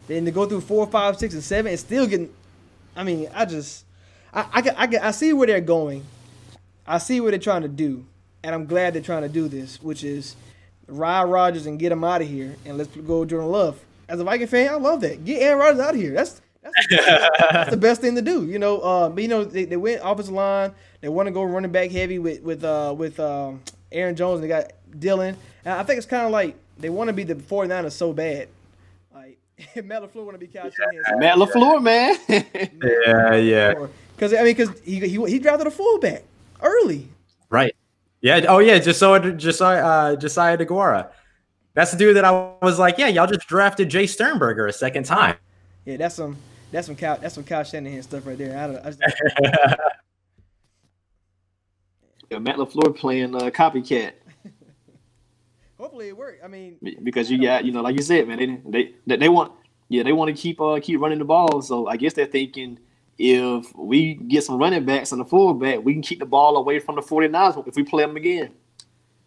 Then 0.07 0.25
to 0.25 0.31
go 0.31 0.47
through 0.47 0.63
four, 0.63 0.87
five, 0.87 1.19
six, 1.19 1.35
and 1.35 1.43
seven, 1.43 1.71
and 1.71 1.79
still 1.79 2.07
getting. 2.07 2.33
I 2.97 3.05
mean, 3.05 3.29
I 3.35 3.45
just, 3.45 3.85
I, 4.33 4.41
I, 4.53 4.87
I, 4.87 5.09
I 5.09 5.11
see 5.11 5.33
where 5.33 5.47
they're 5.47 5.61
going. 5.61 6.05
I 6.87 6.99
see 6.99 7.21
what 7.21 7.31
they're 7.31 7.39
trying 7.39 7.63
to 7.63 7.69
do, 7.69 8.05
and 8.43 8.55
I'm 8.55 8.67
glad 8.67 8.95
they're 8.95 9.03
trying 9.03 9.23
to 9.23 9.29
do 9.29 9.49
this, 9.49 9.83
which 9.83 10.05
is 10.05 10.37
ride 10.87 11.25
Rodgers 11.25 11.67
and 11.67 11.79
get 11.79 11.93
him 11.93 12.05
out 12.05 12.23
of 12.23 12.29
here, 12.29 12.57
and 12.65 12.79
let's 12.79 12.95
go 12.97 13.25
Jordan 13.25 13.51
Love. 13.51 13.81
As 14.09 14.19
a 14.19 14.25
Viking 14.25 14.47
fan, 14.49 14.69
I 14.71 14.75
love 14.75 15.01
that. 15.03 15.25
Get 15.25 15.41
Aaron 15.43 15.59
Rodgers 15.59 15.81
out 15.81 15.95
of 15.95 16.01
here. 16.01 16.13
That's 16.13 16.41
that's, 16.63 16.87
that's 17.53 17.71
the 17.71 17.77
best 17.77 18.01
thing 18.01 18.15
to 18.17 18.23
do. 18.23 18.45
You 18.45 18.59
know, 18.59 18.81
uh, 18.81 19.09
but 19.09 19.23
you 19.23 19.29
know 19.29 19.45
they, 19.45 19.65
they 19.65 19.77
went 19.77 20.01
offensive 20.05 20.35
line. 20.35 20.73
They 21.01 21.09
want 21.09 21.27
to 21.29 21.33
go 21.33 21.43
running 21.43 21.71
back 21.71 21.91
heavy 21.91 22.19
with 22.19 22.43
with 22.43 22.65
uh, 22.65 22.95
with 22.97 23.19
um, 23.21 23.63
Aaron 23.93 24.17
Jones. 24.17 24.41
And 24.41 24.45
they 24.45 24.49
got 24.49 24.73
Dylan. 24.99 25.37
And 25.65 25.75
I 25.75 25.83
think 25.85 25.99
it's 25.99 26.07
kind 26.07 26.25
of 26.27 26.33
like 26.33 26.57
they 26.79 26.91
want 26.91 27.09
to 27.09 27.13
be 27.15 27.23
the 27.25 27.35
49ers 27.37 27.93
so 27.93 28.13
bad. 28.13 28.49
Like 29.15 29.39
Matt 29.85 30.03
LaFleur 30.03 30.25
want 30.25 30.33
to 30.33 30.39
be 30.39 30.47
Kyle 30.49 30.71
Shanahan. 30.71 31.05
so 31.09 31.17
Matt 31.19 31.37
LaFleur, 31.37 31.83
man. 31.83 32.17
Yeah, 33.07 33.35
yeah, 33.37 33.87
Because 34.17 34.33
I 34.35 34.39
mean, 34.43 34.57
because 34.57 34.79
he, 34.81 34.99
he 35.01 35.25
he 35.27 35.39
drafted 35.39 35.67
a 35.67 35.71
fullback 35.71 36.25
early. 36.63 37.09
right. 37.49 37.75
Yeah. 38.21 38.45
Oh, 38.49 38.59
yeah. 38.59 38.79
Josiah, 38.79 39.33
Josiah, 39.33 39.85
uh, 39.85 40.17
Josiah 40.17 40.59
DeGuara. 40.59 41.11
That's 41.75 41.93
the 41.93 41.97
dude 41.99 42.17
that 42.17 42.25
I 42.25 42.53
was 42.63 42.79
like, 42.79 42.99
yeah, 42.99 43.09
y'all 43.09 43.27
just 43.27 43.47
drafted 43.47 43.89
Jace 43.89 44.11
Sternberger 44.11 44.67
a 44.67 44.73
second 44.73 45.05
time. 45.05 45.37
Yeah, 45.85 45.97
that's 45.97 46.17
some 46.17 46.37
that's 46.73 46.87
some 46.87 46.97
Kyle 46.97 47.17
that's 47.19 47.35
some 47.35 47.45
Kyle 47.45 47.65
Shanahan 47.65 48.03
stuff 48.03 48.27
right 48.27 48.37
there. 48.37 48.59
I 48.59 48.67
don't. 48.67 48.79
I 48.85 48.91
just, 48.91 49.01
Yeah, 52.31 52.39
Matt 52.39 52.57
LaFleur 52.57 52.97
playing 52.97 53.35
uh, 53.35 53.51
copycat 53.51 54.13
hopefully 55.81 56.09
it 56.09 56.17
worked. 56.17 56.45
I 56.45 56.49
mean, 56.49 56.77
because 57.03 57.31
you 57.31 57.43
got 57.43 57.65
you 57.65 57.73
know 57.73 57.81
like 57.81 57.97
you 57.97 58.03
said, 58.03 58.29
man. 58.29 58.39
They 58.39 58.61
they 58.71 58.95
they, 59.07 59.17
they 59.17 59.29
want 59.29 59.53
yeah 59.89 60.03
they 60.03 60.13
want 60.13 60.35
to 60.35 60.41
keep 60.41 60.61
uh 60.61 60.79
keep 60.81 61.01
running 61.01 61.19
the 61.19 61.25
ball. 61.25 61.63
So 61.63 61.89
I 61.89 61.97
guess 61.97 62.13
they're 62.13 62.27
thinking 62.27 62.79
if 63.23 63.77
we 63.77 64.15
get 64.15 64.45
some 64.45 64.57
running 64.57 64.87
backs 64.87 65.13
and 65.13 65.21
a 65.21 65.27
fullback, 65.27 65.85
we 65.85 65.93
can 65.93 66.01
keep 66.01 66.21
the 66.21 66.27
ball 66.27 66.57
away 66.57 66.79
from 66.79 66.95
the 66.95 67.03
49ers 67.03 67.69
if 67.69 67.77
we 67.77 67.83
play 67.83 68.03
them 68.03 68.17
again. 68.17 68.51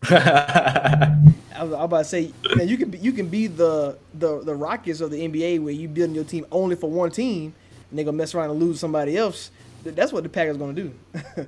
I 0.09 1.61
was, 1.61 1.73
about 1.73 1.99
to 1.99 2.05
say, 2.05 2.33
man, 2.55 2.67
you 2.67 2.75
can 2.75 2.89
be, 2.89 2.97
you 2.97 3.11
can 3.11 3.27
be 3.27 3.45
the, 3.45 3.99
the 4.15 4.41
the 4.41 4.55
Rockets 4.55 4.99
of 4.99 5.11
the 5.11 5.17
NBA 5.17 5.61
where 5.61 5.73
you 5.73 5.87
building 5.87 6.15
your 6.15 6.23
team 6.23 6.45
only 6.51 6.75
for 6.75 6.89
one 6.89 7.11
team, 7.11 7.53
and 7.91 7.99
they 7.99 8.03
gonna 8.03 8.17
mess 8.17 8.33
around 8.33 8.49
and 8.49 8.59
lose 8.59 8.79
somebody 8.79 9.15
else. 9.15 9.51
That's 9.83 10.11
what 10.11 10.23
the 10.23 10.29
Packers 10.29 10.57
gonna 10.57 10.73
do. 10.73 10.93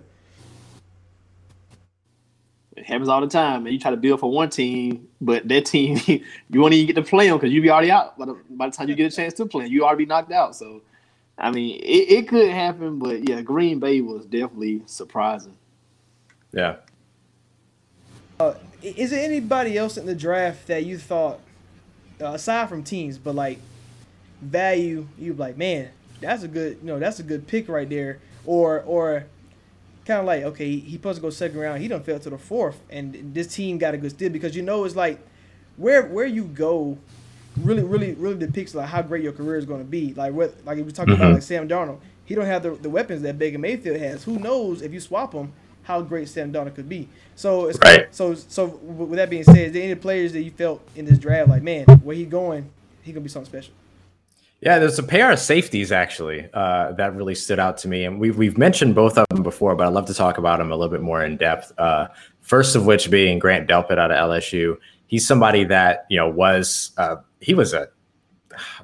It 2.78 2.86
happens 2.86 3.08
all 3.08 3.22
the 3.22 3.28
time, 3.28 3.64
man. 3.64 3.72
You 3.72 3.80
try 3.80 3.92
to 3.92 3.98
build 3.98 4.20
for 4.20 4.30
one 4.30 4.50
team, 4.50 5.08
but 5.22 5.48
that 5.48 5.66
team 5.66 5.98
you 6.08 6.60
won't 6.60 6.74
even 6.74 6.88
get 6.88 6.96
to 7.02 7.10
play 7.10 7.30
them 7.30 7.38
because 7.38 7.54
you 7.54 7.62
be 7.62 7.70
already 7.70 7.90
out 7.90 8.18
by 8.18 8.26
the, 8.26 8.38
by 8.50 8.68
the 8.68 8.76
time 8.76 8.90
you 8.90 8.96
get 8.96 9.14
a 9.14 9.16
chance 9.16 9.34
to 9.36 9.46
play. 9.46 9.64
'em. 9.64 9.72
You 9.72 9.86
already 9.86 10.04
be 10.04 10.10
knocked 10.10 10.34
out. 10.34 10.58
So, 10.58 10.82
I 11.38 11.52
mean, 11.52 11.80
it, 11.82 12.12
it 12.12 12.28
could 12.28 12.50
happen, 12.50 13.00
but 13.00 13.28
yeah, 13.28 13.42
Green 13.42 13.80
Bay 13.80 14.02
was 14.02 14.26
definitely 14.26 14.84
surprising. 14.86 15.58
yeah. 16.54 16.78
Uh, 18.40 18.54
is 18.82 19.12
there 19.12 19.24
anybody 19.24 19.78
else 19.78 19.98
in 19.98 20.06
the 20.06 20.16
draft 20.16 20.68
that 20.68 20.86
you 20.86 20.98
thought, 20.98 21.40
uh, 22.22 22.34
aside 22.34 22.70
from 22.70 22.84
teams, 22.84 23.18
but 23.18 23.36
like 23.36 23.60
value? 24.42 25.08
You 25.18 25.34
like, 25.34 25.58
man, 25.58 25.90
that's 26.22 26.44
a 26.44 26.48
good, 26.48 26.78
you 26.82 26.88
know, 26.88 27.00
that's 27.00 27.20
a 27.20 27.24
good 27.24 27.48
pick 27.48 27.70
right 27.70 27.90
there. 27.90 28.20
Or 28.46 28.84
or 28.86 29.26
kind 30.06 30.20
of 30.20 30.26
like, 30.26 30.44
okay, 30.44 30.78
he 30.78 30.94
supposed 30.94 31.18
to 31.18 31.22
go 31.22 31.30
second 31.30 31.60
round. 31.60 31.82
He 31.82 31.88
done 31.88 32.04
fell 32.04 32.20
to 32.20 32.30
the 32.30 32.38
fourth, 32.38 32.80
and 32.90 33.34
this 33.34 33.48
team 33.56 33.78
got 33.78 33.94
a 33.94 33.98
good 33.98 34.12
steal 34.12 34.30
because 34.30 34.56
you 34.56 34.62
know 34.62 34.84
it's 34.84 34.96
like 34.96 35.20
where 35.78 36.06
where 36.08 36.28
you 36.28 36.44
go 36.44 36.98
really 37.58 37.84
really 37.84 38.14
really 38.14 38.38
depicts 38.38 38.76
like 38.76 38.88
how 38.90 39.02
great 39.02 39.24
your 39.24 39.34
career 39.34 39.58
is 39.58 39.66
going 39.66 39.82
to 39.82 39.86
be. 39.90 40.14
Like 40.14 40.34
what 40.34 40.56
like 40.66 40.78
if 40.78 40.86
we 40.86 40.92
talking 40.92 41.14
about 41.14 41.34
like 41.34 41.42
Sam 41.42 41.68
Darnold, 41.68 42.00
he 42.26 42.36
don't 42.36 42.46
have 42.46 42.64
the, 42.64 42.72
the 42.72 42.90
weapons 42.90 43.22
that 43.24 43.38
Baker 43.38 43.58
Mayfield 43.58 43.98
has. 44.00 44.24
Who 44.24 44.40
knows 44.40 44.82
if 44.82 44.94
you 44.94 45.00
swap 45.00 45.34
him, 45.34 45.54
how 45.84 46.02
great 46.02 46.28
Sam 46.30 46.52
Darnold 46.52 46.76
could 46.76 46.90
be. 46.90 47.08
So 47.36 47.68
it's 47.68 47.80
Right. 47.84 48.08
so 48.14 48.34
so 48.34 48.66
with 48.68 49.18
that 49.18 49.30
being 49.30 49.44
said, 49.44 49.58
is 49.58 49.74
there 49.74 49.84
any 49.84 49.96
players 49.96 50.34
that 50.34 50.42
you 50.42 50.52
felt 50.52 50.82
in 50.96 51.06
this 51.06 51.18
draft 51.18 51.50
like 51.50 51.64
man, 51.64 51.86
where 52.04 52.16
he 52.16 52.26
going, 52.26 52.70
he 53.04 53.12
gonna 53.12 53.22
be 53.22 53.30
something 53.30 53.50
special? 53.50 53.74
Yeah, 54.62 54.80
there's 54.80 54.98
a 54.98 55.04
pair 55.04 55.32
of 55.32 55.38
safeties 55.38 55.92
actually 55.92 56.48
uh, 56.54 56.94
that 56.94 57.16
really 57.16 57.36
stood 57.36 57.60
out 57.60 57.78
to 57.80 57.88
me, 57.88 58.06
and 58.06 58.20
we've 58.20 58.38
we've 58.38 58.58
mentioned 58.58 58.96
both 58.96 59.18
of 59.18 59.28
them 59.30 59.44
before, 59.44 59.76
but 59.76 59.86
I'd 59.86 59.94
love 59.94 60.08
to 60.08 60.14
talk 60.14 60.38
about 60.38 60.58
them 60.60 60.72
a 60.72 60.76
little 60.76 60.92
bit 60.92 61.02
more 61.02 61.24
in 61.24 61.38
depth. 61.38 61.72
Uh, 61.78 62.08
first 62.42 62.76
of 62.76 62.86
which 62.86 63.12
being 63.12 63.38
Grant 63.38 63.70
Delpit 63.70 63.98
out 64.00 64.12
of 64.12 64.18
LSU. 64.18 64.78
He's 65.08 65.28
somebody 65.28 65.66
that 65.66 66.06
you 66.10 66.18
know 66.18 66.30
was 66.30 66.92
uh, 66.98 67.18
he 67.40 67.54
was 67.54 67.74
a 67.74 67.90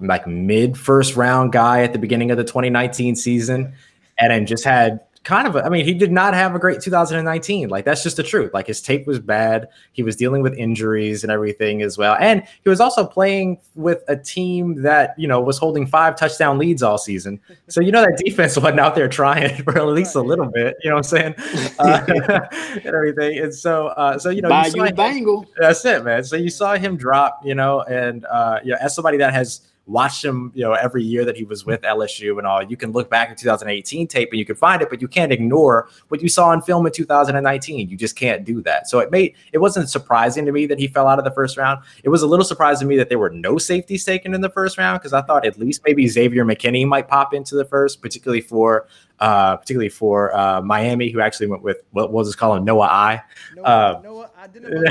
like 0.02 0.28
mid 0.28 0.78
first 0.78 1.16
round 1.16 1.52
guy 1.52 1.84
at 1.84 1.94
the 1.94 2.00
beginning 2.00 2.32
of 2.32 2.38
the 2.38 2.44
2019 2.44 3.16
season, 3.16 3.74
and 4.20 4.32
then 4.32 4.46
just 4.46 4.64
had 4.64 5.00
kind 5.24 5.48
of 5.48 5.56
a, 5.56 5.64
I 5.64 5.70
mean 5.70 5.86
he 5.86 5.94
did 5.94 6.12
not 6.12 6.34
have 6.34 6.56
a 6.56 6.60
great 6.60 6.82
2019 6.82 7.70
like 7.70 7.86
that's 7.86 8.02
just 8.02 8.18
the 8.18 8.24
truth. 8.24 8.54
Like 8.54 8.68
his 8.68 8.82
tape 8.82 9.06
was 9.06 9.20
bad. 9.20 9.68
He 9.92 10.02
was 10.02 10.16
dealing 10.16 10.42
with 10.42 10.54
injuries 10.56 11.24
and 11.24 11.32
everything 11.32 11.84
as 11.84 11.98
well. 11.98 12.18
And 12.20 12.44
he 12.64 12.70
was 12.70 12.80
also 12.80 13.06
playing 13.06 13.60
with 13.76 14.04
a 14.08 14.16
team 14.16 14.82
that 14.82 15.14
you 15.18 15.28
know 15.28 15.40
was 15.40 15.58
holding 15.58 15.86
five 15.86 16.16
touchdown 16.16 16.58
leads 16.58 16.82
all 16.82 16.98
season. 16.98 17.40
So 17.68 17.82
you 17.82 17.92
know 17.92 18.02
that 18.02 18.18
defense 18.18 18.58
wasn't 18.58 18.80
out 18.80 18.96
there 18.96 19.08
trying 19.08 19.64
for 19.64 19.78
at 19.78 19.86
least 19.88 20.16
a 20.16 20.22
little 20.22 20.48
bit 20.48 20.76
you 20.84 20.90
know 20.90 20.96
what 20.98 21.14
I'm 21.14 21.36
saying? 21.36 21.36
Uh, 21.80 22.04
and 22.74 22.86
everything. 22.86 23.40
And 23.40 23.54
so 23.54 23.88
uh, 23.88 24.18
so 24.18 24.30
you 24.30 24.42
know 24.42 24.50
you 24.50 24.72
saw 24.72 24.78
you 24.78 24.84
him- 24.86 24.96
Bangle. 24.96 25.46
that's 25.58 25.84
it, 25.86 26.04
man. 26.04 26.24
So 26.24 26.36
you 26.36 26.50
saw 26.50 26.76
him 26.76 26.96
drop, 26.98 27.42
you 27.44 27.56
know, 27.56 27.82
and 27.82 28.26
uh, 28.26 28.60
yeah, 28.64 28.76
as 28.82 28.94
somebody 28.94 29.18
that 29.18 29.34
has 29.34 29.62
watched 29.88 30.24
him, 30.24 30.52
you 30.54 30.64
know, 30.64 30.74
every 30.74 31.04
year 31.04 31.26
that 31.26 31.36
he 31.36 31.44
was 31.44 31.66
with 31.66 31.82
LSU 31.82 32.38
and 32.38 32.48
all. 32.48 32.62
You 32.64 32.78
can 32.78 32.92
look 32.92 33.10
back 33.10 33.30
at 33.30 33.38
2018 33.38 34.08
tape 34.08 34.30
and 34.32 34.40
you 34.40 34.46
can 34.46 34.56
find 34.56 34.82
it, 34.82 34.90
but 34.90 35.02
you 35.02 35.08
can't 35.08 35.32
ignore 35.32 35.90
what 36.10 36.22
you 36.22 36.30
saw 36.30 36.52
in 36.54 36.62
film 36.62 36.86
in 36.86 36.92
2019. 36.92 37.90
You 37.90 37.98
just 37.98 38.16
can't 38.16 38.46
do 38.46 38.62
that. 38.62 38.88
So 38.88 39.00
it 39.00 39.12
made 39.12 39.36
it 39.52 39.58
wasn't 39.58 39.90
surprising 39.90 40.46
to 40.46 40.52
me 40.52 40.66
that 40.68 40.80
he 40.80 40.88
fell 40.88 41.08
out 41.08 41.20
of 41.20 41.26
the 41.26 41.32
first 41.32 41.58
round. 41.58 41.84
It 42.04 42.10
was 42.10 42.22
a 42.22 42.28
little 42.28 42.46
surprising 42.46 42.88
to 42.88 42.90
me 42.90 42.98
that 42.98 43.10
there 43.10 43.20
were 43.20 43.30
no 43.30 43.58
safeties 43.58 44.04
taken 44.06 44.34
in 44.34 44.42
the 44.42 44.50
first 44.50 44.78
round 44.78 45.00
because 45.00 45.14
I 45.14 45.22
thought 45.22 45.46
at 45.46 45.58
least 45.58 45.82
maybe 45.86 46.08
Xavier 46.08 46.46
McKinney 46.46 46.88
might 46.88 47.08
pop 47.08 47.34
into 47.34 47.56
the 47.56 47.66
first, 47.66 48.02
particularly 48.02 48.42
for 48.42 48.88
uh, 49.20 49.56
particularly 49.58 49.90
for 49.90 50.36
uh, 50.36 50.62
Miami, 50.62 51.10
who 51.10 51.22
actually 51.22 51.46
went 51.46 51.62
with 51.62 51.78
what 51.92 52.12
was 52.12 52.34
it 52.34 52.38
called 52.38 52.66
Noah 52.66 52.88
I. 52.88 53.22
Noah, 53.56 53.66
Uh, 53.66 54.02
Noah, 54.04 54.31
I 54.42 54.48
didn't. 54.48 54.74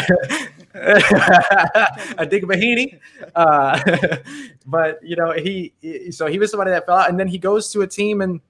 I 2.19 2.25
dig 2.25 2.45
Mahaney. 2.45 3.01
Uh, 3.35 4.17
but 4.67 5.01
you 5.03 5.17
know, 5.17 5.33
he 5.33 5.75
he- 5.81 6.13
so 6.13 6.27
he 6.27 6.39
was 6.39 6.53
somebody 6.53 6.71
that 6.71 6.87
fell 6.87 6.99
out, 6.99 7.11
and 7.11 7.19
then 7.19 7.27
he 7.27 7.37
goes 7.37 7.73
to 7.73 7.83
a 7.83 7.87
team 7.87 8.21
and 8.21 8.41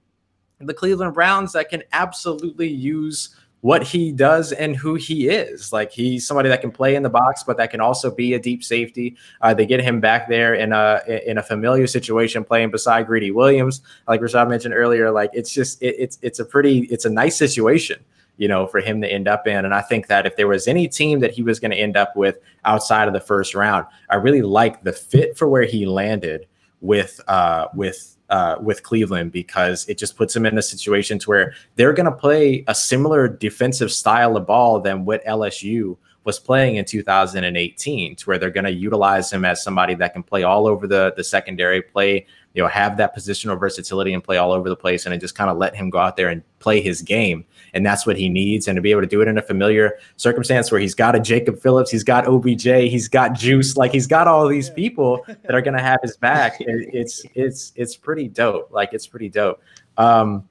the 0.59 0.75
Cleveland 0.75 1.15
Browns 1.15 1.53
that 1.53 1.69
can 1.69 1.81
absolutely 1.91 2.67
use 2.67 3.35
what 3.61 3.81
he 3.81 4.11
does 4.11 4.51
and 4.51 4.75
who 4.75 4.93
he 4.93 5.27
is. 5.27 5.73
Like 5.73 5.91
he's 5.91 6.27
somebody 6.27 6.49
that 6.49 6.61
can 6.61 6.71
play 6.71 6.95
in 6.95 7.01
the 7.01 7.09
box, 7.09 7.43
but 7.43 7.57
that 7.57 7.71
can 7.71 7.81
also 7.81 8.11
be 8.11 8.35
a 8.35 8.39
deep 8.39 8.63
safety. 8.63 9.17
Uh, 9.41 9.55
they 9.55 9.65
get 9.65 9.81
him 9.81 10.01
back 10.01 10.29
there 10.29 10.53
in 10.53 10.71
a 10.71 11.01
in 11.25 11.39
a 11.39 11.43
familiar 11.43 11.87
situation, 11.87 12.43
playing 12.43 12.69
beside 12.69 13.07
Greedy 13.07 13.31
Williams, 13.31 13.81
like 14.07 14.21
Rashad 14.21 14.49
mentioned 14.49 14.75
earlier. 14.75 15.09
Like 15.09 15.31
it's 15.33 15.51
just 15.51 15.81
it, 15.81 15.95
it's 15.97 16.19
it's 16.21 16.37
a 16.37 16.45
pretty 16.45 16.81
it's 16.91 17.05
a 17.05 17.09
nice 17.09 17.37
situation 17.37 18.05
you 18.37 18.47
know, 18.47 18.67
for 18.67 18.79
him 18.79 19.01
to 19.01 19.11
end 19.11 19.27
up 19.27 19.47
in. 19.47 19.65
And 19.65 19.73
I 19.73 19.81
think 19.81 20.07
that 20.07 20.25
if 20.25 20.35
there 20.35 20.47
was 20.47 20.67
any 20.67 20.87
team 20.87 21.19
that 21.19 21.31
he 21.31 21.43
was 21.43 21.59
going 21.59 21.71
to 21.71 21.77
end 21.77 21.95
up 21.95 22.15
with 22.15 22.39
outside 22.65 23.07
of 23.07 23.13
the 23.13 23.19
first 23.19 23.53
round, 23.53 23.85
I 24.09 24.15
really 24.15 24.41
like 24.41 24.83
the 24.83 24.93
fit 24.93 25.37
for 25.37 25.47
where 25.47 25.63
he 25.63 25.85
landed 25.85 26.47
with 26.81 27.21
uh 27.27 27.67
with 27.75 28.17
uh 28.31 28.55
with 28.59 28.81
Cleveland 28.81 29.31
because 29.31 29.87
it 29.87 29.99
just 29.99 30.17
puts 30.17 30.35
him 30.35 30.47
in 30.47 30.57
a 30.57 30.61
situation 30.61 31.19
to 31.19 31.29
where 31.29 31.53
they're 31.75 31.93
going 31.93 32.07
to 32.07 32.11
play 32.11 32.63
a 32.67 32.73
similar 32.73 33.27
defensive 33.27 33.91
style 33.91 34.35
of 34.35 34.47
ball 34.47 34.79
than 34.79 35.05
what 35.05 35.23
LSU 35.25 35.95
was 36.23 36.39
playing 36.39 36.75
in 36.75 36.85
2018 36.85 38.15
to 38.15 38.25
where 38.25 38.37
they're 38.37 38.49
going 38.49 38.63
to 38.63 38.71
utilize 38.71 39.31
him 39.31 39.45
as 39.45 39.63
somebody 39.63 39.95
that 39.95 40.13
can 40.13 40.23
play 40.23 40.43
all 40.43 40.67
over 40.67 40.87
the 40.87 41.13
the 41.15 41.23
secondary 41.23 41.81
play 41.81 42.25
you 42.53 42.61
know 42.61 42.67
have 42.67 42.97
that 42.97 43.15
positional 43.15 43.59
versatility 43.59 44.13
and 44.13 44.23
play 44.23 44.37
all 44.37 44.51
over 44.51 44.67
the 44.69 44.75
place 44.75 45.05
and 45.05 45.13
then 45.13 45.19
just 45.19 45.35
kind 45.35 45.49
of 45.49 45.57
let 45.57 45.75
him 45.75 45.89
go 45.89 45.97
out 45.99 46.17
there 46.17 46.29
and 46.29 46.43
play 46.59 46.81
his 46.81 47.01
game. 47.01 47.45
And 47.73 47.85
that's 47.85 48.05
what 48.05 48.17
he 48.17 48.27
needs. 48.29 48.67
And 48.67 48.75
to 48.75 48.81
be 48.81 48.91
able 48.91 49.01
to 49.01 49.07
do 49.07 49.21
it 49.21 49.27
in 49.27 49.37
a 49.37 49.41
familiar 49.41 49.97
circumstance 50.17 50.71
where 50.71 50.81
he's 50.81 50.93
got 50.93 51.15
a 51.15 51.19
Jacob 51.19 51.59
Phillips 51.59 51.89
he's 51.91 52.03
got 52.03 52.27
OBJ 52.27 52.63
he's 52.89 53.07
got 53.07 53.33
Juice 53.33 53.77
like 53.77 53.91
he's 53.91 54.07
got 54.07 54.27
all 54.27 54.47
these 54.47 54.69
people 54.69 55.23
that 55.27 55.55
are 55.55 55.61
going 55.61 55.77
to 55.77 55.83
have 55.83 55.99
his 56.03 56.17
back 56.17 56.59
It- 56.61 56.89
it's 56.93 57.23
it's 57.35 57.71
it's 57.75 57.95
pretty 57.95 58.27
dope. 58.27 58.69
Like 58.71 58.93
it's 58.93 59.07
pretty 59.07 59.29
dope. 59.29 59.61
Um 59.97 60.47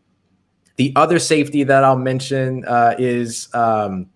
the 0.76 0.94
other 0.96 1.18
safety 1.18 1.62
that 1.64 1.84
I'll 1.84 1.94
mention 1.98 2.64
uh, 2.64 2.94
is 2.98 3.52
um, 3.54 4.06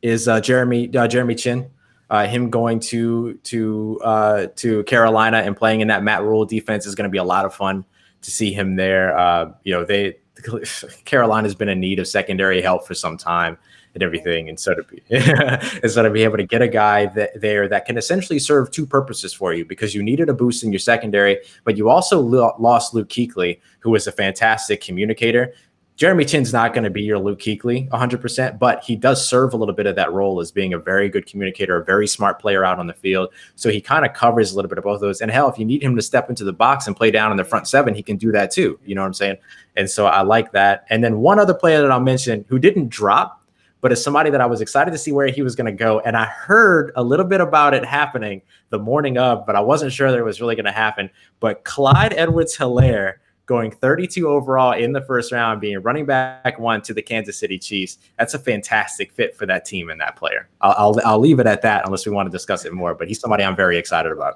is 0.00 0.28
uh, 0.28 0.40
Jeremy 0.40 0.88
uh, 0.96 1.06
Jeremy 1.06 1.34
Chinn. 1.34 1.68
Uh, 2.08 2.26
him 2.26 2.50
going 2.50 2.78
to 2.78 3.34
to 3.42 4.00
uh, 4.04 4.46
to 4.54 4.84
Carolina 4.84 5.38
and 5.38 5.56
playing 5.56 5.80
in 5.80 5.88
that 5.88 6.04
Matt 6.04 6.22
Rhule 6.22 6.44
defense 6.44 6.86
is 6.86 6.94
going 6.94 7.08
to 7.08 7.10
be 7.10 7.18
a 7.18 7.24
lot 7.24 7.44
of 7.44 7.52
fun 7.52 7.84
to 8.22 8.30
see 8.30 8.52
him 8.52 8.76
there. 8.76 9.16
Uh, 9.18 9.52
you 9.64 9.72
know, 9.72 9.84
they 9.84 10.18
Carolina's 11.04 11.54
been 11.54 11.68
in 11.68 11.80
need 11.80 11.98
of 11.98 12.06
secondary 12.06 12.62
help 12.62 12.86
for 12.86 12.94
some 12.94 13.16
time 13.16 13.58
and 13.94 14.02
everything, 14.02 14.48
and 14.48 14.60
so 14.60 14.74
to 14.74 14.82
be 14.82 15.02
and 15.10 15.90
so 15.90 16.02
to 16.02 16.10
be 16.10 16.22
able 16.22 16.36
to 16.36 16.46
get 16.46 16.62
a 16.62 16.68
guy 16.68 17.06
that 17.06 17.40
there 17.40 17.66
that 17.68 17.86
can 17.86 17.96
essentially 17.96 18.38
serve 18.38 18.70
two 18.70 18.86
purposes 18.86 19.32
for 19.32 19.54
you 19.54 19.64
because 19.64 19.94
you 19.94 20.02
needed 20.02 20.28
a 20.28 20.34
boost 20.34 20.62
in 20.62 20.70
your 20.70 20.78
secondary, 20.78 21.38
but 21.64 21.76
you 21.76 21.88
also 21.88 22.20
lo- 22.20 22.54
lost 22.58 22.94
Luke 22.94 23.08
Kuechly, 23.08 23.58
who 23.80 23.90
was 23.90 24.06
a 24.06 24.12
fantastic 24.12 24.80
communicator. 24.80 25.52
Jeremy 25.96 26.26
Chinn's 26.26 26.52
not 26.52 26.74
going 26.74 26.84
to 26.84 26.90
be 26.90 27.02
your 27.02 27.18
Luke 27.18 27.38
Kuechly 27.38 27.88
100%, 27.88 28.58
but 28.58 28.84
he 28.84 28.96
does 28.96 29.26
serve 29.26 29.54
a 29.54 29.56
little 29.56 29.74
bit 29.74 29.86
of 29.86 29.96
that 29.96 30.12
role 30.12 30.40
as 30.40 30.52
being 30.52 30.74
a 30.74 30.78
very 30.78 31.08
good 31.08 31.24
communicator, 31.24 31.78
a 31.78 31.84
very 31.84 32.06
smart 32.06 32.38
player 32.38 32.66
out 32.66 32.78
on 32.78 32.86
the 32.86 32.92
field. 32.92 33.30
So 33.54 33.70
he 33.70 33.80
kind 33.80 34.04
of 34.04 34.12
covers 34.12 34.52
a 34.52 34.56
little 34.56 34.68
bit 34.68 34.76
of 34.76 34.84
both 34.84 34.96
of 34.96 35.00
those. 35.00 35.22
And 35.22 35.30
hell, 35.30 35.48
if 35.48 35.58
you 35.58 35.64
need 35.64 35.82
him 35.82 35.96
to 35.96 36.02
step 36.02 36.28
into 36.28 36.44
the 36.44 36.52
box 36.52 36.86
and 36.86 36.94
play 36.94 37.10
down 37.10 37.30
in 37.30 37.38
the 37.38 37.44
front 37.44 37.66
seven, 37.66 37.94
he 37.94 38.02
can 38.02 38.18
do 38.18 38.30
that 38.32 38.50
too. 38.50 38.78
You 38.84 38.94
know 38.94 39.00
what 39.00 39.06
I'm 39.06 39.14
saying? 39.14 39.38
And 39.74 39.88
so 39.88 40.06
I 40.06 40.20
like 40.20 40.52
that. 40.52 40.84
And 40.90 41.02
then 41.02 41.20
one 41.20 41.38
other 41.38 41.54
player 41.54 41.80
that 41.80 41.90
I'll 41.90 41.98
mention 41.98 42.44
who 42.50 42.58
didn't 42.58 42.90
drop, 42.90 43.42
but 43.80 43.90
is 43.90 44.04
somebody 44.04 44.28
that 44.28 44.42
I 44.42 44.46
was 44.46 44.60
excited 44.60 44.90
to 44.90 44.98
see 44.98 45.12
where 45.12 45.28
he 45.28 45.40
was 45.40 45.56
going 45.56 45.64
to 45.64 45.72
go. 45.72 46.00
And 46.00 46.14
I 46.14 46.26
heard 46.26 46.92
a 46.96 47.02
little 47.02 47.26
bit 47.26 47.40
about 47.40 47.72
it 47.72 47.86
happening 47.86 48.42
the 48.68 48.78
morning 48.78 49.16
of, 49.16 49.46
but 49.46 49.56
I 49.56 49.60
wasn't 49.60 49.92
sure 49.92 50.10
that 50.10 50.18
it 50.18 50.24
was 50.24 50.42
really 50.42 50.56
going 50.56 50.66
to 50.66 50.72
happen. 50.72 51.08
But 51.40 51.64
Clyde 51.64 52.12
Edwards 52.12 52.54
Helaire 52.54 53.14
going 53.46 53.70
32 53.70 54.28
overall 54.28 54.72
in 54.72 54.92
the 54.92 55.00
first 55.00 55.32
round, 55.32 55.60
being 55.60 55.80
running 55.80 56.04
back 56.04 56.58
one 56.58 56.82
to 56.82 56.92
the 56.92 57.00
Kansas 57.00 57.38
City 57.38 57.58
Chiefs. 57.58 57.98
That's 58.18 58.34
a 58.34 58.38
fantastic 58.38 59.12
fit 59.12 59.36
for 59.36 59.46
that 59.46 59.64
team 59.64 59.88
and 59.88 60.00
that 60.00 60.16
player. 60.16 60.48
I'll, 60.60 60.74
I'll, 60.76 61.00
I'll 61.04 61.18
leave 61.20 61.38
it 61.38 61.46
at 61.46 61.62
that 61.62 61.86
unless 61.86 62.04
we 62.04 62.12
want 62.12 62.26
to 62.26 62.30
discuss 62.30 62.64
it 62.64 62.72
more, 62.72 62.94
but 62.94 63.06
he's 63.06 63.20
somebody 63.20 63.44
I'm 63.44 63.56
very 63.56 63.78
excited 63.78 64.10
about. 64.10 64.34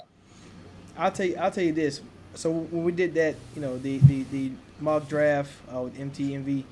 I'll 0.96 1.10
tell 1.10 1.26
you. 1.26 1.36
I'll 1.36 1.50
tell 1.50 1.64
you 1.64 1.72
this. 1.72 2.00
So 2.34 2.50
when 2.50 2.84
we 2.84 2.92
did 2.92 3.14
that, 3.14 3.34
you 3.54 3.60
know, 3.62 3.76
the 3.78 3.98
the, 3.98 4.22
the 4.30 4.52
mock 4.80 5.08
draft 5.08 5.50
uh, 5.74 5.80
with 5.80 5.98
MTMV. 5.98 6.64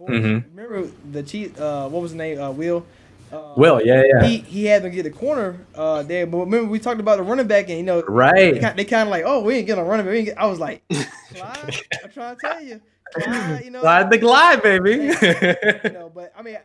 Mhm. 0.00 0.44
Remember 0.54 0.90
the 1.10 1.22
cheat? 1.22 1.58
Uh, 1.58 1.88
what 1.88 2.02
was 2.02 2.12
the 2.12 2.18
name? 2.18 2.38
Uh, 2.38 2.50
Will. 2.50 2.84
Uh, 3.32 3.54
Will, 3.56 3.82
yeah, 3.84 4.02
yeah. 4.04 4.24
He 4.26 4.38
he 4.38 4.64
had 4.66 4.82
them 4.82 4.92
get 4.92 5.02
the 5.02 5.10
corner 5.10 5.58
uh, 5.74 6.02
there, 6.04 6.26
but 6.26 6.38
remember 6.38 6.70
we 6.70 6.78
talked 6.78 7.00
about 7.00 7.16
the 7.16 7.24
running 7.24 7.46
back, 7.46 7.68
and 7.68 7.76
you 7.78 7.82
know, 7.84 8.02
Right. 8.02 8.54
They 8.54 8.60
kind, 8.60 8.78
they 8.78 8.84
kind 8.84 9.02
of 9.02 9.08
like, 9.08 9.24
oh, 9.26 9.40
we 9.40 9.56
ain't 9.56 9.66
getting 9.66 9.82
a 9.82 9.86
running 9.86 10.06
back. 10.06 10.12
We 10.12 10.18
ain't 10.18 10.26
get, 10.28 10.38
I 10.38 10.46
was 10.46 10.60
like, 10.60 10.82
Clyde, 11.34 11.82
I'm 12.04 12.10
trying 12.10 12.36
to 12.36 12.40
tell 12.40 12.62
you, 12.62 12.80
Clyde, 13.14 13.64
you 13.64 13.70
know, 13.70 13.80
Glide 13.80 14.10
the 14.10 14.18
glide, 14.18 14.62
baby. 14.62 14.92
you 14.92 15.90
know, 15.92 16.10
but 16.14 16.32
I 16.38 16.42
mean, 16.42 16.56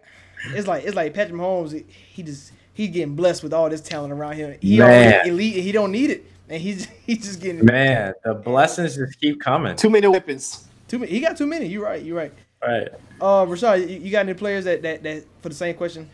it's 0.53 0.67
like 0.67 0.83
it's 0.85 0.95
like 0.95 1.13
Patrick 1.13 1.35
Mahomes. 1.35 1.71
He, 1.73 1.85
he 2.13 2.23
just 2.23 2.51
he's 2.73 2.89
getting 2.91 3.15
blessed 3.15 3.41
with 3.43 3.53
all 3.53 3.69
this 3.69 3.81
talent 3.81 4.13
around 4.13 4.35
him. 4.35 4.55
He 4.61 4.77
Man. 4.77 5.27
elite. 5.27 5.55
He 5.55 5.71
don't 5.71 5.91
need 5.91 6.11
it, 6.11 6.25
and 6.47 6.61
he's 6.61 6.85
he's 7.05 7.23
just 7.25 7.41
getting 7.41 7.65
Man, 7.65 8.13
the 8.23 8.35
blessings 8.35 8.95
just 8.95 9.19
keep 9.19 9.41
coming. 9.41 9.75
Too 9.75 9.89
many 9.89 10.07
weapons. 10.07 10.67
too 10.87 10.99
many. 10.99 11.11
He 11.11 11.19
got 11.21 11.37
too 11.37 11.47
many. 11.47 11.65
You're 11.65 11.83
right. 11.83 12.03
You're 12.03 12.17
right. 12.17 12.33
Right. 12.61 12.89
Uh, 13.19 13.45
Rashad, 13.45 13.89
you, 13.89 13.97
you 13.97 14.11
got 14.11 14.19
any 14.19 14.35
players 14.35 14.65
that, 14.65 14.83
that 14.83 15.01
that 15.01 15.23
for 15.41 15.49
the 15.49 15.55
same 15.55 15.75
question? 15.75 16.07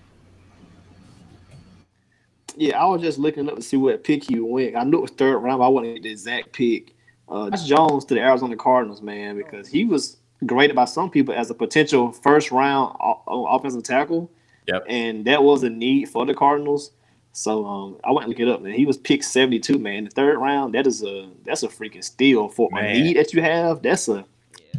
Yeah, 2.58 2.82
I 2.82 2.86
was 2.86 3.02
just 3.02 3.18
looking 3.20 3.48
up 3.50 3.56
to 3.56 3.62
see 3.62 3.78
what 3.78 4.04
pick 4.04 4.24
he 4.24 4.40
went. 4.40 4.76
I 4.76 4.84
knew 4.84 4.98
it 4.98 5.02
was 5.02 5.12
third 5.12 5.38
round, 5.38 5.60
but 5.60 5.66
I 5.66 5.70
wanted 5.70 6.04
the 6.04 6.10
exact 6.10 6.54
pick. 6.54 6.94
Uh, 7.30 7.50
Jones 7.66 8.06
to 8.06 8.14
the 8.14 8.22
Arizona 8.22 8.56
Cardinals, 8.56 9.02
man, 9.02 9.36
because 9.38 9.68
he 9.68 9.86
was 9.86 10.18
graded 10.46 10.76
by 10.76 10.86
some 10.86 11.10
people 11.10 11.34
as 11.34 11.50
a 11.50 11.54
potential 11.54 12.12
first 12.12 12.52
round 12.52 12.96
o- 13.02 13.22
o- 13.28 13.46
offensive 13.48 13.84
tackle. 13.84 14.32
Yep. 14.68 14.86
And 14.88 15.26
that 15.26 15.44
was 15.44 15.64
a 15.64 15.70
need 15.70 16.10
for 16.10 16.26
the 16.26 16.34
Cardinals. 16.34 16.92
So 17.34 17.66
um, 17.66 17.98
I 18.04 18.12
went 18.12 18.24
and 18.26 18.30
look 18.30 18.40
it 18.40 18.48
up, 18.48 18.62
man. 18.62 18.74
He 18.74 18.86
was 18.86 18.98
picked 18.98 19.26
72, 19.26 19.78
man. 19.78 20.06
The 20.06 20.10
third 20.10 20.38
round, 20.40 20.74
that 20.74 20.88
is 20.88 21.04
a 21.04 21.30
that's 21.46 21.64
a 21.64 21.68
freaking 21.68 22.04
steal 22.04 22.50
for 22.50 22.70
Man. 22.72 22.86
a 22.86 22.94
need 22.94 23.18
that 23.18 23.34
you 23.34 23.42
have. 23.42 23.82
That's 23.84 24.08
a 24.08 24.26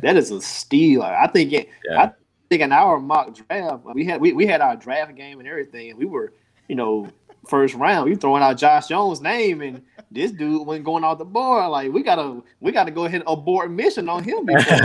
that 0.03 0.17
is 0.17 0.31
a 0.31 0.41
steal. 0.41 1.03
I 1.03 1.27
think 1.29 1.53
it, 1.53 1.69
Yeah. 1.89 2.03
I 2.03 2.13
think 2.49 2.63
in 2.63 2.73
our 2.73 2.99
mock 2.99 3.35
draft, 3.35 3.85
we 3.95 4.05
had 4.07 4.21
we, 4.21 4.33
we 4.33 4.47
had 4.47 4.61
our 4.61 4.75
draft 4.75 5.15
game 5.15 5.39
and 5.39 5.49
everything, 5.49 5.91
and 5.91 5.99
we 5.99 6.07
were, 6.07 6.33
you 6.69 6.75
know, 6.77 7.09
first 7.47 7.75
round, 7.75 8.09
You 8.11 8.17
throwing 8.17 8.43
out 8.43 8.57
Josh 8.59 8.89
Jones' 8.89 9.21
name, 9.21 9.61
and 9.63 9.83
this 10.11 10.33
dude 10.33 10.67
wasn't 10.67 10.85
going 10.85 11.05
off 11.05 11.19
the 11.19 11.25
board. 11.25 11.69
Like 11.71 11.93
we 11.93 12.03
gotta 12.03 12.43
we 12.61 12.73
gotta 12.73 12.91
go 12.91 13.05
ahead 13.05 13.21
and 13.21 13.31
abort 13.31 13.71
mission 13.71 14.09
on 14.09 14.25
him 14.25 14.45
because 14.47 14.81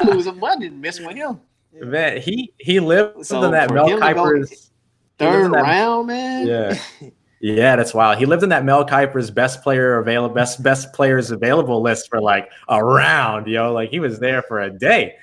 we, 0.00 0.04
we 0.06 0.12
losing 0.12 0.38
money 0.38 0.70
messing 0.70 1.06
with 1.06 1.16
him. 1.16 1.40
Man, 1.72 2.20
he 2.20 2.52
he 2.58 2.80
lived 2.80 3.26
So 3.26 3.42
in 3.44 3.50
that 3.50 3.72
Mel 3.72 3.86
him 3.88 4.00
to 4.00 4.14
go 4.14 4.24
Kiper's 4.24 4.70
Third 5.18 5.52
that- 5.52 5.62
round, 5.62 6.06
man. 6.08 6.46
Yeah. 6.46 6.78
Yeah, 7.40 7.76
that's 7.76 7.92
wild. 7.92 8.16
He 8.16 8.24
lived 8.24 8.42
in 8.42 8.48
that 8.50 8.64
Mel 8.64 8.86
Kiper's 8.86 9.30
best 9.30 9.62
player 9.62 9.98
available, 9.98 10.34
best 10.34 10.62
best 10.62 10.94
players 10.94 11.30
available 11.30 11.82
list 11.82 12.08
for 12.08 12.18
like 12.18 12.48
a 12.70 12.82
round, 12.82 13.46
yo. 13.48 13.70
Like 13.70 13.90
he 13.90 14.00
was 14.00 14.18
there 14.18 14.40
for 14.40 14.60
a 14.62 14.70
day. 14.70 15.16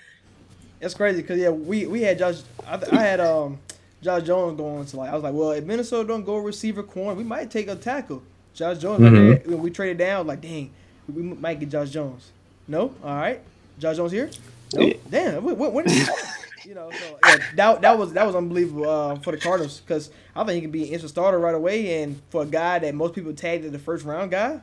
That's 0.79 0.93
crazy 0.93 1.23
because 1.23 1.39
yeah, 1.39 1.49
we 1.49 1.87
we 1.87 2.03
had 2.03 2.19
Josh. 2.19 2.41
I, 2.67 2.79
I 2.91 2.95
had 3.01 3.19
um 3.21 3.57
Josh 4.01 4.23
Jones 4.23 4.57
going 4.57 4.85
to 4.85 4.97
like 4.97 5.09
I 5.11 5.13
was 5.13 5.23
like, 5.23 5.33
well, 5.33 5.51
if 5.51 5.63
Minnesota 5.63 6.07
don't 6.07 6.23
go 6.25 6.37
receiver 6.37 6.83
corner, 6.83 7.15
we 7.15 7.23
might 7.23 7.51
take 7.51 7.67
a 7.67 7.75
tackle. 7.75 8.23
Josh 8.53 8.79
Jones. 8.79 9.01
right 9.01 9.11
Mhm. 9.11 9.43
there, 9.43 9.53
when 9.53 9.61
we 9.63 9.69
traded 9.71 9.97
down, 9.97 10.27
like 10.27 10.41
dang, 10.41 10.69
we 11.13 11.21
might 11.23 11.59
get 11.59 11.69
Josh 11.69 11.89
Jones. 11.91 12.31
No, 12.67 12.93
all 13.03 13.15
right, 13.15 13.39
Josh 13.79 13.97
Jones 13.97 14.11
here. 14.11 14.29
No, 14.73 14.81
Yeah. 14.81 14.93
damn, 15.09 15.43
when, 15.43 15.57
when, 15.57 15.73
when 15.73 15.85
did 15.85 15.93
he 15.97 16.05
come? 16.05 16.15
you 16.65 16.75
know, 16.75 16.89
so 16.91 17.17
yeah, 17.27 17.37
that, 17.55 17.81
that 17.81 17.97
was 17.97 18.13
that 18.13 18.25
was 18.25 18.35
unbelievable 18.35 18.89
uh, 18.89 19.15
for 19.17 19.31
the 19.31 19.37
Cardinals 19.37 19.79
because 19.81 20.09
I 20.35 20.43
think 20.43 20.55
he 20.55 20.61
can 20.61 20.71
be 20.71 20.83
an 20.83 20.89
instant 20.89 21.09
starter 21.11 21.39
right 21.39 21.55
away, 21.55 22.01
and 22.03 22.21
for 22.29 22.43
a 22.43 22.45
guy 22.45 22.79
that 22.79 22.93
most 22.95 23.13
people 23.13 23.33
tagged 23.33 23.65
as 23.65 23.71
the 23.71 23.79
first 23.79 24.03
round 24.05 24.31
guy, 24.31 24.59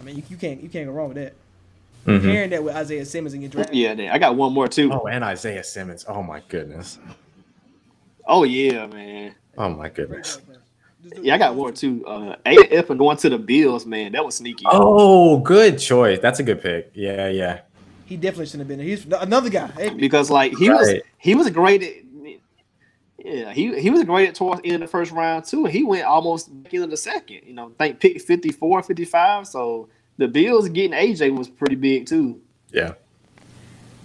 I 0.00 0.04
mean, 0.04 0.16
you, 0.16 0.22
you 0.30 0.36
can't 0.36 0.62
you 0.62 0.68
can't 0.68 0.86
go 0.86 0.92
wrong 0.92 1.08
with 1.08 1.16
that. 1.16 1.34
Mhm. 2.06 2.22
Pairing 2.22 2.50
that 2.50 2.62
with 2.62 2.74
Isaiah 2.74 3.04
Simmons 3.04 3.34
and 3.34 3.42
your 3.42 3.50
draft. 3.50 3.74
Yeah. 3.74 4.10
I 4.12 4.18
got 4.18 4.36
one 4.36 4.52
more 4.52 4.68
too. 4.68 4.90
Oh, 4.92 5.06
and 5.08 5.22
Isaiah 5.24 5.64
Simmons. 5.64 6.04
Oh 6.08 6.22
my 6.22 6.40
goodness. 6.48 6.98
Oh 8.28 8.44
yeah, 8.44 8.86
man. 8.86 9.34
Oh 9.56 9.70
my 9.70 9.88
goodness. 9.88 10.40
Yeah, 11.22 11.34
I 11.34 11.38
got 11.38 11.54
one 11.54 11.72
too. 11.74 12.04
Uh, 12.06 12.36
AF 12.44 12.90
and 12.90 12.98
going 12.98 13.16
to 13.16 13.30
the 13.30 13.38
Bills, 13.38 13.86
man, 13.86 14.12
that 14.12 14.24
was 14.24 14.36
sneaky. 14.36 14.64
Oh, 14.70 15.38
good 15.38 15.78
choice. 15.78 16.18
That's 16.20 16.38
a 16.38 16.42
good 16.42 16.60
pick. 16.60 16.90
Yeah, 16.94 17.28
yeah. 17.28 17.60
He 18.04 18.16
definitely 18.16 18.46
shouldn't 18.46 18.60
have 18.62 18.68
been 18.68 18.78
there. 18.78 18.86
He's 18.86 19.06
another 19.06 19.48
guy. 19.50 19.68
Hey, 19.68 19.90
because 19.90 20.30
like 20.30 20.54
he 20.56 20.68
was 20.70 20.92
he 21.18 21.34
was 21.34 21.46
a 21.46 21.50
great 21.50 21.82
at 21.82 21.92
yeah 23.18 23.52
he 23.52 23.78
he 23.80 23.90
was 23.90 24.04
great 24.04 24.28
at 24.28 24.34
towards 24.34 24.60
the 24.62 24.68
end 24.68 24.76
of 24.76 24.80
the 24.82 24.90
first 24.90 25.10
round 25.10 25.44
too 25.44 25.64
and 25.64 25.74
he 25.74 25.82
went 25.82 26.04
almost 26.04 26.62
back 26.62 26.72
into 26.72 26.86
the 26.86 26.96
second 26.96 27.40
you 27.44 27.52
know 27.52 27.66
I 27.80 27.88
think 27.88 28.00
pick 28.00 28.20
54 28.20 28.84
55 28.84 29.46
so 29.48 29.88
the 30.18 30.28
bills 30.28 30.68
getting 30.68 30.92
aj 30.92 31.36
was 31.36 31.48
pretty 31.48 31.74
big 31.74 32.06
too 32.06 32.40
Yeah. 32.70 32.92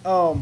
um, 0.03 0.41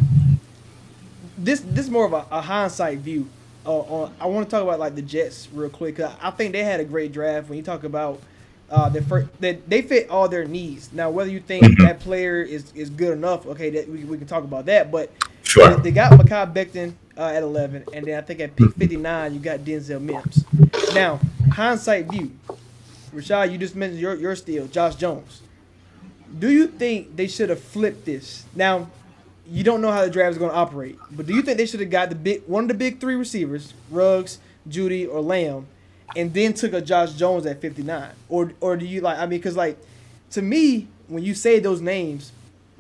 this 1.38 1.60
this 1.60 1.86
is 1.86 1.92
more 1.92 2.06
of 2.06 2.14
a, 2.14 2.26
a 2.32 2.42
hindsight 2.42 3.00
view. 3.00 3.28
Uh, 3.66 3.72
on 3.80 4.14
I 4.20 4.26
want 4.26 4.48
to 4.48 4.52
talk 4.56 4.64
about 4.64 4.80
like 4.80 4.96
the 4.96 5.02
Jets 5.02 5.48
real 5.54 5.70
quick. 5.70 5.98
'cause 5.98 6.12
I 6.22 6.32
think 6.32 6.52
they 6.54 6.64
had 6.64 6.80
a 6.80 6.86
great 6.86 7.12
draft. 7.12 7.48
When 7.50 7.58
you 7.58 7.64
talk 7.64 7.84
about 7.84 8.20
uh, 8.70 8.88
the 8.90 9.02
first, 9.02 9.28
that 9.42 9.70
they 9.70 9.82
fit 9.82 10.10
all 10.10 10.28
their 10.30 10.46
needs. 10.46 10.92
Now, 10.94 11.10
whether 11.10 11.30
you 11.30 11.42
think 11.42 11.78
that 11.82 12.00
player 12.00 12.42
is, 12.42 12.72
is 12.74 12.90
good 12.90 13.12
enough, 13.12 13.46
okay, 13.46 13.70
that 13.72 13.90
we, 13.90 14.06
we 14.06 14.18
can 14.18 14.26
talk 14.28 14.44
about 14.46 14.66
that. 14.68 14.90
But 14.92 15.12
Sure. 15.44 15.76
they, 15.76 15.82
they 15.84 15.92
got 15.92 16.14
Mekhi 16.14 16.54
Becton 16.54 16.94
uh, 17.18 17.24
at 17.26 17.44
11, 17.44 17.84
and 17.94 18.06
then 18.06 18.18
I 18.18 18.22
think 18.22 18.40
at 18.40 18.56
pick 18.56 18.74
59 18.76 19.34
you 19.34 19.40
got 19.42 19.60
Denzel 19.60 20.00
Mims. 20.02 20.46
Now, 20.96 21.20
hindsight 21.52 22.10
view, 22.10 22.32
Rashad, 23.14 23.52
you 23.52 23.58
just 23.58 23.76
mentioned 23.76 24.00
your 24.00 24.16
your 24.16 24.36
steal, 24.38 24.68
Josh 24.68 24.96
Jones. 24.96 25.42
Do 26.40 26.50
you 26.50 26.68
think 26.68 27.18
they 27.18 27.28
should 27.28 27.50
have 27.50 27.60
flipped 27.62 28.06
this? 28.06 28.46
Now, 28.56 28.90
you 29.52 29.66
don't 29.66 29.82
know 29.82 29.92
how 29.92 30.02
the 30.06 30.10
draft 30.10 30.32
is 30.32 30.38
going 30.38 30.52
to 30.52 30.56
operate, 30.56 30.98
but 31.12 31.26
do 31.26 31.36
you 31.36 31.42
think 31.42 31.58
they 31.58 31.66
should 31.66 31.82
have 31.82 31.90
got 31.90 32.10
the 32.10 32.16
big 32.16 32.44
one 32.48 32.64
of 32.64 32.68
the 32.70 32.74
big 32.74 33.02
three 33.02 33.16
receivers, 33.16 33.74
Ruggs, 33.90 34.40
Jeudy, 34.70 35.08
or 35.12 35.20
Lamb, 35.20 35.68
and 36.16 36.34
then 36.34 36.54
took 36.54 36.72
a 36.72 36.80
Josh 36.80 37.14
Jones 37.14 37.46
at 37.46 37.60
59? 37.60 38.12
Or 38.30 38.54
or 38.62 38.78
do 38.78 38.86
you 38.86 39.02
like? 39.02 39.18
I 39.18 39.26
mean, 39.26 39.40
because 39.40 39.58
like 39.58 39.78
to 40.32 40.42
me, 40.42 40.88
when 41.10 41.24
you 41.24 41.34
say 41.34 41.60
those 41.60 41.82
names 41.82 42.32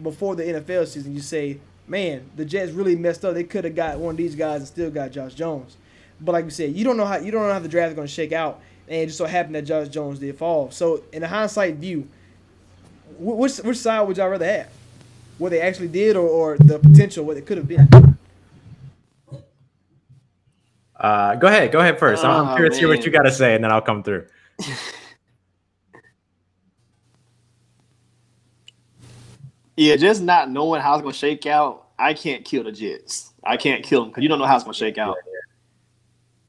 before 0.02 0.36
the 0.36 0.44
NFL 0.44 0.88
season, 0.88 1.14
you 1.14 1.20
say, 1.20 1.60
man, 1.88 2.30
the 2.38 2.46
Jets 2.46 2.72
really 2.72 2.96
messed 2.96 3.26
up. 3.26 3.34
They 3.34 3.44
could 3.44 3.66
have 3.66 3.76
got 3.76 4.00
one 4.00 4.12
of 4.12 4.18
these 4.18 4.36
guys 4.36 4.62
and 4.62 4.68
still 4.68 4.90
got 4.90 5.12
Josh 5.12 5.34
Jones. 5.34 5.76
But 6.22 6.32
like 6.32 6.46
you 6.46 6.52
said, 6.52 6.74
you 6.74 6.86
don't 6.86 6.96
know 6.96 7.06
how 7.06 7.18
you 7.18 7.32
don't 7.32 7.46
know 7.46 7.54
how 7.54 7.60
the 7.60 7.68
draft 7.68 7.90
is 7.90 7.96
going 7.96 8.08
to 8.08 8.14
shake 8.14 8.32
out, 8.32 8.62
and 8.88 8.96
it 8.96 9.06
just 9.08 9.18
so 9.18 9.26
happened 9.26 9.56
that 9.56 9.64
Josh 9.64 9.90
Jones 9.90 10.20
did 10.20 10.38
fall. 10.38 10.72
So 10.72 11.04
in 11.12 11.22
a 11.22 11.28
hindsight 11.28 11.76
view, 11.76 12.08
which 13.20 13.58
which 13.58 13.78
side 13.78 14.08
would 14.08 14.16
y'all 14.16 14.30
rather 14.30 14.46
have? 14.46 14.70
What 15.42 15.50
they 15.50 15.60
actually 15.60 15.88
did, 15.88 16.16
or, 16.16 16.28
or 16.28 16.58
the 16.60 16.78
potential 16.78 17.26
what 17.26 17.36
it 17.36 17.48
could 17.48 17.58
have 17.58 17.68
been? 17.68 17.90
Uh, 20.96 21.34
go 21.34 21.48
ahead. 21.48 21.72
Go 21.72 21.80
ahead 21.80 21.98
first. 21.98 22.24
I'm, 22.24 22.46
I'm 22.46 22.50
Oh, 22.50 22.56
curious 22.56 22.76
to 22.76 22.82
hear 22.82 22.88
what 22.88 23.04
you 23.04 23.12
got 23.12 23.24
to 23.24 23.32
say, 23.32 23.56
and 23.56 23.64
then 23.64 23.72
I'll 23.72 23.82
come 23.82 24.04
through. 24.04 24.28
yeah 29.78 29.96
just 29.96 30.22
not 30.22 30.52
knowing 30.52 30.80
how 30.80 30.94
it's 30.94 31.02
going 31.02 31.14
to 31.14 31.18
shake 31.18 31.48
out 31.48 31.88
i 31.98 32.14
can't 32.14 32.46
kill 32.46 32.62
the 32.64 32.72
jets 32.72 33.32
i 33.44 33.56
can't 33.58 33.84
kill 33.84 34.02
them 34.02 34.10
because 34.10 34.22
you 34.22 34.30
don't 34.30 34.38
know 34.38 34.46
how 34.46 34.54
it's 34.56 34.66
going 34.66 34.74
to 34.74 34.78
shake 34.78 34.98
out 35.00 35.16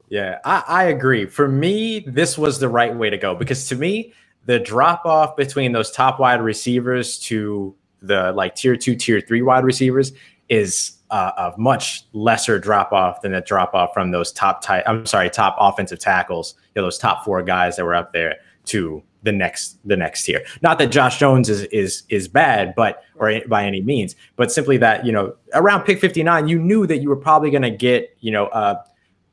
Yeah, 0.09 0.40
I, 0.45 0.64
I 0.66 0.84
agree. 0.84 1.24
For 1.24 1.49
me, 1.49 2.01
this 2.01 2.36
was 2.36 2.59
the 2.59 2.68
right 2.68 2.95
way 2.95 3.09
to 3.09 3.16
go 3.16 3.34
because 3.34 3.66
to 3.68 3.76
me, 3.76 4.12
the 4.45 4.59
drop 4.59 5.07
off 5.07 5.36
between 5.36 5.72
those 5.72 5.90
top 5.90 6.18
wide 6.20 6.43
receivers 6.43 7.18
to 7.20 7.74
the 8.03 8.32
like 8.32 8.55
tier 8.55 8.76
two, 8.76 8.96
tier 8.96 9.20
three 9.20 9.42
wide 9.42 9.64
receivers 9.64 10.12
is 10.48 10.98
uh, 11.11 11.30
a 11.36 11.59
much 11.59 12.05
lesser 12.12 12.59
drop 12.59 12.92
off 12.92 13.20
than 13.22 13.32
the 13.32 13.40
drop 13.40 13.74
off 13.74 13.92
from 13.94 14.11
those 14.11 14.32
top 14.32 14.62
tight. 14.62 14.82
I'm 14.86 15.07
sorry, 15.07 15.30
top 15.30 15.57
offensive 15.59 15.98
tackles. 15.98 16.55
You 16.74 16.80
know, 16.80 16.86
those 16.86 16.98
top 16.98 17.24
four 17.24 17.42
guys 17.42 17.76
that 17.76 17.84
were 17.84 17.94
up 17.94 18.12
there 18.12 18.36
to 18.66 19.03
the 19.22 19.32
next 19.32 19.78
the 19.86 19.96
next 19.96 20.24
tier. 20.24 20.42
Not 20.62 20.78
that 20.78 20.90
Josh 20.90 21.18
Jones 21.18 21.48
is 21.48 21.62
is 21.64 22.03
is 22.09 22.28
bad, 22.28 22.74
but 22.74 23.03
or 23.16 23.40
by 23.48 23.64
any 23.64 23.80
means, 23.80 24.16
but 24.36 24.50
simply 24.50 24.76
that 24.78 25.07
you 25.07 25.12
know 25.12 25.34
around 25.55 25.84
pick 25.84 26.00
59, 26.00 26.48
you 26.48 26.59
knew 26.59 26.86
that 26.86 26.98
you 26.98 27.09
were 27.09 27.16
probably 27.16 27.50
going 27.50 27.62
to 27.62 27.70
get 27.70 28.16
you 28.20 28.32
know. 28.32 28.46
Uh, 28.46 28.82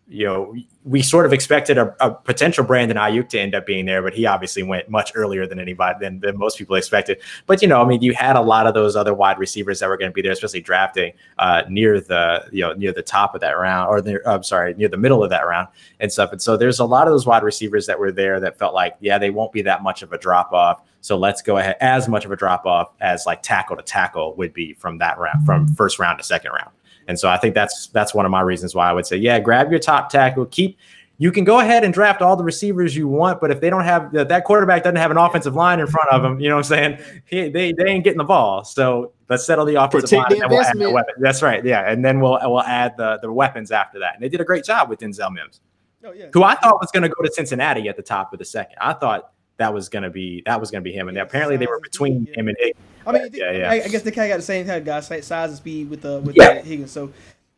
you 0.10 0.26
know, 0.26 0.56
we 0.86 1.04
sort 1.04 1.28
of 1.28 1.34
expected 1.34 1.78
a, 1.78 1.96
a 2.00 2.12
potential 2.12 2.64
Brandon 2.64 2.98
Aiyuk 2.98 3.30
to 3.30 3.40
end 3.40 3.54
up 3.54 3.68
being 3.68 3.86
there, 3.86 4.02
but 4.02 4.14
he 4.14 4.26
obviously 4.26 4.64
went 4.64 4.90
much 4.90 5.12
earlier 5.14 5.46
than 5.46 5.60
anybody 5.60 6.00
than, 6.02 6.20
than 6.20 6.38
most 6.38 6.58
people 6.58 6.76
expected. 6.76 7.22
But 7.46 7.62
you 7.62 7.68
know, 7.68 7.82
I 7.82 7.86
mean, 7.86 8.02
you 8.02 8.14
had 8.14 8.36
a 8.36 8.42
lot 8.42 8.66
of 8.66 8.74
those 8.74 8.96
other 8.96 9.14
wide 9.14 9.38
receivers 9.38 9.80
that 9.80 9.90
were 9.90 9.98
going 9.98 10.10
to 10.10 10.14
be 10.14 10.24
there, 10.24 10.32
especially 10.32 10.62
drafting 10.62 11.14
uh, 11.38 11.64
near 11.70 12.02
the 12.02 12.46
you 12.52 12.62
know 12.62 12.74
near 12.74 12.92
the 12.92 13.04
top 13.04 13.36
of 13.36 13.42
that 13.42 13.52
round, 13.52 13.90
or 13.90 14.02
the, 14.02 14.20
I'm 14.28 14.42
sorry, 14.44 14.74
near 14.74 14.88
the 14.88 14.98
middle 14.98 15.24
of 15.24 15.30
that 15.30 15.46
round 15.46 15.68
and 16.00 16.12
stuff. 16.12 16.32
And 16.32 16.42
so 16.42 16.58
there's 16.58 16.80
a 16.80 16.86
lot 16.86 17.08
of 17.08 17.14
those 17.14 17.28
wide 17.28 17.44
receivers 17.44 17.86
that 17.86 18.00
were 18.00 18.12
there 18.12 18.40
that 18.40 18.58
felt 18.58 18.74
like, 18.74 18.96
yeah, 19.00 19.20
they 19.20 19.30
won't 19.30 19.52
be 19.52 19.62
that 19.62 19.84
much 19.84 20.02
of 20.02 20.12
a 20.12 20.18
drop 20.18 20.52
off. 20.54 20.82
So 21.02 21.18
let's 21.18 21.42
go 21.42 21.58
ahead 21.58 21.78
as 21.82 22.08
much 22.10 22.26
of 22.26 22.32
a 22.32 22.36
drop 22.36 22.66
off 22.66 22.90
as 23.00 23.26
like 23.26 23.44
tackle 23.44 23.78
to 23.78 23.84
tackle 23.84 24.36
would 24.36 24.54
be 24.54 24.74
from 24.74 24.98
that 24.98 25.18
round, 25.18 25.46
from 25.46 25.68
first 25.76 26.00
round 26.00 26.18
to 26.18 26.24
second 26.24 26.52
round. 26.52 26.72
And 27.10 27.20
so 27.20 27.28
I 27.28 27.38
think 27.38 27.56
that's 27.56 27.88
that's 27.88 28.14
one 28.14 28.24
of 28.24 28.32
my 28.32 28.42
reasons 28.42 28.76
why 28.76 28.88
I 28.88 28.94
would 28.94 29.06
say, 29.06 29.18
yeah, 29.18 29.40
grab 29.40 29.72
your 29.72 29.80
top 29.80 30.10
tackle, 30.10 30.46
keep. 30.46 30.78
You 31.18 31.34
can 31.34 31.44
go 31.44 31.60
ahead 31.60 31.84
and 31.84 31.94
draft 31.94 32.22
all 32.22 32.38
the 32.38 32.46
receivers 32.46 32.96
you 32.96 33.10
want, 33.10 33.42
but 33.42 33.52
if 33.52 33.60
they 33.60 33.70
don't 33.70 33.84
have 33.84 34.14
that 34.14 34.30
that 34.30 34.46
quarterback 34.46 34.84
doesn't 34.84 34.96
have 34.96 35.12
an 35.12 35.18
offensive 35.18 35.54
line 35.54 35.82
in 35.82 35.88
front 35.88 36.08
of 36.12 36.24
him, 36.24 36.40
you 36.40 36.48
know 36.48 36.56
what 36.56 36.72
I'm 36.72 36.98
saying? 36.98 37.22
He, 37.26 37.50
they 37.50 37.74
they 37.74 37.86
ain't 37.88 38.06
getting 38.06 38.20
the 38.20 38.24
ball. 38.24 38.64
So 38.64 39.12
let's 39.28 39.46
settle 39.46 39.66
the 39.66 39.76
offensive 39.76 40.10
Protect 40.10 40.30
line, 40.32 40.40
the 40.40 40.44
and 40.46 40.52
we'll 40.52 40.62
add 40.62 40.68
the 40.68 40.86
investment. 40.86 40.94
weapon. 40.94 41.14
That's 41.18 41.42
right, 41.42 41.66
yeah, 41.66 41.92
and 41.92 42.06
then 42.06 42.22
we'll 42.22 42.40
we'll 42.44 42.62
add 42.62 42.96
the 42.96 43.18
the 43.22 43.30
weapons 43.34 43.72
after 43.72 44.00
that. 44.00 44.14
And 44.14 44.24
they 44.24 44.30
did 44.30 44.40
a 44.40 44.46
great 44.46 44.64
job 44.64 44.88
with 44.88 45.00
Denzel 45.00 45.34
Mims, 45.34 45.60
Oh 46.06 46.14
yeah. 46.14 46.28
who 46.32 46.44
I 46.44 46.56
thought 46.56 46.80
was 46.80 46.92
going 46.92 47.04
to 47.04 47.10
go 47.10 47.22
to 47.22 47.32
Cincinnati 47.34 47.90
at 47.90 47.98
the 47.98 48.04
top 48.04 48.32
of 48.32 48.40
the 48.40 48.46
second. 48.46 48.78
I 48.80 48.94
thought 48.94 49.32
that 49.60 49.74
was 49.74 49.88
going 49.90 50.04
to 50.04 50.10
be 50.10 50.42
that 50.46 50.60
was 50.60 50.72
going 50.72 50.84
to 50.84 50.90
be 50.90 50.92
him, 50.94 51.08
and 51.08 51.18
apparently 51.18 51.58
they 51.58 51.68
were 51.68 51.80
between 51.80 52.26
him 52.34 52.48
and 52.48 52.58
Higgins. 52.60 52.84
I 53.06 53.12
mean, 53.12 53.30
Yeah, 53.34 53.52
yeah. 53.52 53.70
I, 53.72 53.76
I 53.84 53.88
guess 53.88 54.02
they 54.02 54.12
kind 54.12 54.30
of 54.32 54.34
got 54.34 54.38
the 54.38 54.44
same 54.46 54.66
kind 54.66 54.78
of 54.80 54.86
guys, 54.86 55.08
size 55.08 55.50
and 55.50 55.58
speed 55.58 55.90
with 55.90 56.04
uh, 56.06 56.20
with 56.24 56.36
Yeah. 56.36 56.62
Higgins. 56.62 56.92
So, 56.92 57.12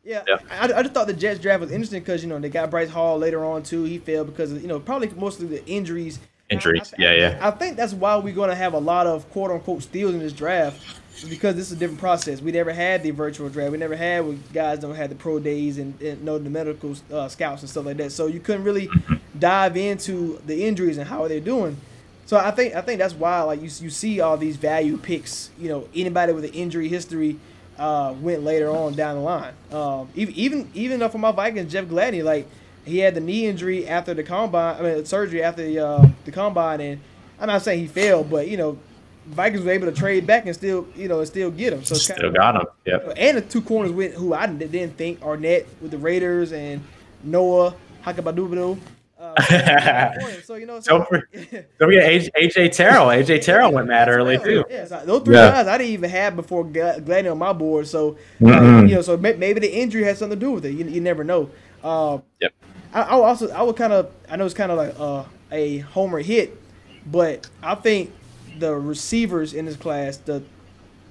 yeah, 0.03 0.23
Yeah. 0.27 0.37
I, 0.49 0.65
I 0.73 0.81
just 0.83 0.93
thought 0.93 1.07
the 1.07 1.13
Jets 1.13 1.39
draft 1.39 1.61
was 1.61 1.71
interesting 1.71 2.01
because 2.01 2.21
you 2.23 2.29
know 2.29 2.39
they 2.39 2.49
got 2.49 2.69
Bryce 2.69 2.89
Hall 2.89 3.17
later 3.17 3.43
on 3.45 3.63
too. 3.63 3.83
He 3.83 3.97
failed 3.97 4.27
because 4.27 4.51
of, 4.51 4.61
you 4.61 4.67
know 4.67 4.79
probably 4.79 5.09
mostly 5.09 5.47
the 5.47 5.65
injuries. 5.65 6.17
And 6.17 6.25
I- 6.59 6.63
Injuries, 6.69 6.93
I, 6.99 7.01
yeah, 7.01 7.13
yeah. 7.13 7.39
I 7.41 7.51
think 7.51 7.77
that's 7.77 7.93
why 7.93 8.17
we're 8.17 8.33
going 8.35 8.49
to 8.49 8.55
have 8.55 8.73
a 8.73 8.79
lot 8.79 9.07
of 9.07 9.29
quote 9.31 9.51
unquote 9.51 9.83
steals 9.83 10.13
in 10.13 10.19
this 10.19 10.33
draft. 10.33 10.97
Because 11.29 11.55
this 11.55 11.67
is 11.67 11.73
a 11.73 11.75
different 11.75 11.99
process. 11.99 12.41
We 12.41 12.51
never 12.51 12.73
had 12.73 13.03
the 13.03 13.11
virtual 13.11 13.47
draft. 13.47 13.71
We 13.73 13.77
never 13.77 13.95
had 13.95 14.25
where 14.25 14.35
guys 14.53 14.79
don't 14.79 14.95
have 14.95 15.09
the 15.09 15.15
pro 15.15 15.37
days 15.39 15.77
and, 15.77 16.01
and 16.01 16.23
know 16.23 16.39
the 16.39 16.49
medical 16.49 16.95
uh, 17.13 17.27
scouts 17.27 17.61
and 17.61 17.69
stuff 17.69 17.85
like 17.85 17.97
that. 17.97 18.11
So 18.11 18.25
you 18.25 18.39
couldn't 18.39 18.63
really 18.63 18.89
dive 19.37 19.77
into 19.77 20.41
the 20.47 20.65
injuries 20.65 20.97
and 20.97 21.07
how 21.07 21.23
are 21.23 21.29
they're 21.29 21.39
doing. 21.39 21.77
So 22.31 22.37
I 22.37 22.51
think 22.51 22.75
I 22.75 22.79
think 22.79 22.99
that's 22.99 23.13
why 23.13 23.41
like 23.41 23.61
you 23.61 23.69
you 23.81 23.89
see 23.89 24.21
all 24.21 24.37
these 24.37 24.55
value 24.55 24.95
picks. 24.95 25.49
You 25.59 25.67
know, 25.67 25.89
anybody 25.93 26.31
with 26.31 26.45
an 26.45 26.53
injury 26.53 26.87
history 26.87 27.37
uh, 27.77 28.15
went 28.21 28.43
later 28.43 28.69
on 28.69 28.93
down 28.93 29.15
the 29.15 29.21
line. 29.21 29.53
Um, 29.69 30.07
even 30.15 30.33
even 30.35 30.71
even 30.73 31.09
for 31.09 31.17
my 31.17 31.33
Vikings, 31.33 31.69
Jeff 31.73 31.87
Gladney, 31.87 32.23
like 32.23 32.47
he 32.85 32.99
had 32.99 33.15
the 33.15 33.19
knee 33.19 33.47
injury 33.47 33.85
after 33.85 34.13
the 34.13 34.23
combine. 34.23 34.77
I 34.77 34.81
mean, 34.81 35.03
surgery 35.03 35.43
after 35.43 35.61
the 35.61 35.79
uh, 35.79 36.07
the 36.23 36.31
combine, 36.31 36.79
and 36.79 37.01
I'm 37.37 37.47
not 37.47 37.63
saying 37.63 37.81
he 37.81 37.87
failed, 37.87 38.29
but 38.29 38.47
you 38.47 38.55
know, 38.55 38.77
Vikings 39.25 39.65
were 39.65 39.71
able 39.71 39.87
to 39.87 39.91
trade 39.93 40.25
back 40.25 40.45
and 40.45 40.55
still 40.55 40.87
you 40.95 41.09
know 41.09 41.19
and 41.19 41.27
still 41.27 41.51
get 41.51 41.73
him. 41.73 41.83
So 41.83 41.95
Still 41.95 42.31
got 42.31 42.55
him. 42.55 42.65
Yep. 42.85 43.13
and 43.17 43.37
the 43.39 43.41
two 43.41 43.61
corners 43.61 43.91
with 43.91 44.13
who 44.13 44.33
I 44.33 44.47
didn't 44.47 44.95
think 44.95 45.19
Arnette 45.19 45.65
with 45.81 45.91
the 45.91 45.97
Raiders 45.97 46.53
and 46.53 46.81
Noah 47.25 47.75
Hakabadubado. 48.05 48.79
Uh, 49.21 50.19
so 50.43 50.55
you 50.55 50.65
know, 50.65 50.79
so, 50.79 50.97
Don't 50.97 51.07
for- 51.07 51.29
Don't 51.33 51.65
forget 51.79 52.09
AJ, 52.11 52.29
AJ 52.41 52.71
Terrell. 52.71 53.07
AJ 53.07 53.41
Terrell 53.43 53.71
went 53.71 53.87
mad 53.87 54.09
early 54.09 54.37
too. 54.39 54.65
Yeah, 54.69 54.85
so 54.85 55.01
those 55.05 55.21
three 55.23 55.35
Yeah. 55.35 55.51
guys 55.51 55.67
I 55.67 55.77
didn't 55.77 55.91
even 55.91 56.09
have 56.09 56.35
before 56.35 56.63
Gla- 56.63 56.99
Gladney 57.01 57.31
on 57.31 57.37
my 57.37 57.53
board. 57.53 57.87
So 57.87 58.13
uh, 58.41 58.45
Mm-mm. 58.45 58.89
you 58.89 58.95
know, 58.95 59.01
so 59.01 59.17
maybe 59.17 59.59
the 59.59 59.71
injury 59.71 60.03
has 60.03 60.17
something 60.17 60.39
to 60.39 60.45
do 60.45 60.51
with 60.51 60.65
it. 60.65 60.71
You, 60.73 60.85
you 60.85 61.01
never 61.01 61.23
know. 61.23 61.49
Uh, 61.83 62.19
Yep. 62.39 62.53
I, 62.93 63.01
I 63.03 63.15
would 63.15 63.23
also 63.23 63.49
I 63.51 63.61
would 63.61 63.75
kind 63.75 63.93
of 63.93 64.11
I 64.29 64.35
know 64.37 64.45
it's 64.45 64.53
kind 64.55 64.71
of 64.71 64.77
like 64.77 64.95
uh, 64.99 65.23
a 65.51 65.77
homer 65.79 66.19
hit, 66.19 66.59
but 67.05 67.47
I 67.61 67.75
think 67.75 68.11
the 68.59 68.75
receivers 68.75 69.53
in 69.53 69.65
this 69.65 69.75
class 69.77 70.17
the 70.17 70.43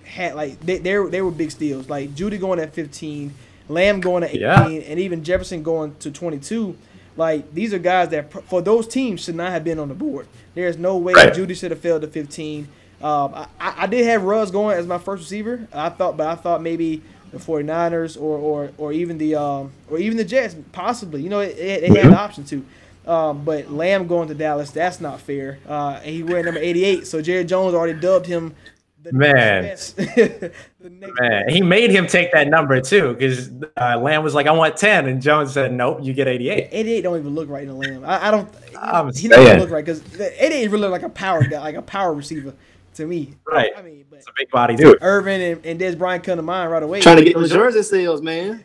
had 0.05 0.35
like 0.35 0.59
they 0.61 0.79
they, 0.79 0.99
were- 0.99 1.11
they 1.11 1.23
were 1.23 1.31
big 1.31 1.51
steals. 1.53 1.89
Like 1.89 2.11
Jeudy 2.15 2.39
going 2.41 2.59
at 2.59 2.75
15, 2.75 3.33
Lamb 3.69 4.01
going 4.01 4.25
at 4.25 4.31
18, 4.31 4.41
Yeah. 4.41 4.67
and 4.67 4.99
even 5.01 5.23
Jefferson 5.25 5.63
going 5.63 5.95
to 6.01 6.11
22. 6.11 6.77
Like 7.21 7.53
these 7.53 7.75
are 7.75 7.79
guys 7.79 8.09
that 8.09 8.33
for 8.49 8.62
those 8.62 8.89
teams 8.89 9.23
should 9.23 9.35
not 9.35 9.51
have 9.53 9.62
been 9.62 9.79
on 9.79 9.89
the 9.89 9.95
board. 9.95 10.27
There's 10.55 10.79
no 10.79 10.97
way 10.97 11.12
Right. 11.12 11.31
Jeudy 11.31 11.55
should 11.55 11.71
have 11.71 11.79
failed 11.81 12.01
to 12.01 12.09
15. 12.09 12.66
Um, 13.03 13.35
I, 13.35 13.47
I 13.61 13.87
did 13.87 14.07
have 14.07 14.23
Ruggs 14.23 14.51
going 14.51 14.79
as 14.79 14.87
my 14.87 14.97
first 14.97 15.25
receiver. 15.25 15.68
I 15.71 15.91
thought, 15.91 16.16
but 16.16 16.27
I 16.27 16.35
thought 16.35 16.62
maybe 16.62 17.03
the 17.31 17.37
49ers 17.37 18.18
or 18.18 18.39
or, 18.39 18.73
or 18.79 18.93
even 18.95 19.18
the 19.18 19.35
um, 19.35 19.71
or 19.91 19.99
even 19.99 20.16
the 20.16 20.25
Jets 20.25 20.57
possibly. 20.73 21.21
You 21.21 21.29
know, 21.29 21.41
it, 21.41 21.59
it, 21.59 21.93
they 21.93 22.01
had 22.01 22.07
an 22.07 22.14
option 22.14 22.45
to. 22.45 22.64
Um, 23.07 23.45
but 23.45 23.71
Lamb 23.71 24.07
going 24.07 24.29
to 24.29 24.35
Dallas, 24.35 24.71
that's 24.71 24.99
not 24.99 25.21
fair. 25.21 25.59
Uh, 25.68 26.01
and 26.03 26.14
he 26.14 26.23
wearing 26.23 26.47
number 26.47 26.61
88, 26.61 27.07
so 27.07 27.21
Jerry 27.21 27.45
Jones 27.45 27.75
already 27.75 27.99
dubbed 28.01 28.27
him 28.27 28.55
the 29.03 29.12
Man. 29.12 29.62
next 29.62 29.92
the 29.96 30.53
next 30.82 31.20
Man, 31.20 31.48
he 31.48 31.62
made 31.62 31.90
him 31.90 32.07
take 32.07 32.32
that 32.32 32.48
number 32.48 32.80
too, 32.80 33.14
because 33.14 33.51
uh, 33.76 33.98
Lamb 33.98 34.22
was 34.22 34.34
like, 34.34 34.46
"I 34.46 34.53
want 34.53 34.76
10," 34.76 35.07
and 35.07 35.22
Jones 35.22 35.53
said, 35.53 35.72
"Nope, 35.72 35.98
you 36.03 36.12
get 36.12 36.28
88." 36.28 36.68
88 36.70 37.01
don't 37.03 37.18
even 37.18 37.34
look 37.34 37.48
right 37.48 37.62
in 37.62 37.68
the 37.68 37.74
lamb. 37.74 38.05
I, 38.05 38.28
I 38.28 38.30
don't. 38.30 38.48
I'm 38.78 39.12
he 39.14 39.28
doesn't 39.28 39.44
saying. 39.46 39.61
look 39.61 39.70
right 39.70 39.84
because 39.84 40.03
88 40.20 40.68
really 40.68 40.82
look 40.82 40.92
like 40.92 41.03
a 41.03 41.09
power 41.09 41.42
guy, 41.44 41.61
like 41.61 41.76
a 41.76 41.82
power 41.82 42.12
receiver 42.12 42.55
to 42.94 43.07
me. 43.07 43.34
Right. 43.46 43.70
I 43.76 43.82
mean, 43.82 44.05
but 44.11 44.18
It's 44.18 44.28
a 44.28 44.32
big 44.36 44.51
body 44.51 44.76
dude. 44.76 44.98
Irvin 45.01 45.40
and, 45.40 45.66
and 45.66 45.80
Dez 45.80 45.96
Bryant 45.96 46.24
come 46.24 46.36
to 46.36 46.42
mind 46.42 46.70
right 46.70 46.82
away. 46.82 47.01
Trying 47.01 47.18
to 47.18 47.24
get 47.24 47.34
those 47.34 47.51
jersey 47.51 47.82
sales, 47.82 48.22
man. 48.22 48.64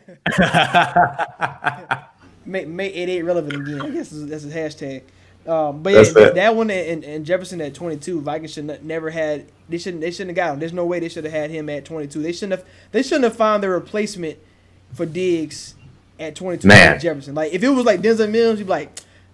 make, 2.44 2.68
make 2.68 2.94
88 2.94 3.22
relevant 3.22 3.68
again. 3.68 3.80
I 3.82 3.90
guess 3.90 4.10
that's 4.10 4.44
a 4.44 4.48
hashtag. 4.48 5.02
Um, 5.46 5.82
but 5.82 5.92
yeah, 5.92 6.30
that 6.30 6.56
one 6.56 6.70
and, 6.70 7.04
and 7.04 7.24
Jefferson 7.24 7.60
at 7.60 7.74
22, 7.74 8.20
Vikings 8.20 8.52
should 8.52 8.84
never 8.84 9.10
had. 9.10 9.46
They 9.68 9.78
shouldn't. 9.78 10.00
They 10.00 10.10
shouldn't 10.10 10.36
have 10.36 10.36
got 10.36 10.54
him. 10.54 10.60
There's 10.60 10.72
no 10.72 10.84
way 10.86 10.98
they 10.98 11.08
should 11.08 11.24
have 11.24 11.32
had 11.32 11.50
him 11.50 11.68
at 11.68 11.84
22. 11.84 12.20
They 12.20 12.32
shouldn't 12.32 12.58
have. 12.60 12.64
They 12.92 13.02
shouldn't 13.02 13.24
have 13.24 13.36
found 13.36 13.62
their 13.62 13.70
replacement 13.70 14.38
for 14.94 15.06
Diggs 15.06 15.74
at 16.18 16.34
22. 16.34 16.66
Man. 16.66 16.98
Jefferson. 16.98 17.34
Like 17.34 17.52
if 17.52 17.62
it 17.62 17.68
was 17.68 17.84
like 17.84 18.00
Denzel 18.00 18.30
Mills, 18.30 18.58
you'd 18.58 18.64
be 18.66 18.70
like, 18.70 18.90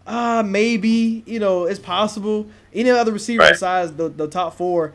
ah, 0.07 0.43
maybe. 0.45 1.23
You 1.27 1.39
know, 1.39 1.65
it's 1.65 1.81
possible. 1.81 2.47
Any 2.75 2.91
other 2.91 3.13
receiver 3.13 3.43
Right. 3.43 3.53
besides 3.53 3.93
the, 3.93 4.09
the 4.09 4.29
top 4.29 4.57
four, 4.57 4.95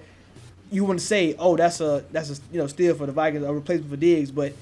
you 0.72 0.84
wouldn't 0.84 1.01
say, 1.01 1.36
oh, 1.39 1.55
that's 1.55 1.82
a 1.82 2.03
that's 2.11 2.30
a 2.30 2.41
you 2.51 2.59
know 2.59 2.68
steal 2.68 2.93
for 2.95 3.05
the 3.05 3.11
Vikings, 3.11 3.43
a 3.43 3.53
replacement 3.53 3.89
for 3.89 3.97
Diggs. 3.97 4.32
But 4.32 4.53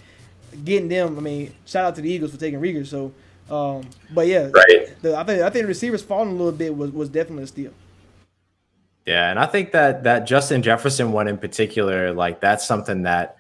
getting 0.64 0.88
them, 0.88 1.18
I 1.18 1.22
mean, 1.22 1.53
shout 1.66 1.86
out 1.86 1.95
to 1.95 2.01
the 2.01 2.10
Eagles 2.12 2.32
for 2.32 2.38
taking 2.38 2.60
Reagor. 2.62 2.86
So, 2.86 3.12
um, 3.49 3.83
but 4.13 4.27
yeah, 4.27 4.49
Right. 4.53 5.01
the, 5.01 5.15
I 5.17 5.23
think 5.23 5.41
I 5.41 5.49
think 5.49 5.63
the 5.63 5.67
receivers 5.67 6.01
falling 6.01 6.29
a 6.29 6.33
little 6.33 6.51
bit 6.51 6.75
was, 6.75 6.91
was 6.91 7.09
definitely 7.09 7.43
a 7.43 7.47
steal. 7.47 7.71
Yeah, 9.05 9.29
and 9.29 9.37
I 9.39 9.45
think 9.45 9.71
that 9.71 10.03
that 10.03 10.25
Justin 10.25 10.63
Jefferson 10.63 11.11
one 11.11 11.27
in 11.27 11.37
particular, 11.37 12.11
like 12.11 12.41
that's 12.41 12.65
something 12.65 13.03
that, 13.03 13.37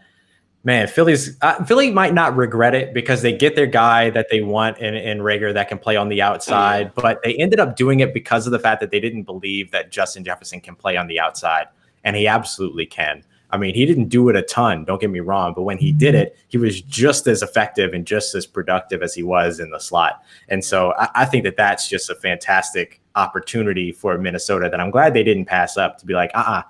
man, 0.63 0.87
Philly's 0.87 1.37
uh, 1.41 1.63
Philly 1.63 1.89
might 1.89 2.13
not 2.13 2.35
regret 2.35 2.75
it 2.75 2.93
because 2.93 3.23
they 3.23 3.35
get 3.35 3.55
their 3.55 3.65
guy 3.65 4.11
that 4.11 4.27
they 4.29 4.41
want 4.41 4.77
in 4.77 4.93
in 4.93 5.19
Reagor 5.19 5.53
that 5.55 5.67
can 5.67 5.79
play 5.79 5.95
on 5.95 6.09
the 6.09 6.21
outside, 6.21 6.93
but 6.93 7.19
they 7.23 7.33
ended 7.37 7.59
up 7.59 7.75
doing 7.75 8.01
it 8.01 8.13
because 8.13 8.45
of 8.45 8.51
the 8.51 8.59
fact 8.59 8.79
that 8.81 8.91
they 8.91 8.99
didn't 8.99 9.23
believe 9.23 9.71
that 9.71 9.91
Justin 9.91 10.23
Jefferson 10.23 10.61
can 10.61 10.75
play 10.75 10.97
on 10.97 11.07
the 11.07 11.19
outside, 11.19 11.65
and 12.03 12.15
he 12.15 12.27
absolutely 12.27 12.85
can. 12.85 13.23
I 13.51 13.57
mean, 13.57 13.75
he 13.75 13.85
didn't 13.85 14.09
do 14.09 14.29
it 14.29 14.35
a 14.35 14.41
ton, 14.41 14.85
don't 14.85 14.99
get 14.99 15.09
me 15.09 15.19
wrong, 15.19 15.53
but 15.53 15.63
when 15.63 15.77
he 15.77 15.91
did 15.91 16.15
it, 16.15 16.37
he 16.47 16.57
was 16.57 16.81
just 16.81 17.27
as 17.27 17.41
effective 17.41 17.93
and 17.93 18.05
just 18.05 18.35
as 18.35 18.45
productive 18.45 19.01
as 19.01 19.13
he 19.13 19.23
was 19.23 19.59
in 19.59 19.69
the 19.71 19.79
slot. 19.79 20.23
And 20.49 20.63
so 20.63 20.93
I, 20.97 21.09
I 21.15 21.25
think 21.25 21.43
that 21.43 21.57
that's 21.57 21.87
just 21.87 22.09
a 22.09 22.15
fantastic 22.15 23.01
opportunity 23.15 23.91
for 23.91 24.17
Minnesota 24.17 24.69
that 24.69 24.79
I'm 24.79 24.91
glad 24.91 25.13
they 25.13 25.23
didn't 25.23 25.45
pass 25.45 25.77
up 25.77 25.97
to 25.99 26.05
be 26.05 26.13
like, 26.13 26.31
uh 26.33 26.43
uh 26.45 26.63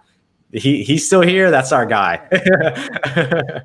he, 0.51 0.83
he's 0.83 1.05
still 1.05 1.21
here. 1.21 1.51
That's 1.51 1.71
our 1.73 1.85
guy. 1.85 2.21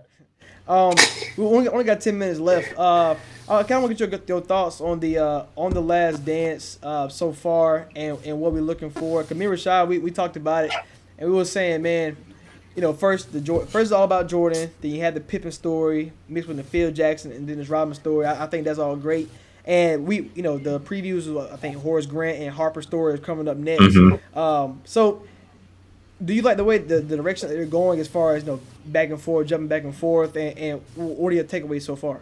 Um, 0.70 0.94
we 1.36 1.44
only, 1.44 1.68
only 1.68 1.82
got 1.82 2.00
ten 2.00 2.16
minutes 2.16 2.38
left. 2.38 2.78
Uh, 2.78 3.16
I 3.48 3.64
kind 3.64 3.72
of 3.72 3.82
want 3.82 3.98
to 3.98 4.06
get 4.06 4.28
your, 4.28 4.38
your 4.38 4.46
thoughts 4.46 4.80
on 4.80 5.00
the 5.00 5.18
uh, 5.18 5.44
on 5.56 5.72
the 5.72 5.82
Last 5.82 6.24
Dance 6.24 6.78
uh, 6.84 7.08
so 7.08 7.32
far 7.32 7.88
and, 7.96 8.16
and 8.24 8.40
what 8.40 8.52
we're 8.52 8.60
looking 8.60 8.90
for. 8.90 9.24
Kamir 9.24 9.50
Rashad, 9.50 9.88
we, 9.88 9.98
we 9.98 10.12
talked 10.12 10.36
about 10.36 10.66
it, 10.66 10.72
and 11.18 11.28
we 11.28 11.34
were 11.34 11.44
saying, 11.44 11.82
man, 11.82 12.16
you 12.76 12.82
know, 12.82 12.92
first 12.92 13.32
the 13.32 13.40
first 13.66 13.76
it's 13.86 13.92
all 13.92 14.04
about 14.04 14.28
Jordan. 14.28 14.70
Then 14.80 14.90
you 14.92 15.00
had 15.00 15.14
the 15.14 15.20
Pippen 15.20 15.52
story 15.52 16.12
mixed 16.28 16.48
with 16.48 16.56
the 16.56 16.62
Phil 16.62 16.90
Jackson 16.92 17.32
and 17.32 17.48
then 17.48 17.58
this 17.58 17.68
Robin 17.68 17.94
story. 17.94 18.26
I, 18.26 18.44
I 18.44 18.46
think 18.46 18.64
that's 18.64 18.78
all 18.78 18.96
great. 18.96 19.28
And 19.64 20.06
we, 20.06 20.30
you 20.34 20.42
know, 20.42 20.56
the 20.58 20.80
previews. 20.80 21.28
of, 21.28 21.52
I 21.52 21.56
think 21.56 21.76
Horace 21.76 22.06
Grant 22.06 22.38
and 22.38 22.50
Harper 22.50 22.80
story 22.82 23.14
is 23.14 23.20
coming 23.20 23.46
up 23.48 23.56
next. 23.56 23.82
Mhm. 23.94 24.36
Um, 24.36 24.80
so 24.84 25.22
do 26.24 26.32
you 26.34 26.42
like 26.42 26.56
the 26.56 26.64
way 26.64 26.78
the, 26.78 27.00
the 27.00 27.16
direction 27.16 27.48
that 27.48 27.54
they're 27.54 27.64
going 27.66 27.98
as 28.00 28.08
far 28.08 28.36
as 28.36 28.44
you 28.44 28.52
know 28.52 28.60
back 28.86 29.10
and 29.10 29.20
forth, 29.20 29.46
jumping 29.48 29.68
back 29.68 29.84
and 29.84 29.94
forth, 29.94 30.36
and, 30.36 30.56
and 30.58 30.80
what 30.94 31.32
are 31.32 31.36
your 31.36 31.44
takeaways 31.44 31.82
so 31.82 31.96
far? 31.96 32.20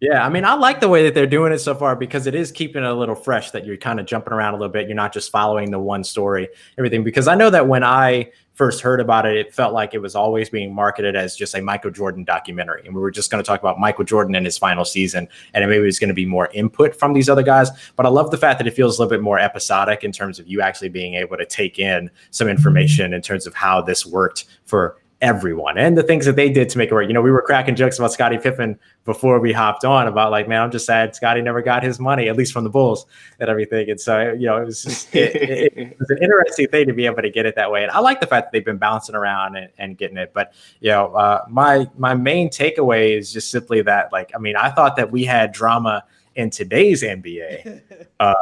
Yeah, 0.00 0.26
I 0.26 0.28
mean, 0.28 0.44
I 0.44 0.54
like 0.54 0.80
the 0.80 0.88
way 0.88 1.04
that 1.04 1.14
they're 1.14 1.26
doing 1.26 1.52
it 1.52 1.60
so 1.60 1.74
far 1.74 1.94
because 1.94 2.26
it 2.26 2.34
is 2.34 2.50
keeping 2.50 2.82
it 2.82 2.88
a 2.88 2.92
little 2.92 3.14
fresh 3.14 3.52
that 3.52 3.64
you're 3.64 3.76
kind 3.76 4.00
of 4.00 4.06
jumping 4.06 4.32
around 4.32 4.54
a 4.54 4.56
little 4.58 4.72
bit. 4.72 4.88
You're 4.88 4.96
not 4.96 5.12
just 5.12 5.30
following 5.30 5.70
the 5.70 5.78
one 5.78 6.02
story, 6.02 6.48
everything. 6.76 7.04
Because 7.04 7.28
I 7.28 7.36
know 7.36 7.48
that 7.48 7.68
when 7.68 7.84
I 7.84 8.32
first 8.54 8.82
heard 8.82 9.00
about 9.00 9.24
it, 9.24 9.36
it 9.36 9.54
felt 9.54 9.72
like 9.72 9.94
it 9.94 10.00
was 10.00 10.14
always 10.14 10.50
being 10.50 10.74
marketed 10.74 11.14
as 11.14 11.36
just 11.36 11.54
a 11.54 11.62
Michael 11.62 11.92
Jordan 11.92 12.24
documentary. 12.24 12.82
And 12.84 12.94
we 12.94 13.00
were 13.00 13.10
just 13.10 13.30
going 13.30 13.42
to 13.42 13.46
talk 13.46 13.60
about 13.60 13.78
Michael 13.78 14.04
Jordan 14.04 14.34
in 14.34 14.44
his 14.44 14.58
final 14.58 14.84
season. 14.84 15.28
And 15.54 15.68
maybe 15.70 15.86
it's 15.86 16.00
going 16.00 16.08
to 16.08 16.14
be 16.14 16.26
more 16.26 16.48
input 16.52 16.94
from 16.94 17.12
these 17.12 17.28
other 17.28 17.42
guys. 17.42 17.70
But 17.94 18.04
I 18.04 18.08
love 18.08 18.30
the 18.30 18.36
fact 18.36 18.58
that 18.58 18.66
it 18.66 18.74
feels 18.74 18.98
a 18.98 19.02
little 19.02 19.16
bit 19.16 19.22
more 19.22 19.38
episodic 19.38 20.02
in 20.02 20.10
terms 20.12 20.38
of 20.38 20.46
you 20.48 20.60
actually 20.60 20.88
being 20.88 21.14
able 21.14 21.36
to 21.36 21.46
take 21.46 21.78
in 21.78 22.10
some 22.30 22.48
information 22.48 23.14
in 23.14 23.22
terms 23.22 23.46
of 23.46 23.54
how 23.54 23.80
this 23.80 24.04
worked 24.04 24.46
for 24.66 24.98
everyone 25.24 25.78
and 25.78 25.96
the 25.96 26.02
things 26.02 26.26
that 26.26 26.36
they 26.36 26.50
did 26.50 26.68
to 26.68 26.76
make 26.76 26.90
it 26.90 26.94
work. 26.94 27.08
You 27.08 27.14
know, 27.14 27.22
we 27.22 27.30
were 27.30 27.40
cracking 27.40 27.74
jokes 27.74 27.98
about 27.98 28.12
Scottie 28.12 28.36
Pippen 28.36 28.78
before 29.06 29.40
we 29.40 29.54
hopped 29.54 29.82
on 29.82 30.06
about 30.06 30.30
like, 30.30 30.46
man, 30.46 30.60
I'm 30.60 30.70
just 30.70 30.84
sad 30.84 31.16
Scotty 31.16 31.40
never 31.40 31.62
got 31.62 31.82
his 31.82 31.98
money, 31.98 32.28
at 32.28 32.36
least 32.36 32.52
from 32.52 32.62
the 32.62 32.68
Bulls 32.68 33.06
and 33.40 33.48
everything. 33.48 33.88
And 33.88 33.98
so, 33.98 34.32
you 34.32 34.46
know, 34.46 34.58
it 34.58 34.66
was 34.66 34.82
just, 34.82 35.16
it, 35.16 35.34
it, 35.34 35.72
it 35.78 35.96
was 35.98 36.10
an 36.10 36.18
interesting 36.22 36.68
thing 36.68 36.86
to 36.88 36.92
be 36.92 37.06
able 37.06 37.22
to 37.22 37.30
get 37.30 37.46
it 37.46 37.56
that 37.56 37.70
way. 37.70 37.82
And 37.82 37.90
I 37.90 38.00
like 38.00 38.20
the 38.20 38.26
fact 38.26 38.46
that 38.46 38.52
they've 38.52 38.64
been 38.64 38.76
bouncing 38.76 39.14
around 39.14 39.56
and, 39.56 39.70
and 39.78 39.96
getting 39.96 40.18
it. 40.18 40.32
But, 40.34 40.52
you 40.80 40.90
know, 40.90 41.14
uh, 41.14 41.46
my, 41.48 41.88
my 41.96 42.14
main 42.14 42.50
takeaway 42.50 43.16
is 43.16 43.32
just 43.32 43.50
simply 43.50 43.80
that, 43.80 44.12
like, 44.12 44.30
I 44.34 44.38
mean, 44.38 44.56
I 44.56 44.70
thought 44.70 44.96
that 44.96 45.10
we 45.10 45.24
had 45.24 45.52
drama 45.52 46.04
in 46.34 46.50
today's 46.50 47.02
NBA. 47.02 47.80
Uh, 48.20 48.34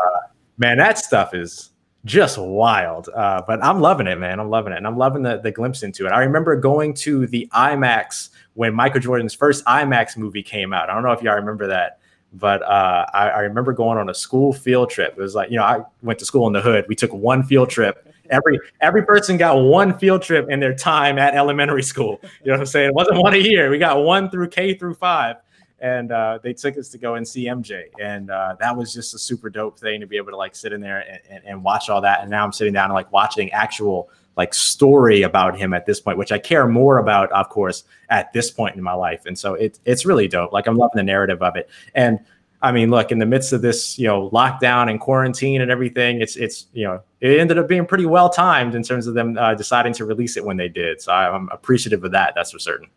man, 0.59 0.77
that 0.77 0.99
stuff 0.99 1.35
is 1.35 1.72
just 2.05 2.39
wild. 2.39 3.09
Uh, 3.15 3.43
but 3.47 3.63
I'm 3.63 3.81
loving 3.81 4.07
it, 4.07 4.19
man. 4.19 4.41
I'm 4.41 4.51
loving 4.51 4.73
it. 4.73 4.77
And 4.77 4.87
I'm 4.87 4.97
loving 4.97 5.23
the, 5.23 5.39
the 5.39 5.51
glimpse 5.51 5.83
into 5.83 6.07
it. 6.07 6.11
I 6.11 6.21
remember 6.21 6.57
going 6.57 6.95
to 6.95 7.27
the 7.27 7.49
IMAX 7.55 8.31
when 8.55 8.75
Michael 8.75 9.01
Jordan's 9.01 9.35
first 9.35 9.65
IMAX 9.67 10.17
movie 10.17 10.43
came 10.43 10.73
out. 10.73 10.91
I 10.91 10.95
don't 10.95 11.03
know 11.03 11.13
if 11.13 11.23
y'all 11.23 11.37
remember 11.37 11.67
that, 11.69 12.01
but 12.33 12.63
uh, 12.63 13.07
I, 13.13 13.29
I 13.29 13.39
remember 13.41 13.73
going 13.73 13.99
on 13.99 14.09
a 14.09 14.15
school 14.15 14.53
field 14.53 14.91
trip. 14.91 15.15
It 15.17 15.21
was 15.21 15.35
like, 15.35 15.51
you 15.51 15.57
know, 15.57 15.65
I 15.65 15.81
went 16.03 16.19
to 16.19 16.25
school 16.25 16.47
in 16.47 16.53
the 16.53 16.61
hood. 16.61 16.87
We 16.89 16.95
took 16.95 17.13
one 17.13 17.43
field 17.45 17.71
trip. 17.71 18.09
Every 18.31 18.59
every 18.81 19.05
person 19.05 19.37
got 19.37 19.57
one 19.57 19.99
field 19.99 20.23
trip 20.23 20.49
in 20.49 20.59
their 20.59 20.75
time 20.75 21.19
at 21.19 21.35
elementary 21.35 21.83
school. 21.83 22.19
You 22.23 22.47
know 22.47 22.53
what 22.53 22.61
I'm 22.61 22.67
saying? 22.67 22.89
It 22.89 22.95
wasn't 22.95 23.19
one 23.19 23.35
a 23.35 23.39
year. 23.39 23.69
We 23.69 23.79
got 23.79 24.03
one 24.03 24.31
through 24.31 24.49
K 24.49 24.75
through 24.75 24.95
five 24.95 25.37
and 25.83 26.13
uh, 26.13 26.39
they 26.43 26.53
took 26.53 26.79
us 26.79 26.89
to 26.91 26.99
go 26.99 27.17
and 27.17 27.27
see 27.27 27.47
MJ, 27.47 27.87
and 28.01 28.31
uh, 28.31 28.55
that 28.61 28.75
was 28.75 28.95
just 28.95 29.15
a 29.15 29.19
super 29.19 29.51
dope 29.51 29.79
thing 29.79 30.01
to 30.01 30.07
be 30.07 30.17
able 30.17 30.31
to 30.31 30.37
like 30.37 30.55
sit 30.55 30.73
in 30.73 30.81
there 30.81 31.01
and, 31.01 31.21
and, 31.29 31.45
and 31.45 31.65
watch 31.65 31.91
all 31.91 32.01
that. 32.01 32.21
And 32.23 32.31
now 32.31 32.45
I'm 32.45 32.53
sitting 32.53 32.73
down 32.73 32.87
and 32.87 32.95
like 32.95 33.11
watching 33.11 33.51
actual 33.51 34.09
like 34.37 34.55
story 34.55 35.23
about 35.23 35.59
him 35.59 35.75
at 35.75 35.85
this 35.85 36.01
point, 36.01 36.17
which 36.17 36.33
I 36.33 36.39
care 36.39 36.67
more 36.69 36.99
about, 36.99 37.31
of 37.33 37.49
course, 37.49 37.85
at 38.09 38.33
this 38.33 38.51
point 38.51 38.77
in 38.77 38.83
my 38.83 38.95
life. 38.95 39.27
And 39.27 39.39
so 39.39 39.55
it, 39.55 39.79
it's 39.85 40.07
really 40.07 40.29
dope. 40.29 40.53
Like 40.53 40.67
I'm 40.67 40.77
loving 40.77 40.97
the 40.97 41.03
narrative 41.03 41.43
of 41.43 41.57
it. 41.57 41.69
And 41.95 42.21
I 42.63 42.71
mean, 42.71 42.91
look, 42.91 43.11
in 43.11 43.19
the 43.19 43.27
midst 43.27 43.53
of 43.53 43.61
this, 43.61 43.99
you 43.99 44.07
know, 44.07 44.31
lockdown 44.31 44.89
and 44.89 45.01
quarantine 45.01 45.61
and 45.61 45.71
everything, 45.71 46.21
it's 46.21 46.37
it's 46.37 46.69
you 46.73 46.85
know, 46.85 47.03
it 47.21 47.41
ended 47.41 47.59
up 47.59 47.67
being 47.67 47.87
pretty 47.87 48.07
well 48.07 48.31
timed 48.31 48.77
in 48.77 48.85
terms 48.85 49.09
of 49.09 49.15
them 49.15 49.37
uh, 49.37 49.55
deciding 49.55 49.95
to 49.95 50.05
release 50.05 50.37
it 50.37 50.45
when 50.45 50.57
they 50.57 50.69
did. 50.69 51.03
So 51.03 51.13
I'm 51.13 51.49
appreciative 51.51 52.05
of 52.05 52.13
that. 52.13 52.35
That's 52.37 52.53
for 52.53 52.61
certain. 52.61 52.89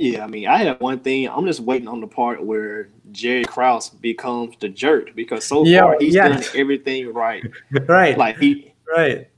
Yeah, 0.00 0.24
I 0.24 0.28
mean, 0.28 0.46
I 0.48 0.64
have 0.64 0.80
one 0.80 1.00
thing. 1.00 1.28
I'm 1.28 1.44
just 1.44 1.60
waiting 1.60 1.86
on 1.86 2.00
the 2.00 2.06
part 2.06 2.42
where 2.42 2.88
Jerry 3.12 3.44
Krause 3.44 3.90
becomes 3.90 4.54
the 4.58 4.70
jerk 4.70 5.14
because 5.14 5.44
so 5.44 5.62
Yeah, 5.66 5.82
far 5.82 5.96
he's 6.00 6.14
yeah. 6.14 6.28
done 6.28 6.42
everything 6.54 7.12
right. 7.12 7.44
right. 7.86 8.16
Like 8.16 8.38
he, 8.38 8.72
right. 8.96 9.28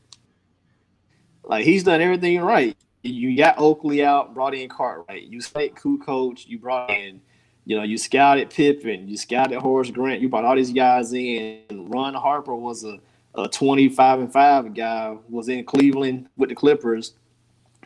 like 1.43 1.65
he's 1.65 1.83
done 1.83 2.01
everything 2.01 2.41
right. 2.43 2.77
You 3.03 3.37
got 3.37 3.59
Oakley 3.59 4.05
out, 4.05 4.35
brought 4.35 4.55
in 4.55 4.69
Cartwright. 4.69 5.25
You 5.25 5.41
select 5.41 5.83
Kukoc. 5.83 6.47
You 6.47 6.61
brought 6.61 6.91
in, 6.91 7.21
you 7.65 7.77
know, 7.77 7.83
you 7.83 7.99
scouted 7.99 8.49
Pippen. 8.51 9.09
You 9.09 9.17
scouted 9.17 9.59
Horace 9.59 9.91
Grant. 9.91 10.21
You 10.21 10.29
brought 10.29 10.45
all 10.45 10.55
these 10.55 10.73
guys 10.73 11.13
in. 11.13 11.59
Ron 11.73 12.15
Harper 12.15 12.55
was 12.55 12.85
a, 12.85 13.01
a 13.35 13.49
25 13.49 14.21
and 14.21 14.33
five 14.33 14.73
guy. 14.75 15.17
Was 15.29 15.49
in 15.49 15.65
Cleveland 15.65 16.29
with 16.37 16.51
the 16.51 16.55
Clippers. 16.55 17.15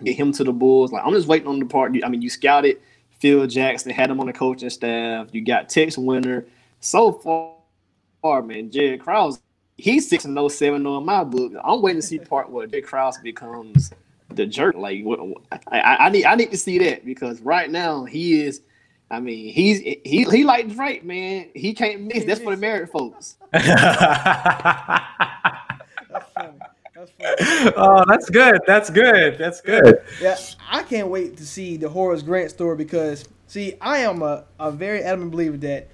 Get 0.04 0.16
him 0.16 0.32
to 0.32 0.44
the 0.44 0.52
Bulls. 0.52 0.92
Like 0.92 1.04
I'm 1.04 1.12
just 1.12 1.28
waiting 1.28 1.48
on 1.48 1.58
the 1.58 1.66
part. 1.66 1.92
I 2.04 2.08
mean, 2.08 2.22
you 2.22 2.30
scouted 2.30 2.78
Phil 3.18 3.46
Jackson, 3.46 3.90
had 3.92 4.10
him 4.10 4.20
on 4.20 4.26
the 4.26 4.32
coaching 4.32 4.70
staff. 4.70 5.28
You 5.32 5.44
got 5.44 5.68
Tex 5.68 5.96
Winter. 5.96 6.46
So 6.80 7.12
far, 7.12 8.42
man, 8.42 8.70
Jerry 8.70 8.98
Krause, 8.98 9.40
he's 9.76 10.08
six 10.08 10.24
and 10.24 10.38
07 10.50 10.86
in 10.86 11.04
my 11.04 11.24
book. 11.24 11.52
I'm 11.64 11.80
waiting 11.82 12.00
to 12.00 12.06
see 12.06 12.18
the 12.18 12.26
part 12.28 12.50
where 12.50 12.66
Jerry 12.66 12.82
Krause 12.82 13.18
becomes 13.18 13.92
the 14.30 14.46
jerk. 14.46 14.76
Like, 14.76 15.02
what, 15.02 15.20
I, 15.50 15.80
I, 15.80 16.06
I 16.06 16.08
need, 16.10 16.24
I 16.26 16.34
need 16.34 16.50
to 16.50 16.58
see 16.58 16.78
that 16.78 17.04
because 17.04 17.40
right 17.40 17.70
now 17.70 18.04
he 18.04 18.42
is. 18.42 18.62
I 19.08 19.20
mean, 19.20 19.52
he's 19.52 19.78
he 19.78 20.24
he 20.24 20.42
like 20.42 20.68
Drake, 20.68 21.04
man. 21.04 21.48
He 21.54 21.74
can't 21.74 22.02
miss. 22.02 22.24
That's 22.24 22.40
for 22.40 22.50
the 22.50 22.60
married 22.60 22.90
folks. 22.90 23.36
That's 27.18 27.42
funny. 27.44 27.72
Oh, 27.76 28.04
that's 28.06 28.30
good. 28.30 28.60
That's 28.66 28.90
good. 28.90 29.38
That's 29.38 29.60
good. 29.60 30.00
Yeah, 30.20 30.36
I 30.70 30.82
can't 30.82 31.08
wait 31.08 31.36
to 31.38 31.46
see 31.46 31.76
the 31.76 31.88
Horace 31.88 32.22
Grant 32.22 32.50
story 32.50 32.76
because 32.76 33.24
see, 33.46 33.74
I 33.80 33.98
am 33.98 34.22
a, 34.22 34.44
a 34.58 34.70
very 34.70 35.02
adamant 35.02 35.32
believer 35.32 35.56
that 35.58 35.88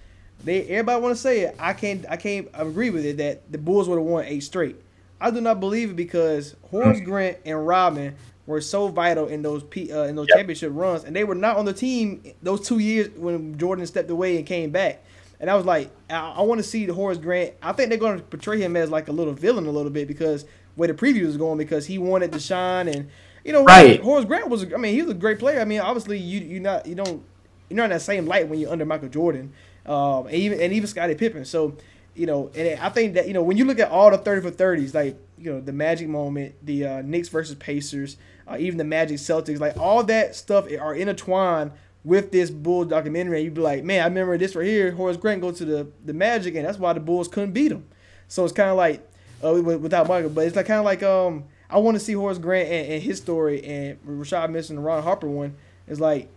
they 0.45 0.63
everybody 0.65 1.01
want 1.03 1.15
to 1.15 1.21
say 1.21 1.41
it. 1.41 1.57
I 1.59 1.73
can't 1.73 2.05
I 2.09 2.17
can't 2.17 2.49
agree 2.55 2.91
with 2.91 3.05
it 3.05 3.17
that 3.19 3.51
the 3.51 3.59
Bulls 3.59 3.89
would 3.89 3.97
have 3.99 4.07
won 4.07 4.25
eight 4.25 4.41
straight. 4.41 4.77
I 5.21 5.31
do 5.31 5.41
not 5.41 5.61
believe 5.61 5.91
it 5.91 5.97
because 5.97 6.57
Horace 6.71 7.01
Grant 7.01 7.39
and 7.45 7.67
Robin 7.67 8.17
were 8.47 8.61
so 8.61 8.89
vital 8.89 9.29
in 9.29 9.41
those 9.43 9.63
P, 9.63 9.93
uh, 9.93 10.03
in 10.05 10.17
those 10.17 10.27
Yep. 10.29 10.37
championship 10.39 10.73
runs, 10.75 11.05
and 11.05 11.15
they 11.15 11.23
were 11.25 11.37
not 11.37 11.57
on 11.57 11.65
the 11.65 11.73
team 11.73 12.23
those 12.43 12.67
two 12.67 12.81
years 12.81 13.09
when 13.17 13.57
Jordan 13.57 13.87
stepped 13.87 14.11
away 14.11 14.37
and 14.37 14.47
came 14.47 14.71
back. 14.71 15.05
And 15.39 15.49
I 15.51 15.55
was 15.55 15.65
like, 15.65 15.91
I, 16.11 16.35
I 16.37 16.43
want 16.43 16.59
to 16.59 16.63
see 16.65 16.87
the 16.87 16.95
Horace 16.95 17.19
Grant. 17.19 17.55
I 17.63 17.73
think 17.73 17.89
they're 17.89 17.99
going 17.99 18.19
to 18.19 18.25
portray 18.25 18.61
him 18.61 18.77
as 18.77 18.91
like 18.91 19.09
a 19.09 19.13
little 19.13 19.33
villain 19.33 19.67
a 19.67 19.71
little 19.71 19.91
bit 19.91 20.07
because 20.09 20.45
where 20.75 20.89
the 20.89 20.95
preview 20.95 21.27
was 21.27 21.37
going 21.37 21.59
because 21.59 21.87
he 21.87 21.99
wanted 21.99 22.33
to 22.33 22.41
shine 22.41 22.89
and 22.89 23.09
you 23.45 23.53
know 23.53 23.65
Right. 23.65 24.01
Horace 24.01 24.25
Grant 24.25 24.49
was 24.49 24.65
I 24.73 24.77
mean 24.77 24.95
he 24.95 25.03
was 25.03 25.11
a 25.11 25.15
great 25.15 25.39
player. 25.39 25.61
I 25.61 25.65
mean 25.65 25.81
obviously 25.81 26.19
you 26.19 26.41
you 26.41 26.61
not 26.61 26.87
you 26.87 26.95
don't 26.95 27.23
you're 27.69 27.77
not 27.77 27.85
in 27.85 27.91
that 27.91 28.03
same 28.03 28.27
light 28.27 28.49
when 28.49 28.59
you're 28.59 28.71
under 28.71 28.85
Michael 28.85 29.09
Jordan, 29.09 29.53
um, 29.87 30.27
and 30.27 30.35
even 30.35 30.61
and 30.61 30.73
even 30.73 30.87
Scottie 30.87 31.15
Pippen. 31.15 31.45
So 31.45 31.77
you 32.15 32.27
know, 32.27 32.51
and 32.55 32.79
I 32.79 32.91
think 32.91 33.15
that 33.15 33.27
you 33.27 33.33
know 33.33 33.43
when 33.43 33.57
you 33.57 33.65
look 33.65 33.79
at 33.79 33.91
all 33.91 34.11
the 34.11 34.19
thirty 34.19 34.43
for 34.43 34.51
thirties, 34.51 34.95
like 34.95 35.17
you 35.39 35.51
know 35.51 35.61
the 35.61 35.73
Magic 35.73 36.09
moment, 36.09 36.55
the 36.63 36.87
uh, 36.87 37.03
Knicks 37.03 37.29
versus 37.29 37.57
Pacers, 37.57 38.19
uh, 38.47 38.57
even 38.59 38.77
the 38.77 38.85
Magic 38.85 39.17
Celtics, 39.19 39.59
like 39.59 39.79
all 39.79 40.05
that 40.05 40.37
stuff 40.37 40.67
are 40.79 40.95
intertwined 40.95 41.73
with 42.05 42.31
this 42.31 42.51
Bull 42.51 42.85
documentary. 42.85 43.39
And 43.39 43.45
you'd 43.45 43.55
be 43.55 43.63
like, 43.63 43.85
man, 43.85 44.03
I 44.03 44.05
remember 44.05 44.37
this 44.37 44.55
right 44.55 44.67
here. 44.67 44.93
Horace 44.93 45.17
Grant 45.17 45.41
go 45.41 45.53
to 45.53 45.65
the 45.65 45.87
the 46.05 46.13
Magic, 46.13 46.55
and 46.55 46.67
that's 46.67 46.79
why 46.79 46.93
the 46.93 47.01
Bulls 47.01 47.29
couldn't 47.29 47.53
beat 47.53 47.73
him. 47.73 47.87
So 48.29 48.45
it's 48.45 48.53
kind 48.53 48.71
of 48.71 48.77
like 48.77 49.09
uh, 49.45 49.53
without 49.63 50.09
Michael, 50.09 50.31
but 50.31 50.47
it's 50.47 50.57
like 50.57 50.67
kind 50.67 50.79
of 50.79 50.85
like 50.85 51.03
um 51.03 51.45
I 51.71 51.79
want 51.79 51.95
to 51.97 52.01
see 52.01 52.13
Horace 52.13 52.39
Grant 52.39 52.69
and, 52.69 52.93
and 52.95 53.03
his 53.03 53.19
story, 53.19 53.63
and 53.65 53.99
Rashad 54.07 54.51
mentioned 54.51 54.79
the 54.79 54.83
Ron 54.83 55.03
Harper 55.03 55.27
one. 55.27 55.55
It's 55.89 56.01
like 56.01 56.29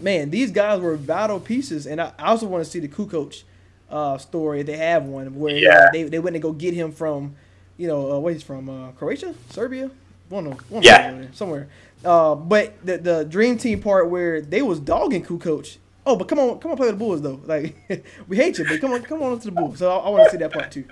man, 0.00 0.30
these 0.30 0.50
guys 0.50 0.80
were 0.80 0.96
vital 0.96 1.40
pieces, 1.40 1.86
and 1.86 2.00
I, 2.00 2.12
I 2.18 2.28
also 2.28 2.46
want 2.46 2.64
to 2.64 2.70
see 2.70 2.78
the 2.80 2.88
Kukoc 2.88 3.42
uh, 3.90 4.18
story. 4.18 4.62
They 4.62 4.76
have 4.76 5.04
one 5.04 5.38
where 5.38 5.56
Yeah. 5.56 5.90
they 5.92 6.04
they 6.04 6.18
went 6.18 6.34
to 6.34 6.40
go 6.40 6.52
get 6.52 6.74
him 6.74 6.92
from, 6.92 7.34
you 7.76 7.86
know, 7.88 8.12
uh, 8.12 8.18
where 8.18 8.32
he's 8.32 8.42
from, 8.42 8.68
uh, 8.68 8.92
Croatia, 8.92 9.34
Serbia, 9.50 9.90
one 10.28 10.46
of 10.46 10.70
one 10.70 10.78
of 10.80 10.84
Yeah. 10.84 11.10
them 11.10 11.20
there, 11.22 11.30
somewhere. 11.32 11.68
Uh, 12.04 12.34
but 12.34 12.74
the 12.84 12.98
the 12.98 13.24
dream 13.24 13.56
team 13.58 13.80
part 13.80 14.10
where 14.10 14.40
they 14.40 14.62
was 14.62 14.78
dogging 14.80 15.24
Kukoc. 15.24 15.78
Oh, 16.06 16.16
but 16.16 16.28
come 16.28 16.38
on, 16.38 16.58
come 16.58 16.70
on, 16.70 16.76
play 16.76 16.88
with 16.88 16.96
the 16.98 17.04
Bulls 17.04 17.22
though. 17.22 17.40
Like 17.46 17.76
we 18.28 18.36
hate 18.36 18.58
you, 18.58 18.64
but 18.64 18.80
come 18.80 18.92
on, 18.92 19.02
come 19.02 19.22
on 19.22 19.38
to 19.38 19.44
the 19.46 19.52
Bulls. 19.52 19.78
So 19.78 19.90
I, 19.90 19.96
I 20.06 20.08
want 20.10 20.24
to 20.24 20.30
see 20.30 20.36
that 20.38 20.52
part 20.52 20.70
too. 20.70 20.84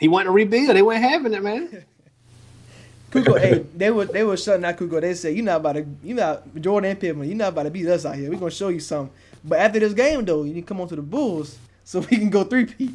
He 0.00 0.08
wanted 0.08 0.24
to 0.24 0.30
rebuild. 0.30 0.74
They 0.74 0.82
weren't 0.82 1.02
having 1.02 1.34
it, 1.34 1.42
man. 1.42 1.84
Kukoc, 3.10 3.40
hey, 3.40 3.64
they 3.76 3.90
were 3.90 4.06
they 4.06 4.24
were 4.24 4.36
shutting 4.36 4.64
out 4.64 4.76
Kukoc. 4.76 5.00
They 5.02 5.14
said, 5.14 5.34
"You're 5.34 5.44
not 5.44 5.56
about 5.56 5.72
to, 5.74 5.86
you 6.02 6.14
not 6.14 6.54
Jordan 6.60 6.90
and 6.90 7.00
Pippen. 7.00 7.28
You 7.28 7.34
not 7.34 7.48
about 7.48 7.64
to 7.64 7.70
beat 7.70 7.86
us 7.86 8.06
out 8.06 8.14
here. 8.14 8.30
We're 8.30 8.38
gonna 8.38 8.50
show 8.50 8.68
you 8.68 8.80
something." 8.80 9.14
But 9.44 9.58
after 9.58 9.78
this 9.80 9.92
game, 9.92 10.24
though, 10.24 10.44
you 10.44 10.54
need 10.54 10.62
to 10.62 10.66
come 10.66 10.80
on 10.80 10.88
to 10.88 10.96
the 10.96 11.02
Bulls 11.02 11.58
so 11.84 12.00
we 12.00 12.16
can 12.16 12.30
go 12.30 12.44
three 12.44 12.66
P. 12.66 12.94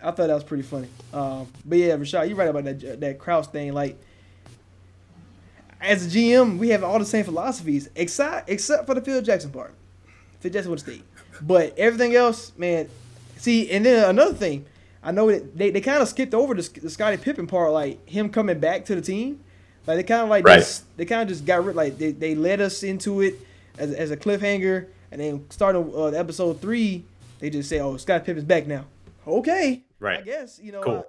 I 0.00 0.10
thought 0.10 0.28
that 0.28 0.34
was 0.34 0.44
pretty 0.44 0.62
funny. 0.62 0.88
Um, 1.12 1.48
but 1.64 1.78
yeah, 1.78 1.96
Rashad, 1.96 2.28
you're 2.28 2.36
right 2.36 2.48
about 2.48 2.64
that 2.64 3.00
that 3.00 3.18
Krause 3.18 3.48
thing. 3.48 3.72
Like, 3.72 3.98
as 5.80 6.06
a 6.06 6.16
GM, 6.16 6.58
we 6.58 6.68
have 6.68 6.84
all 6.84 6.98
the 6.98 7.04
same 7.04 7.24
philosophies, 7.24 7.90
except 7.96 8.48
except 8.48 8.86
for 8.86 8.94
the 8.94 9.00
Phil 9.00 9.20
Jackson 9.20 9.50
part. 9.50 9.74
Phil 10.40 10.52
Jackson 10.52 10.70
would 10.70 10.80
stayed, 10.80 11.02
but 11.42 11.76
everything 11.76 12.14
else, 12.14 12.52
man. 12.56 12.88
See, 13.36 13.68
and 13.70 13.84
then 13.84 14.08
another 14.08 14.34
thing, 14.34 14.64
I 15.04 15.10
know 15.12 15.30
that 15.30 15.56
they, 15.56 15.70
they 15.70 15.80
kind 15.82 16.00
of 16.02 16.08
skipped 16.08 16.34
over 16.34 16.54
the, 16.54 16.80
the 16.80 16.88
Scottie 16.90 17.18
Pippen 17.18 17.46
part, 17.46 17.72
like 17.72 18.08
him 18.08 18.30
coming 18.30 18.58
back 18.58 18.86
to 18.86 18.94
the 18.94 19.02
team. 19.02 19.40
Like 19.86 19.98
they 19.98 20.02
kind 20.02 20.22
of 20.22 20.28
like 20.30 20.44
Right. 20.46 20.60
just, 20.60 20.96
they 20.96 21.04
kind 21.04 21.22
of 21.22 21.28
just 21.28 21.44
got 21.44 21.62
rid 21.64 21.76
like 21.76 21.98
they, 21.98 22.12
they 22.12 22.34
led 22.34 22.60
us 22.62 22.82
into 22.82 23.20
it 23.20 23.34
as, 23.78 23.92
as 23.92 24.10
a 24.10 24.16
cliffhanger, 24.16 24.86
and 25.12 25.20
then 25.20 25.44
starting 25.50 25.92
uh, 25.94 26.06
episode 26.06 26.60
three, 26.60 27.04
they 27.38 27.50
just 27.50 27.68
say, 27.68 27.80
"Oh, 27.80 27.96
Scottie 27.98 28.24
Pippen's 28.24 28.46
back 28.46 28.66
now." 28.66 28.86
Okay, 29.26 29.82
Right. 30.00 30.20
I 30.20 30.22
guess 30.22 30.58
you 30.62 30.72
know. 30.72 30.80
Cool. 30.82 31.06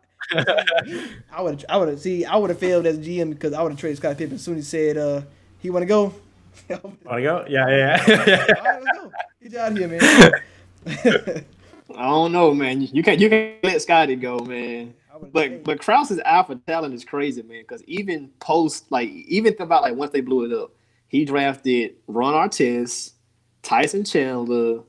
I 1.31 1.41
would 1.41 1.63
I 1.69 1.77
would 1.77 1.87
have 1.89 1.99
see 2.01 2.25
I 2.25 2.35
would 2.35 2.49
have 2.49 2.59
failed 2.59 2.85
as 2.87 2.97
a 2.97 3.01
GM 3.01 3.29
because 3.29 3.53
I 3.53 3.61
would 3.61 3.71
have 3.71 3.79
traded 3.79 3.97
Scottie 3.97 4.15
Pippen 4.17 4.35
as 4.35 4.41
soon 4.43 4.57
as 4.57 4.69
he 4.71 4.77
said 4.77 4.97
uh 4.97 5.21
he 5.61 5.69
want 5.69 5.83
to 5.83 5.87
go. 5.87 6.13
Want 6.69 6.99
to 7.03 7.21
go? 7.21 7.45
Yeah, 7.47 7.67
yeah. 7.69 8.03
yeah. 8.07 8.37
right, 8.63 8.83
let's 8.83 8.97
go. 8.97 9.11
Get 9.43 9.51
you 9.51 9.59
out 9.59 9.71
of 9.73 9.77
here, 9.77 9.87
man. 9.87 11.45
I 11.93 12.03
don't 12.03 12.31
know, 12.31 12.53
man. 12.53 12.81
You 12.81 13.03
can't 13.03 13.19
you 13.19 13.29
can't 13.29 13.63
let 13.63 13.81
Scotty 13.81 14.15
go, 14.15 14.39
man. 14.39 14.93
But 15.31 15.63
but 15.63 15.79
Krause's 15.79 16.19
alpha 16.25 16.55
talent 16.67 16.93
is 16.93 17.05
crazy, 17.05 17.41
man. 17.43 17.61
Because 17.61 17.83
even 17.83 18.29
post 18.39 18.91
like 18.91 19.09
even 19.09 19.55
about 19.59 19.83
like 19.83 19.95
once 19.95 20.11
they 20.11 20.21
blew 20.21 20.45
it 20.45 20.57
up, 20.57 20.71
he 21.07 21.25
drafted 21.25 21.95
Ron 22.07 22.33
Artest, 22.33 23.11
Tyson 23.61 24.03
Chandler, 24.03 24.81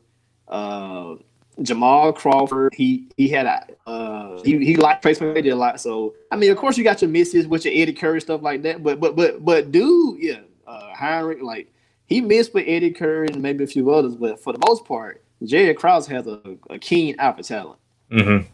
uh, 0.48 1.16
Jamal 1.62 2.12
Crawford. 2.12 2.74
He 2.74 3.08
he 3.16 3.28
had 3.28 3.46
a 3.46 3.66
uh, 3.88 4.42
he 4.42 4.64
he 4.64 4.76
liked 4.76 5.02
Trace 5.02 5.18
McGrady 5.18 5.52
a 5.52 5.54
lot. 5.54 5.80
So 5.80 6.14
I 6.32 6.36
mean, 6.36 6.50
of 6.50 6.56
course, 6.56 6.78
you 6.78 6.84
got 6.84 7.02
your 7.02 7.10
misses 7.10 7.46
with 7.46 7.64
your 7.64 7.74
Eddie 7.74 7.92
Curry 7.92 8.20
stuff 8.20 8.42
like 8.42 8.62
that. 8.62 8.82
But 8.82 9.00
but 9.00 9.16
but 9.16 9.44
but 9.44 9.70
dude, 9.70 10.18
yeah, 10.20 10.40
uh, 10.66 10.94
Hinrich 10.98 11.42
like 11.42 11.72
he 12.06 12.20
missed 12.20 12.54
with 12.54 12.64
Eddie 12.66 12.92
Curry 12.92 13.28
and 13.28 13.42
maybe 13.42 13.64
a 13.64 13.66
few 13.66 13.90
others. 13.90 14.16
But 14.16 14.42
for 14.42 14.52
the 14.52 14.60
most 14.66 14.84
part, 14.84 15.22
Jerry 15.42 15.74
Krause 15.74 16.06
has 16.08 16.26
a, 16.26 16.40
a 16.70 16.78
keen 16.78 17.16
for 17.16 17.42
talent. 17.42 17.78
Mm-hmm. 18.10 18.46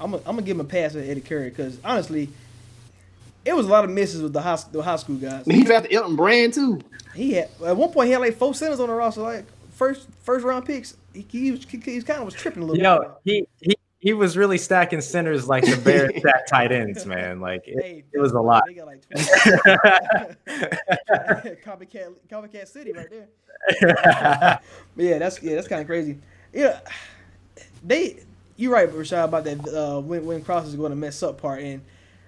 I'm 0.00 0.10
gonna 0.12 0.22
I'm 0.26 0.36
give 0.38 0.56
him 0.56 0.60
a 0.60 0.64
pass 0.64 0.94
at 0.96 1.06
Eddie 1.06 1.20
Curry 1.20 1.50
because 1.50 1.78
honestly, 1.84 2.28
it 3.44 3.54
was 3.54 3.66
a 3.66 3.68
lot 3.68 3.84
of 3.84 3.90
misses 3.90 4.22
with 4.22 4.32
the 4.32 4.40
high 4.40 4.58
the 4.70 4.82
high 4.82 4.96
school 4.96 5.16
guys. 5.16 5.44
He 5.46 5.64
drafted 5.64 5.92
Elton 5.92 6.16
Brand 6.16 6.54
too. 6.54 6.80
He 7.14 7.32
had 7.34 7.48
at 7.64 7.76
one 7.76 7.90
point 7.90 8.06
he 8.06 8.12
had 8.12 8.20
like 8.20 8.36
four 8.36 8.54
centers 8.54 8.80
on 8.80 8.88
the 8.88 8.94
roster, 8.94 9.22
like 9.22 9.44
first 9.72 10.08
first 10.22 10.44
round 10.44 10.64
picks. 10.64 10.96
He, 11.12 11.26
he 11.28 11.50
was 11.50 11.64
he, 11.64 11.78
he 11.78 12.02
kind 12.02 12.20
of 12.20 12.26
was 12.26 12.34
tripping 12.34 12.62
a 12.62 12.66
little 12.66 12.76
You 12.76 12.82
know, 12.82 13.16
he, 13.24 13.46
he 13.60 13.74
he 14.00 14.14
was 14.14 14.36
really 14.36 14.58
stacking 14.58 15.02
centers 15.02 15.46
like 15.46 15.64
the 15.64 15.76
Bears 15.76 16.10
stack 16.18 16.46
tight 16.46 16.72
ends, 16.72 17.04
man. 17.04 17.38
Like 17.38 17.68
it, 17.68 17.82
Hey, 17.82 18.04
it 18.12 18.18
was 18.18 18.32
a 18.32 18.40
lot. 18.40 18.64
They 18.66 18.74
got 18.74 18.86
like 18.86 19.02
20. 19.10 19.24
copycat 21.64 22.14
copycat 22.30 22.66
city 22.66 22.92
right 22.92 23.08
there. 23.10 23.28
But 24.96 25.04
yeah, 25.04 25.18
that's 25.18 25.42
yeah, 25.42 25.54
that's 25.54 25.68
kind 25.68 25.82
of 25.82 25.86
crazy. 25.86 26.18
Yeah, 26.52 26.80
they. 27.84 28.20
You're 28.56 28.72
right, 28.72 28.90
Rashad, 28.90 29.24
about 29.24 29.44
that. 29.44 29.68
Uh, 29.68 30.00
when 30.00 30.24
when 30.26 30.42
Krause 30.42 30.68
is 30.68 30.76
going 30.76 30.90
to 30.90 30.96
mess 30.96 31.22
up 31.22 31.40
part, 31.40 31.62
and 31.62 31.82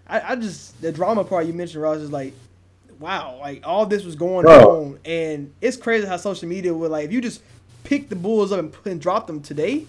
I, 0.07 0.33
I 0.33 0.37
just 0.37 0.81
the 0.81 0.93
drama 0.93 1.25
part 1.25 1.47
you 1.47 1.53
mentioned, 1.55 1.83
Ross, 1.83 1.99
is 1.99 2.13
like, 2.13 2.35
wow, 2.99 3.39
like 3.41 3.67
all 3.67 3.87
this 3.87 4.05
was 4.05 4.15
going 4.15 4.45
Bro. 4.45 4.81
on, 4.81 4.99
and 5.05 5.53
it's 5.61 5.77
crazy 5.79 6.07
how 6.07 6.17
social 6.19 6.49
media 6.49 6.73
would 6.73 6.91
like 6.91 7.07
if 7.07 7.13
you 7.13 7.21
just 7.21 7.43
pick 7.85 8.09
the 8.11 8.17
Bulls 8.17 8.53
up 8.53 8.61
and, 8.61 8.75
and 8.85 9.01
drop 9.01 9.27
them 9.27 9.41
today. 9.41 9.87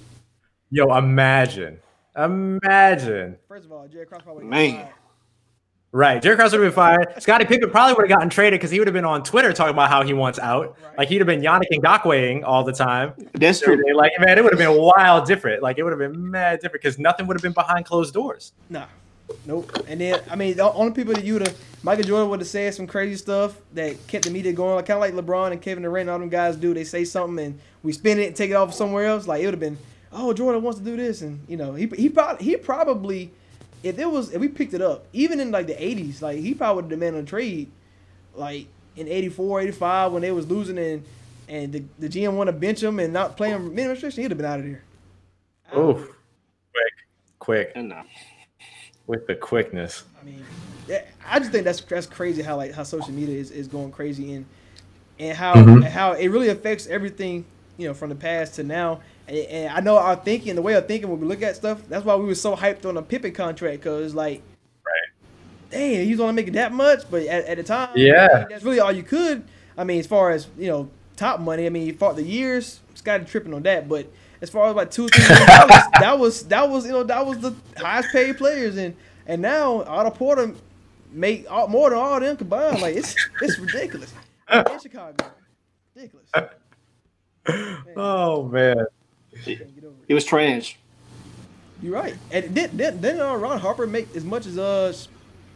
Yo, 0.73 0.91
imagine, 0.97 1.79
imagine. 2.17 3.37
First 3.47 3.65
of 3.65 3.71
all, 3.71 3.87
Jerry 3.87 4.07
Krause 4.07 4.23
probably 4.23 4.45
Man. 4.45 4.87
Right, 5.91 6.19
Jerry 6.19 6.35
Krause 6.35 6.51
would 6.53 6.63
have 6.63 6.71
been 6.71 6.75
fired. 6.75 7.21
Scottie 7.21 7.45
Pippen 7.45 7.69
probably 7.69 7.93
would 7.93 8.09
have 8.09 8.17
gotten 8.17 8.31
traded 8.31 8.59
because 8.59 8.71
he 8.71 8.79
would 8.79 8.87
have 8.87 8.93
been 8.95 9.05
on 9.05 9.21
Twitter 9.21 9.53
talking 9.53 9.75
about 9.75 9.91
how 9.91 10.01
he 10.01 10.13
wants 10.13 10.39
out. 10.39 10.75
Right. 10.83 10.97
Like 10.97 11.09
he'd 11.09 11.19
have 11.19 11.27
been 11.27 11.41
Yannick 11.41 11.67
and 11.69 11.83
Ngakweing 11.83 12.43
all 12.43 12.63
the 12.63 12.71
time. 12.71 13.13
That's 13.33 13.59
true. 13.59 13.79
Like 13.95 14.13
man, 14.17 14.39
it 14.39 14.43
would 14.43 14.51
have 14.51 14.57
been 14.57 14.81
wild 14.81 15.27
different. 15.27 15.61
Like 15.61 15.77
it 15.77 15.83
would 15.83 15.91
have 15.91 15.99
been 15.99 16.31
mad 16.31 16.61
different 16.61 16.81
because 16.81 16.97
nothing 16.97 17.27
would 17.27 17.37
have 17.37 17.43
been 17.43 17.53
behind 17.53 17.85
closed 17.85 18.11
doors. 18.15 18.53
Nah, 18.71 18.87
nope. 19.45 19.71
And 19.87 20.01
then 20.01 20.21
I 20.27 20.35
mean, 20.35 20.57
the 20.57 20.73
only 20.73 20.93
people 20.93 21.13
that 21.13 21.23
you 21.23 21.33
would 21.33 21.45
have 21.45 21.55
Michael 21.83 22.05
Jordan 22.05 22.29
would 22.31 22.39
have 22.39 22.47
said 22.47 22.73
some 22.73 22.87
crazy 22.87 23.17
stuff 23.17 23.55
that 23.73 24.07
kept 24.07 24.25
the 24.25 24.31
media 24.31 24.53
going, 24.53 24.73
like 24.73 24.87
kind 24.87 24.97
of 24.97 25.01
like 25.01 25.13
LeBron 25.13 25.51
and 25.51 25.61
Kevin 25.61 25.83
Durant 25.83 26.01
and 26.01 26.09
all 26.09 26.17
them 26.17 26.29
guys 26.29 26.55
do. 26.55 26.73
They 26.73 26.83
say 26.83 27.05
something 27.05 27.45
and 27.45 27.59
we 27.83 27.91
spin 27.91 28.17
it 28.17 28.25
and 28.25 28.35
take 28.35 28.49
it 28.49 28.55
off 28.55 28.73
somewhere 28.73 29.05
else. 29.05 29.27
Like 29.27 29.43
it 29.43 29.45
would 29.45 29.53
have 29.53 29.59
been, 29.59 29.77
oh, 30.13 30.33
Jordan 30.33 30.61
wants 30.63 30.79
to 30.79 30.85
do 30.85 30.95
this, 30.95 31.21
and 31.21 31.39
you 31.47 31.57
know, 31.57 31.73
he 31.73 31.87
he 31.87 32.09
probably 32.09 32.45
he 32.45 32.55
probably 32.57 33.31
if 33.83 33.99
it 33.99 34.09
was 34.09 34.31
if 34.31 34.39
we 34.39 34.47
picked 34.47 34.73
it 34.73 34.81
up, 34.81 35.05
even 35.13 35.39
in 35.39 35.51
like 35.51 35.67
the 35.67 35.73
'80s, 35.73 36.21
like 36.21 36.39
he 36.39 36.53
probably 36.53 36.83
would 36.83 36.91
have 36.91 36.99
demanded 36.99 37.23
a 37.23 37.27
trade, 37.27 37.69
like 38.35 38.67
in 38.95 39.07
'84, 39.07 39.61
'85 39.61 40.11
when 40.11 40.21
they 40.21 40.31
was 40.31 40.47
losing 40.49 40.77
and 40.77 41.03
and 41.49 41.73
the, 41.73 41.83
the 41.99 42.07
GM 42.09 42.33
want 42.35 42.47
to 42.47 42.53
bench 42.53 42.81
him 42.81 42.99
and 42.99 43.11
not 43.11 43.35
play 43.35 43.49
him 43.49 43.75
minimum 43.75 43.91
restriction, 43.91 44.23
he'd 44.23 44.31
have 44.31 44.37
been 44.37 44.45
out 44.45 44.59
of 44.59 44.65
there. 44.65 44.83
Oh, 45.73 45.93
quick, 45.93 46.93
quick 47.39 47.71
And 47.75 47.91
uh, 47.91 48.03
with 49.07 49.27
the 49.27 49.35
quickness. 49.35 50.03
I 50.21 50.25
mean, 50.25 50.45
I 51.27 51.39
just 51.39 51.51
think 51.51 51.65
that's 51.65 51.81
that's 51.81 52.07
crazy 52.07 52.41
how 52.41 52.57
like 52.57 52.73
how 52.73 52.83
social 52.83 53.11
media 53.11 53.37
is, 53.37 53.51
is 53.51 53.67
going 53.67 53.91
crazy 53.91 54.33
and 54.33 54.45
and 55.19 55.37
how 55.37 55.53
Mhm. 55.55 55.75
and 55.77 55.85
how 55.85 56.13
it 56.13 56.27
really 56.29 56.49
affects 56.49 56.87
everything 56.87 57.45
you 57.77 57.87
know 57.87 57.93
from 57.93 58.09
the 58.09 58.15
past 58.15 58.55
to 58.55 58.63
now. 58.63 59.01
And, 59.27 59.37
and 59.37 59.73
I 59.73 59.79
know 59.79 59.97
our 59.97 60.15
thinking, 60.15 60.55
the 60.55 60.61
way 60.61 60.73
of 60.73 60.87
thinking 60.87 61.09
when 61.09 61.19
we 61.19 61.27
look 61.27 61.41
at 61.41 61.55
stuff. 61.55 61.81
That's 61.87 62.05
why 62.05 62.15
we 62.15 62.25
were 62.25 62.35
so 62.35 62.55
hyped 62.55 62.85
on 62.85 62.95
the 62.95 63.01
Pippen 63.01 63.33
contract 63.33 63.81
because 63.81 64.13
like, 64.13 64.41
Right. 64.85 65.71
damn, 65.71 66.05
he's 66.05 66.19
only 66.19 66.33
making 66.33 66.53
that 66.53 66.71
much. 66.73 67.09
But 67.09 67.23
at, 67.23 67.45
at 67.45 67.57
the 67.57 67.63
time, 67.63 67.89
Yeah. 67.95 68.27
I 68.31 68.37
mean, 68.39 68.47
that's 68.49 68.63
really 68.63 68.79
all 68.79 68.91
you 68.91 69.03
could. 69.03 69.43
I 69.77 69.83
mean, 69.83 69.99
as 69.99 70.07
far 70.07 70.31
as 70.31 70.47
you 70.57 70.67
know, 70.67 70.89
top 71.15 71.39
money. 71.39 71.65
I 71.65 71.69
mean, 71.69 71.85
you 71.87 71.93
fought 71.93 72.15
the 72.15 72.23
years. 72.23 72.79
Scotty 72.95 73.25
tripping 73.25 73.53
on 73.53 73.63
that, 73.63 73.89
but 73.89 74.07
as 74.41 74.49
far 74.49 74.69
as 74.69 74.75
like 74.75 74.91
two, 74.91 75.07
three 75.07 75.23
million 75.27 75.47
dollars, 75.47 75.83
that 75.99 76.19
was 76.19 76.43
that 76.47 76.69
was 76.69 76.85
you 76.85 76.91
know 76.91 77.03
that 77.03 77.25
was 77.25 77.39
the 77.39 77.53
highest 77.77 78.09
paid 78.11 78.37
players, 78.37 78.77
and 78.77 78.95
and 79.25 79.41
now 79.41 79.83
Otto 79.83 80.11
Porter 80.11 80.53
make 81.11 81.49
all, 81.51 81.67
more 81.67 81.89
than 81.89 81.99
all 81.99 82.13
of 82.15 82.21
them 82.21 82.37
combined. 82.37 82.81
Like 82.81 82.95
it's 82.95 83.15
it's 83.41 83.57
ridiculous. 83.59 84.13
In 84.53 84.63
Chicago, 84.81 85.25
ridiculous. 85.95 86.29
Oh 87.97 88.43
man. 88.43 88.85
Can't 89.43 89.61
it. 89.61 89.83
it 90.07 90.13
was 90.13 90.25
trash. 90.25 90.77
You're 91.81 91.93
right. 91.93 92.15
And 92.31 92.53
did 92.55 92.77
did 92.77 93.01
didn't 93.01 93.21
uh, 93.21 93.35
Ron 93.35 93.59
Harper 93.59 93.85
make 93.85 94.15
as 94.15 94.23
much 94.23 94.45
as 94.45 94.57
uh 94.57 94.93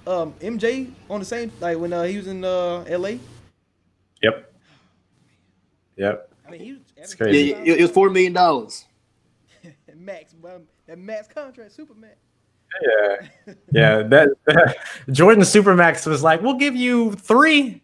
um 0.05 0.34
MJ 0.41 0.91
on 1.09 1.19
the 1.19 1.25
same 1.25 1.51
like 1.59 1.78
when 1.78 1.93
uh, 1.93 2.03
he 2.03 2.17
was 2.17 2.28
in 2.28 2.43
uh 2.43 2.84
LA? 2.89 3.13
Yep. 4.21 4.53
Yep. 5.95 6.32
I 6.45 6.51
mean, 6.51 6.59
he 6.59 6.73
was 6.73 6.82
It's 6.95 7.15
Yeah, 7.19 7.28
it, 7.28 7.80
it 7.80 7.82
was 7.82 7.91
four 7.91 8.09
million 8.09 8.34
dollars. 8.34 8.86
max 9.95 10.34
well, 10.41 10.61
that 10.88 10.97
max 10.97 11.28
contract, 11.28 11.71
super 11.71 11.93
max. 11.93 12.15
Yeah. 12.82 13.55
Yeah. 13.71 14.03
That, 14.03 14.78
Jordan 15.11 15.43
Supermax 15.43 16.05
was 16.05 16.23
like, 16.23 16.41
we'll 16.41 16.55
give 16.55 16.75
you 16.75 17.13
three. 17.13 17.82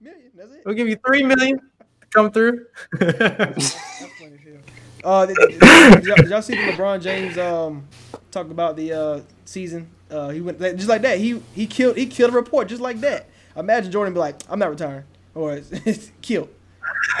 Million, 0.00 0.30
that's 0.34 0.52
it. 0.52 0.62
We'll 0.64 0.74
give 0.74 0.88
you 0.88 0.96
three 1.06 1.22
million 1.22 1.58
to 1.58 2.06
come 2.12 2.30
through. 2.30 2.66
That's 2.98 3.74
funny 3.74 4.34
as 4.34 4.40
hell. 4.44 4.60
Uh, 5.04 5.26
did, 5.26 5.36
did- 5.36 5.60
did 5.60 6.04
y'all, 6.04 6.16
did 6.16 6.28
y'all 6.30 6.42
see 6.42 6.54
the 6.54 6.72
LeBron 6.72 7.02
James 7.02 7.36
um 7.38 7.86
talk 8.30 8.50
about 8.50 8.76
the 8.76 8.92
uh 8.92 9.20
season? 9.44 9.90
Uh, 10.10 10.28
he 10.28 10.40
went 10.40 10.58
just 10.60 10.88
like 10.88 11.02
that. 11.02 11.18
He 11.18 11.40
he 11.54 11.66
killed 11.66 11.96
he 11.96 12.06
killed 12.06 12.32
a 12.32 12.36
report 12.36 12.68
just 12.68 12.82
like 12.82 13.00
that. 13.00 13.28
Imagine 13.56 13.90
Jordan 13.90 14.14
be 14.14 14.20
like, 14.20 14.36
"I'm 14.48 14.58
not 14.58 14.70
retiring," 14.70 15.04
or 15.34 15.54
it's, 15.54 16.10
killed. 16.22 16.48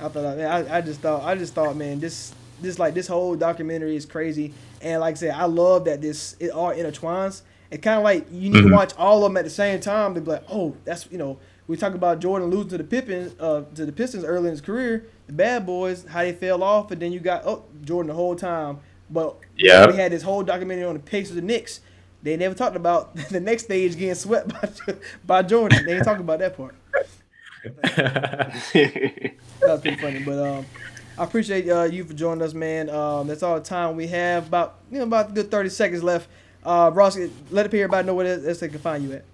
I 0.00 0.08
thought, 0.08 0.36
man, 0.36 0.46
I, 0.46 0.78
I 0.78 0.80
just 0.80 1.00
thought, 1.00 1.24
I 1.24 1.34
just 1.34 1.54
thought, 1.54 1.76
man, 1.76 1.98
this, 1.98 2.32
this 2.60 2.78
like 2.78 2.94
this 2.94 3.08
whole 3.08 3.34
documentary 3.34 3.96
is 3.96 4.06
crazy, 4.06 4.54
and 4.80 5.00
like 5.00 5.12
I 5.12 5.18
said, 5.18 5.34
I 5.34 5.44
love 5.44 5.86
that 5.86 6.00
this 6.00 6.36
it 6.38 6.50
all 6.50 6.70
intertwines. 6.72 7.42
It's 7.70 7.82
kind 7.82 7.98
of 7.98 8.04
like 8.04 8.26
you 8.30 8.48
need 8.50 8.62
to 8.62 8.72
watch 8.72 8.94
all 8.96 9.24
of 9.24 9.30
them 9.30 9.36
at 9.36 9.44
the 9.44 9.50
same 9.50 9.80
time 9.80 10.14
to 10.14 10.20
be 10.20 10.30
like, 10.30 10.44
oh, 10.50 10.74
that's 10.84 11.10
you 11.10 11.18
know, 11.18 11.38
we 11.68 11.76
talk 11.76 11.94
about 11.94 12.18
Jordan 12.18 12.48
losing 12.50 12.70
to 12.70 12.78
the 12.78 12.84
Pippin, 12.84 13.32
uh, 13.38 13.62
to 13.76 13.86
the 13.86 13.92
Pistons 13.92 14.24
early 14.24 14.46
in 14.46 14.50
his 14.52 14.60
career, 14.60 15.06
the 15.26 15.32
Bad 15.32 15.64
Boys, 15.66 16.04
how 16.06 16.22
they 16.22 16.32
fell 16.32 16.62
off, 16.64 16.90
and 16.90 17.00
then 17.00 17.12
you 17.12 17.20
got 17.20 17.42
oh 17.46 17.64
Jordan 17.82 18.08
the 18.08 18.14
whole 18.14 18.34
time. 18.34 18.80
But 19.10 19.36
Yeah. 19.56 19.86
we 19.86 19.94
had 19.96 20.10
this 20.12 20.22
whole 20.22 20.42
documentary 20.42 20.84
on 20.84 20.94
the 20.94 21.00
Pacers 21.00 21.36
and 21.36 21.46
Knicks. 21.46 21.80
They 22.22 22.36
never 22.36 22.54
talked 22.54 22.74
about 22.74 23.14
the 23.30 23.38
next 23.40 23.64
stage 23.64 23.92
getting 23.96 24.14
swept 24.16 24.48
by, 24.48 24.68
by 25.26 25.42
Jordan. 25.42 25.84
They 25.84 25.92
didn't 25.92 26.04
talk 26.04 26.18
about 26.18 26.40
that 26.40 26.56
part. 26.56 26.74
That 28.72 29.32
was 29.62 29.80
pretty 29.80 29.96
funny. 29.96 30.22
But 30.24 30.38
um, 30.38 30.66
I 31.18 31.24
appreciate 31.24 31.68
uh, 31.68 31.82
you 31.84 32.04
for 32.04 32.14
joining 32.14 32.42
us, 32.42 32.54
man. 32.54 32.88
Um, 32.90 33.26
that's 33.26 33.42
all 33.42 33.56
the 33.56 33.64
time 33.64 33.96
we 33.96 34.06
have. 34.08 34.46
About 34.46 34.76
you 34.90 34.98
know 34.98 35.04
about 35.04 35.30
a 35.30 35.32
good 35.32 35.50
thirty 35.50 35.68
seconds 35.68 36.02
left. 36.02 36.28
Uh, 36.64 36.90
Ross, 36.94 37.18
let 37.50 37.66
everybody 37.66 38.06
know 38.06 38.14
where 38.14 38.26
else 38.48 38.60
they 38.60 38.68
can 38.68 38.78
find 38.78 39.04
you 39.04 39.12
at. 39.14 39.24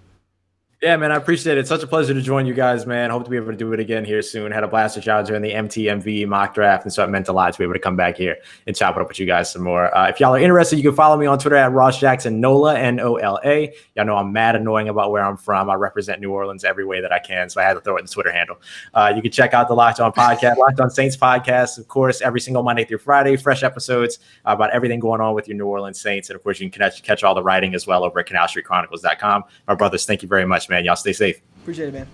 Yeah, 0.85 0.97
man, 0.97 1.11
I 1.11 1.15
appreciate 1.15 1.57
it. 1.57 1.61
It's 1.61 1.69
such 1.69 1.81
a 1.81 1.87
pleasure 1.87 2.13
to 2.13 2.21
join 2.21 2.45
you 2.45 2.53
guys, 2.53 2.85
man. 2.85 3.09
Hope 3.09 3.23
to 3.23 3.29
be 3.31 3.37
able 3.37 3.49
to 3.49 3.57
do 3.57 3.73
it 3.73 3.79
again 3.79 4.05
here 4.05 4.21
soon. 4.21 4.51
Had 4.51 4.63
a 4.63 4.67
blast 4.67 4.95
with 4.95 5.07
y'all 5.07 5.23
during 5.23 5.41
the 5.41 5.49
MTMV 5.49 6.27
mock 6.27 6.53
draft, 6.53 6.83
and 6.83 6.93
so 6.93 7.03
it 7.03 7.09
meant 7.09 7.27
a 7.27 7.33
lot 7.33 7.51
to 7.51 7.57
be 7.57 7.63
able 7.63 7.73
to 7.73 7.79
come 7.79 7.95
back 7.95 8.15
here 8.15 8.37
and 8.67 8.75
chop 8.75 8.95
it 8.95 9.01
up 9.01 9.07
with 9.07 9.17
you 9.17 9.25
guys 9.25 9.51
some 9.51 9.63
more. 9.63 9.85
Uh, 9.97 10.09
if 10.09 10.19
y'all 10.19 10.35
are 10.35 10.39
interested, 10.39 10.75
you 10.75 10.83
can 10.83 10.93
follow 10.93 11.17
me 11.17 11.25
on 11.25 11.39
Twitter 11.39 11.55
at 11.55 11.71
Ross 11.71 11.99
Jackson 11.99 12.39
Nola 12.39 12.77
N 12.77 12.99
O 12.99 13.15
L 13.15 13.39
A. 13.43 13.73
Y'all 13.95 14.05
know 14.05 14.15
I'm 14.15 14.31
mad 14.31 14.55
annoying 14.55 14.87
about 14.87 15.09
where 15.09 15.25
I'm 15.25 15.37
from. 15.37 15.71
I 15.71 15.73
represent 15.73 16.21
New 16.21 16.31
Orleans 16.31 16.63
every 16.63 16.85
way 16.85 17.01
that 17.01 17.11
I 17.11 17.17
can, 17.17 17.49
so 17.49 17.59
I 17.59 17.63
had 17.63 17.73
to 17.73 17.81
throw 17.81 17.95
it 17.95 18.01
in 18.01 18.05
the 18.05 18.11
Twitter 18.11 18.31
handle. 18.31 18.57
Uh, 18.93 19.11
you 19.15 19.23
can 19.23 19.31
check 19.31 19.55
out 19.55 19.67
the 19.67 19.73
Locked 19.73 19.99
On 19.99 20.11
podcast, 20.11 20.57
Locked 20.57 20.79
On 20.79 20.91
Saints 20.91 21.17
podcast, 21.17 21.79
of 21.79 21.87
course, 21.87 22.21
every 22.21 22.39
single 22.39 22.61
Monday 22.61 22.85
through 22.85 22.99
Friday, 22.99 23.37
fresh 23.37 23.63
episodes 23.63 24.19
about 24.45 24.69
everything 24.69 24.99
going 24.99 25.19
on 25.19 25.33
with 25.33 25.47
your 25.47 25.57
New 25.57 25.65
Orleans 25.65 25.99
Saints, 25.99 26.29
and 26.29 26.35
of 26.35 26.43
course, 26.43 26.59
you 26.59 26.69
can 26.69 26.79
catch, 26.79 27.01
catch 27.01 27.23
all 27.23 27.33
the 27.33 27.41
writing 27.41 27.73
as 27.73 27.87
well 27.87 28.03
over 28.03 28.19
at 28.19 28.27
CanalStreetChronicles.com. 28.27 29.45
My 29.67 29.73
brothers, 29.73 30.05
thank 30.05 30.21
you 30.21 30.27
very 30.27 30.45
much, 30.45 30.69
man. 30.69 30.74
Y'all 30.83 30.95
stay 30.95 31.13
safe. 31.13 31.39
Appreciate 31.61 31.89
it, 31.89 31.93
man. 31.93 32.07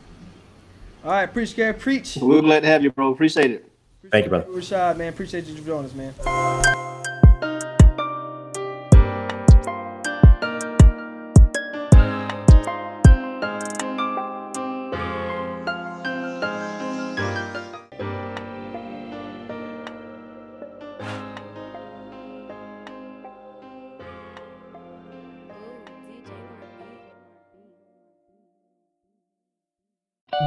All 1.03 1.12
right, 1.12 1.26
preach, 1.32 1.55
Gary, 1.55 1.74
preach. 1.74 2.18
we 2.22 2.28
were 2.28 2.41
glad 2.41 2.59
to 2.62 2.68
have 2.68 2.84
you, 2.84 2.91
bro. 2.91 3.12
Appreciate 3.12 3.51
it. 3.51 3.72
Thank 4.12 4.26
you, 4.26 4.30
brother. 4.30 4.45
Rashad, 4.45 4.97
man, 4.97 5.09
appreciate 5.09 5.45
you 5.45 5.55
for 5.55 5.66
joining 5.66 5.86
us, 5.86 5.93
man. 5.93 6.80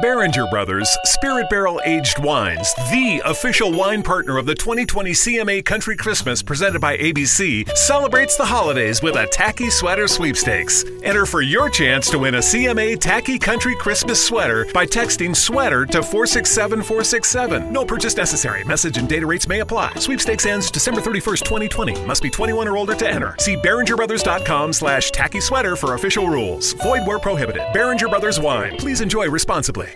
Beringer 0.05 0.45
Brothers 0.45 0.95
Spirit 1.03 1.49
Barrel 1.49 1.81
Aged 1.83 2.19
Wines, 2.19 2.75
the 2.91 3.23
official 3.25 3.71
wine 3.71 4.03
partner 4.03 4.37
of 4.37 4.45
the 4.45 4.53
2020 4.53 5.09
CMA 5.13 5.65
Country 5.65 5.97
Christmas 5.97 6.43
presented 6.43 6.79
by 6.79 6.95
ABC, 6.95 7.67
celebrates 7.75 8.37
the 8.37 8.45
holidays 8.45 9.01
with 9.01 9.15
a 9.15 9.25
tacky 9.25 9.71
sweater 9.71 10.07
sweepstakes. 10.07 10.85
Enter 11.01 11.25
for 11.25 11.41
your 11.41 11.71
chance 11.71 12.07
to 12.11 12.19
win 12.19 12.35
a 12.35 12.39
CMA 12.39 12.99
Tacky 13.01 13.39
Country 13.39 13.75
Christmas 13.77 14.23
sweater 14.23 14.67
by 14.75 14.85
texting 14.85 15.35
sweater 15.35 15.87
to 15.87 16.03
467467. 16.03 17.73
No 17.73 17.83
purchase 17.83 18.15
necessary. 18.15 18.63
Message 18.63 18.99
and 18.99 19.09
data 19.09 19.25
rates 19.25 19.47
may 19.47 19.61
apply. 19.61 19.95
Sweepstakes 19.95 20.45
ends 20.45 20.69
December 20.69 21.01
31st, 21.01 21.43
2020. 21.43 22.05
Must 22.05 22.21
be 22.21 22.29
21 22.29 22.67
or 22.67 22.77
older 22.77 22.93
to 22.93 23.09
enter. 23.09 23.33
See 23.39 23.55
BeringerBrothers.com 23.55 24.71
slash 24.71 25.09
tacky 25.09 25.41
sweater 25.41 25.75
for 25.75 25.95
official 25.95 26.29
rules. 26.29 26.73
Void 26.73 27.07
where 27.07 27.17
prohibited. 27.17 27.63
Beringer 27.73 28.07
Brothers 28.07 28.39
Wine. 28.39 28.77
Please 28.77 29.01
enjoy 29.01 29.27
responsibly. 29.27 29.95